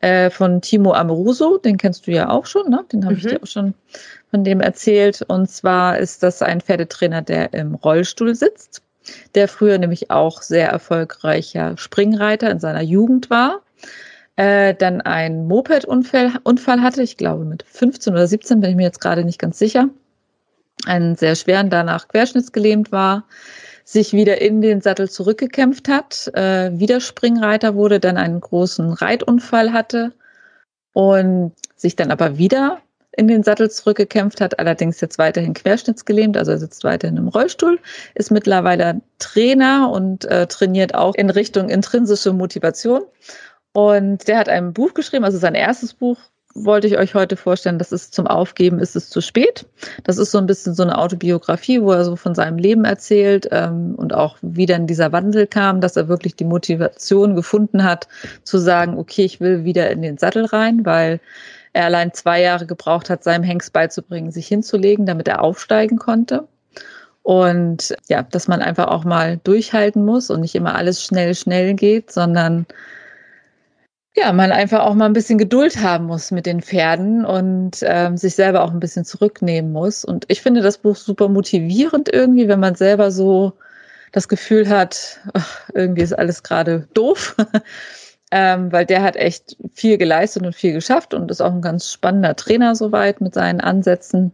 Äh, 0.00 0.30
von 0.30 0.60
Timo 0.60 0.92
Amoruso, 0.92 1.58
den 1.58 1.76
kennst 1.76 2.06
du 2.06 2.12
ja 2.12 2.30
auch 2.30 2.46
schon, 2.46 2.70
ne? 2.70 2.84
Den 2.92 3.04
habe 3.04 3.14
mhm. 3.14 3.20
ich 3.20 3.26
dir 3.26 3.42
auch 3.42 3.46
schon 3.46 3.74
von 4.30 4.44
dem 4.44 4.60
erzählt. 4.60 5.22
Und 5.26 5.50
zwar 5.50 5.98
ist 5.98 6.22
das 6.22 6.40
ein 6.42 6.60
Pferdetrainer, 6.60 7.22
der 7.22 7.52
im 7.52 7.74
Rollstuhl 7.74 8.34
sitzt 8.34 8.82
der 9.34 9.48
früher 9.48 9.78
nämlich 9.78 10.10
auch 10.10 10.42
sehr 10.42 10.68
erfolgreicher 10.68 11.76
Springreiter 11.76 12.50
in 12.50 12.60
seiner 12.60 12.82
Jugend 12.82 13.30
war, 13.30 13.62
äh, 14.36 14.74
dann 14.74 15.00
einen 15.00 15.46
Moped-Unfall 15.46 16.32
Unfall 16.42 16.82
hatte, 16.82 17.02
ich 17.02 17.16
glaube 17.16 17.44
mit 17.44 17.64
15 17.64 18.12
oder 18.12 18.26
17, 18.26 18.60
bin 18.60 18.70
ich 18.70 18.76
mir 18.76 18.84
jetzt 18.84 19.00
gerade 19.00 19.24
nicht 19.24 19.38
ganz 19.38 19.58
sicher, 19.58 19.88
einen 20.86 21.16
sehr 21.16 21.36
schweren, 21.36 21.70
danach 21.70 22.08
querschnittsgelähmt 22.08 22.92
war, 22.92 23.24
sich 23.84 24.12
wieder 24.12 24.40
in 24.40 24.60
den 24.60 24.80
Sattel 24.80 25.10
zurückgekämpft 25.10 25.88
hat, 25.88 26.30
äh, 26.34 26.70
wieder 26.72 27.00
Springreiter 27.00 27.74
wurde, 27.74 28.00
dann 28.00 28.16
einen 28.16 28.40
großen 28.40 28.92
Reitunfall 28.92 29.72
hatte 29.72 30.12
und 30.92 31.52
sich 31.76 31.96
dann 31.96 32.10
aber 32.10 32.38
wieder 32.38 32.80
in 33.16 33.28
den 33.28 33.42
Sattel 33.42 33.70
zurückgekämpft 33.70 34.40
hat, 34.40 34.58
allerdings 34.58 35.00
jetzt 35.00 35.18
weiterhin 35.18 35.54
querschnittsgelähmt, 35.54 36.36
also 36.36 36.52
er 36.52 36.58
sitzt 36.58 36.84
weiterhin 36.84 37.16
im 37.16 37.28
Rollstuhl, 37.28 37.78
ist 38.14 38.30
mittlerweile 38.30 39.00
Trainer 39.18 39.90
und 39.92 40.24
äh, 40.24 40.46
trainiert 40.46 40.94
auch 40.94 41.14
in 41.14 41.30
Richtung 41.30 41.68
intrinsische 41.68 42.32
Motivation. 42.32 43.02
Und 43.72 44.28
der 44.28 44.38
hat 44.38 44.48
ein 44.48 44.72
Buch 44.72 44.94
geschrieben, 44.94 45.24
also 45.24 45.38
sein 45.38 45.54
erstes 45.54 45.94
Buch 45.94 46.18
wollte 46.54 46.86
ich 46.86 46.98
euch 46.98 47.14
heute 47.14 47.36
vorstellen. 47.36 47.78
Das 47.78 47.92
ist 47.92 48.14
zum 48.14 48.26
Aufgeben 48.26 48.78
ist 48.78 48.96
es 48.96 49.08
zu 49.08 49.20
spät. 49.20 49.66
Das 50.04 50.18
ist 50.18 50.30
so 50.30 50.38
ein 50.38 50.46
bisschen 50.46 50.74
so 50.74 50.82
eine 50.82 50.98
Autobiografie, 50.98 51.80
wo 51.80 51.92
er 51.92 52.04
so 52.04 52.16
von 52.16 52.34
seinem 52.34 52.58
Leben 52.58 52.84
erzählt 52.84 53.48
ähm, 53.50 53.94
und 53.96 54.12
auch 54.12 54.36
wie 54.42 54.66
dann 54.66 54.86
dieser 54.86 55.12
Wandel 55.12 55.46
kam, 55.46 55.80
dass 55.80 55.96
er 55.96 56.08
wirklich 56.08 56.36
die 56.36 56.44
Motivation 56.44 57.34
gefunden 57.34 57.84
hat, 57.84 58.08
zu 58.42 58.58
sagen, 58.58 58.98
okay, 58.98 59.24
ich 59.24 59.40
will 59.40 59.64
wieder 59.64 59.90
in 59.90 60.02
den 60.02 60.18
Sattel 60.18 60.44
rein, 60.44 60.84
weil 60.84 61.20
er 61.72 61.86
allein 61.86 62.12
zwei 62.12 62.40
Jahre 62.40 62.66
gebraucht 62.66 63.10
hat, 63.10 63.24
seinem 63.24 63.44
Hengst 63.44 63.72
beizubringen, 63.72 64.30
sich 64.30 64.46
hinzulegen, 64.46 65.06
damit 65.06 65.28
er 65.28 65.42
aufsteigen 65.42 65.98
konnte. 65.98 66.46
Und 67.22 67.94
ja, 68.08 68.22
dass 68.22 68.48
man 68.48 68.62
einfach 68.62 68.88
auch 68.88 69.04
mal 69.04 69.38
durchhalten 69.44 70.04
muss 70.04 70.30
und 70.30 70.40
nicht 70.40 70.54
immer 70.54 70.74
alles 70.74 71.02
schnell, 71.02 71.34
schnell 71.34 71.74
geht, 71.74 72.10
sondern 72.10 72.66
ja, 74.14 74.32
man 74.32 74.52
einfach 74.52 74.80
auch 74.80 74.94
mal 74.94 75.06
ein 75.06 75.14
bisschen 75.14 75.38
Geduld 75.38 75.80
haben 75.80 76.06
muss 76.06 76.30
mit 76.32 76.44
den 76.44 76.60
Pferden 76.60 77.24
und 77.24 77.78
ähm, 77.82 78.18
sich 78.18 78.34
selber 78.34 78.62
auch 78.62 78.70
ein 78.70 78.80
bisschen 78.80 79.04
zurücknehmen 79.06 79.72
muss. 79.72 80.04
Und 80.04 80.26
ich 80.28 80.42
finde 80.42 80.60
das 80.60 80.78
Buch 80.78 80.96
super 80.96 81.28
motivierend 81.28 82.12
irgendwie, 82.12 82.48
wenn 82.48 82.60
man 82.60 82.74
selber 82.74 83.10
so 83.10 83.54
das 84.10 84.28
Gefühl 84.28 84.68
hat, 84.68 85.20
ach, 85.32 85.70
irgendwie 85.72 86.02
ist 86.02 86.12
alles 86.12 86.42
gerade 86.42 86.86
doof 86.92 87.36
ähm, 88.34 88.72
weil 88.72 88.86
der 88.86 89.02
hat 89.02 89.14
echt 89.16 89.58
viel 89.74 89.98
geleistet 89.98 90.42
und 90.42 90.56
viel 90.56 90.72
geschafft 90.72 91.12
und 91.12 91.30
ist 91.30 91.42
auch 91.42 91.52
ein 91.52 91.60
ganz 91.60 91.92
spannender 91.92 92.34
Trainer 92.34 92.74
soweit 92.74 93.20
mit 93.20 93.34
seinen 93.34 93.60
Ansätzen, 93.60 94.32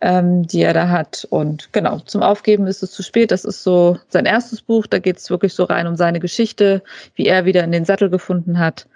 ähm, 0.00 0.46
die 0.46 0.62
er 0.62 0.72
da 0.72 0.88
hat. 0.88 1.26
Und 1.30 1.72
genau, 1.72 1.98
zum 1.98 2.22
Aufgeben 2.22 2.68
ist 2.68 2.84
es 2.84 2.92
zu 2.92 3.02
spät. 3.02 3.32
Das 3.32 3.44
ist 3.44 3.64
so 3.64 3.98
sein 4.08 4.24
erstes 4.24 4.62
Buch. 4.62 4.86
Da 4.86 5.00
geht 5.00 5.18
es 5.18 5.30
wirklich 5.30 5.52
so 5.52 5.64
rein 5.64 5.88
um 5.88 5.96
seine 5.96 6.20
Geschichte, 6.20 6.80
wie 7.16 7.26
er 7.26 7.44
wieder 7.44 7.64
in 7.64 7.72
den 7.72 7.84
Sattel 7.84 8.08
gefunden 8.08 8.60
hat 8.60 8.86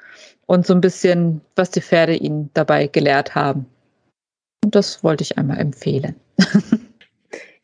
und 0.46 0.64
so 0.64 0.72
ein 0.72 0.80
bisschen, 0.80 1.40
was 1.56 1.72
die 1.72 1.82
Pferde 1.82 2.14
ihn 2.14 2.48
dabei 2.54 2.86
gelehrt 2.86 3.34
haben. 3.34 3.66
Und 4.64 4.76
das 4.76 5.02
wollte 5.02 5.22
ich 5.22 5.36
einmal 5.36 5.58
empfehlen. 5.58 6.14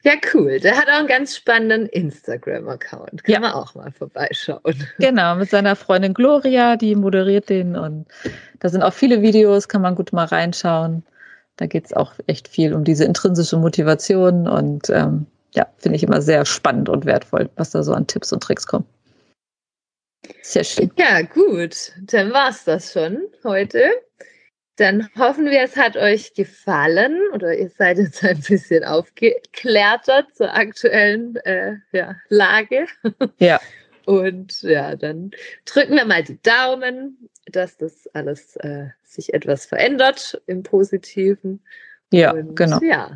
Ja, 0.02 0.12
cool. 0.32 0.58
Der 0.60 0.76
hat 0.76 0.88
auch 0.88 1.00
einen 1.00 1.08
ganz 1.08 1.36
spannenden 1.36 1.86
Instagram-Account. 1.86 3.24
Kann 3.24 3.32
ja. 3.32 3.40
man 3.40 3.52
auch 3.52 3.74
mal 3.74 3.92
vorbeischauen. 3.92 4.86
Genau, 4.98 5.34
mit 5.34 5.50
seiner 5.50 5.76
Freundin 5.76 6.14
Gloria, 6.14 6.76
die 6.76 6.94
moderiert 6.94 7.50
den 7.50 7.76
und 7.76 8.06
da 8.60 8.68
sind 8.68 8.82
auch 8.82 8.94
viele 8.94 9.20
Videos, 9.20 9.68
kann 9.68 9.82
man 9.82 9.94
gut 9.94 10.12
mal 10.12 10.24
reinschauen. 10.24 11.02
Da 11.56 11.66
geht 11.66 11.86
es 11.86 11.92
auch 11.92 12.14
echt 12.26 12.48
viel 12.48 12.72
um 12.72 12.84
diese 12.84 13.04
intrinsische 13.04 13.58
Motivation 13.58 14.48
und 14.48 14.88
ähm, 14.88 15.26
ja, 15.54 15.66
finde 15.78 15.96
ich 15.96 16.02
immer 16.02 16.22
sehr 16.22 16.46
spannend 16.46 16.88
und 16.88 17.04
wertvoll, 17.04 17.50
was 17.56 17.70
da 17.70 17.82
so 17.82 17.92
an 17.92 18.06
Tipps 18.06 18.32
und 18.32 18.42
Tricks 18.42 18.66
kommt. 18.66 18.86
Sehr 20.42 20.64
schön. 20.64 20.90
Ja, 20.96 21.22
gut. 21.22 21.92
Dann 22.02 22.32
war 22.32 22.50
es 22.50 22.64
das 22.64 22.92
schon 22.92 23.18
heute. 23.44 23.82
Dann 24.80 25.10
hoffen 25.18 25.44
wir, 25.44 25.60
es 25.60 25.76
hat 25.76 25.98
euch 25.98 26.32
gefallen 26.32 27.20
oder 27.34 27.54
ihr 27.54 27.68
seid 27.68 27.98
jetzt 27.98 28.24
ein 28.24 28.40
bisschen 28.40 28.82
aufgeklärter 28.82 30.26
zur 30.32 30.54
aktuellen 30.54 31.36
äh, 31.44 31.74
ja, 31.92 32.16
Lage. 32.30 32.86
Ja. 33.38 33.60
Und 34.06 34.62
ja, 34.62 34.96
dann 34.96 35.32
drücken 35.66 35.96
wir 35.96 36.06
mal 36.06 36.24
die 36.24 36.40
Daumen, 36.42 37.28
dass 37.44 37.76
das 37.76 38.08
alles 38.14 38.56
äh, 38.56 38.86
sich 39.04 39.34
etwas 39.34 39.66
verändert 39.66 40.40
im 40.46 40.62
Positiven. 40.62 41.62
Ja, 42.12 42.32
und, 42.32 42.56
genau. 42.56 42.80
Ja. 42.82 43.10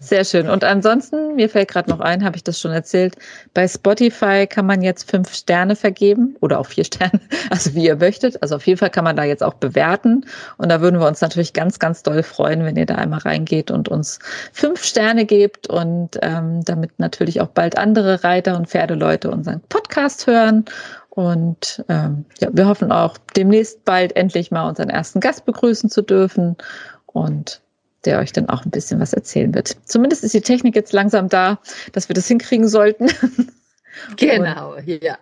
Sehr 0.00 0.24
schön. 0.24 0.48
Und 0.48 0.64
ansonsten, 0.64 1.36
mir 1.36 1.48
fällt 1.48 1.68
gerade 1.68 1.90
noch 1.90 2.00
ein, 2.00 2.24
habe 2.24 2.34
ich 2.34 2.42
das 2.42 2.58
schon 2.58 2.72
erzählt, 2.72 3.16
bei 3.54 3.68
Spotify 3.68 4.46
kann 4.48 4.66
man 4.66 4.82
jetzt 4.82 5.08
fünf 5.08 5.32
Sterne 5.34 5.76
vergeben 5.76 6.36
oder 6.40 6.58
auch 6.58 6.66
vier 6.66 6.84
Sterne, 6.86 7.20
also 7.50 7.74
wie 7.74 7.84
ihr 7.84 7.96
möchtet. 7.96 8.42
Also 8.42 8.56
auf 8.56 8.66
jeden 8.66 8.78
Fall 8.78 8.90
kann 8.90 9.04
man 9.04 9.14
da 9.14 9.24
jetzt 9.24 9.42
auch 9.42 9.54
bewerten. 9.54 10.24
Und 10.56 10.70
da 10.70 10.80
würden 10.80 10.98
wir 10.98 11.06
uns 11.06 11.20
natürlich 11.20 11.52
ganz, 11.52 11.78
ganz 11.78 12.02
doll 12.02 12.22
freuen, 12.22 12.64
wenn 12.64 12.76
ihr 12.76 12.86
da 12.86 12.96
einmal 12.96 13.20
reingeht 13.20 13.70
und 13.70 13.88
uns 13.88 14.18
fünf 14.52 14.82
Sterne 14.82 15.26
gebt 15.26 15.68
und 15.68 16.18
ähm, 16.22 16.64
damit 16.64 16.98
natürlich 16.98 17.40
auch 17.40 17.48
bald 17.48 17.78
andere 17.78 18.24
Reiter 18.24 18.56
und 18.56 18.68
Pferdeleute 18.68 19.30
unseren 19.30 19.60
Podcast 19.68 20.26
hören. 20.26 20.64
Und 21.10 21.84
ähm, 21.88 22.24
ja, 22.40 22.48
wir 22.52 22.66
hoffen 22.66 22.90
auch 22.90 23.18
demnächst 23.36 23.84
bald 23.84 24.16
endlich 24.16 24.50
mal 24.50 24.68
unseren 24.68 24.88
ersten 24.88 25.20
Gast 25.20 25.44
begrüßen 25.44 25.90
zu 25.90 26.02
dürfen. 26.02 26.56
Und 27.06 27.60
der 28.04 28.18
euch 28.18 28.32
dann 28.32 28.48
auch 28.48 28.64
ein 28.64 28.70
bisschen 28.70 29.00
was 29.00 29.12
erzählen 29.12 29.54
wird. 29.54 29.76
Zumindest 29.84 30.24
ist 30.24 30.34
die 30.34 30.40
Technik 30.40 30.74
jetzt 30.74 30.92
langsam 30.92 31.28
da, 31.28 31.58
dass 31.92 32.08
wir 32.08 32.14
das 32.14 32.28
hinkriegen 32.28 32.68
sollten. 32.68 33.08
Genau, 34.16 34.76
ja. 34.86 35.18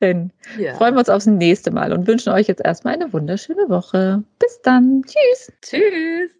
Dann 0.00 0.32
ja. 0.58 0.74
freuen 0.74 0.94
wir 0.94 1.00
uns 1.00 1.08
aufs 1.08 1.26
nächste 1.26 1.70
Mal 1.70 1.92
und 1.92 2.06
wünschen 2.06 2.32
euch 2.32 2.48
jetzt 2.48 2.64
erstmal 2.64 2.94
eine 2.94 3.12
wunderschöne 3.12 3.68
Woche. 3.68 4.22
Bis 4.38 4.60
dann. 4.62 5.02
Tschüss. 5.04 5.52
Tschüss. 5.62 6.30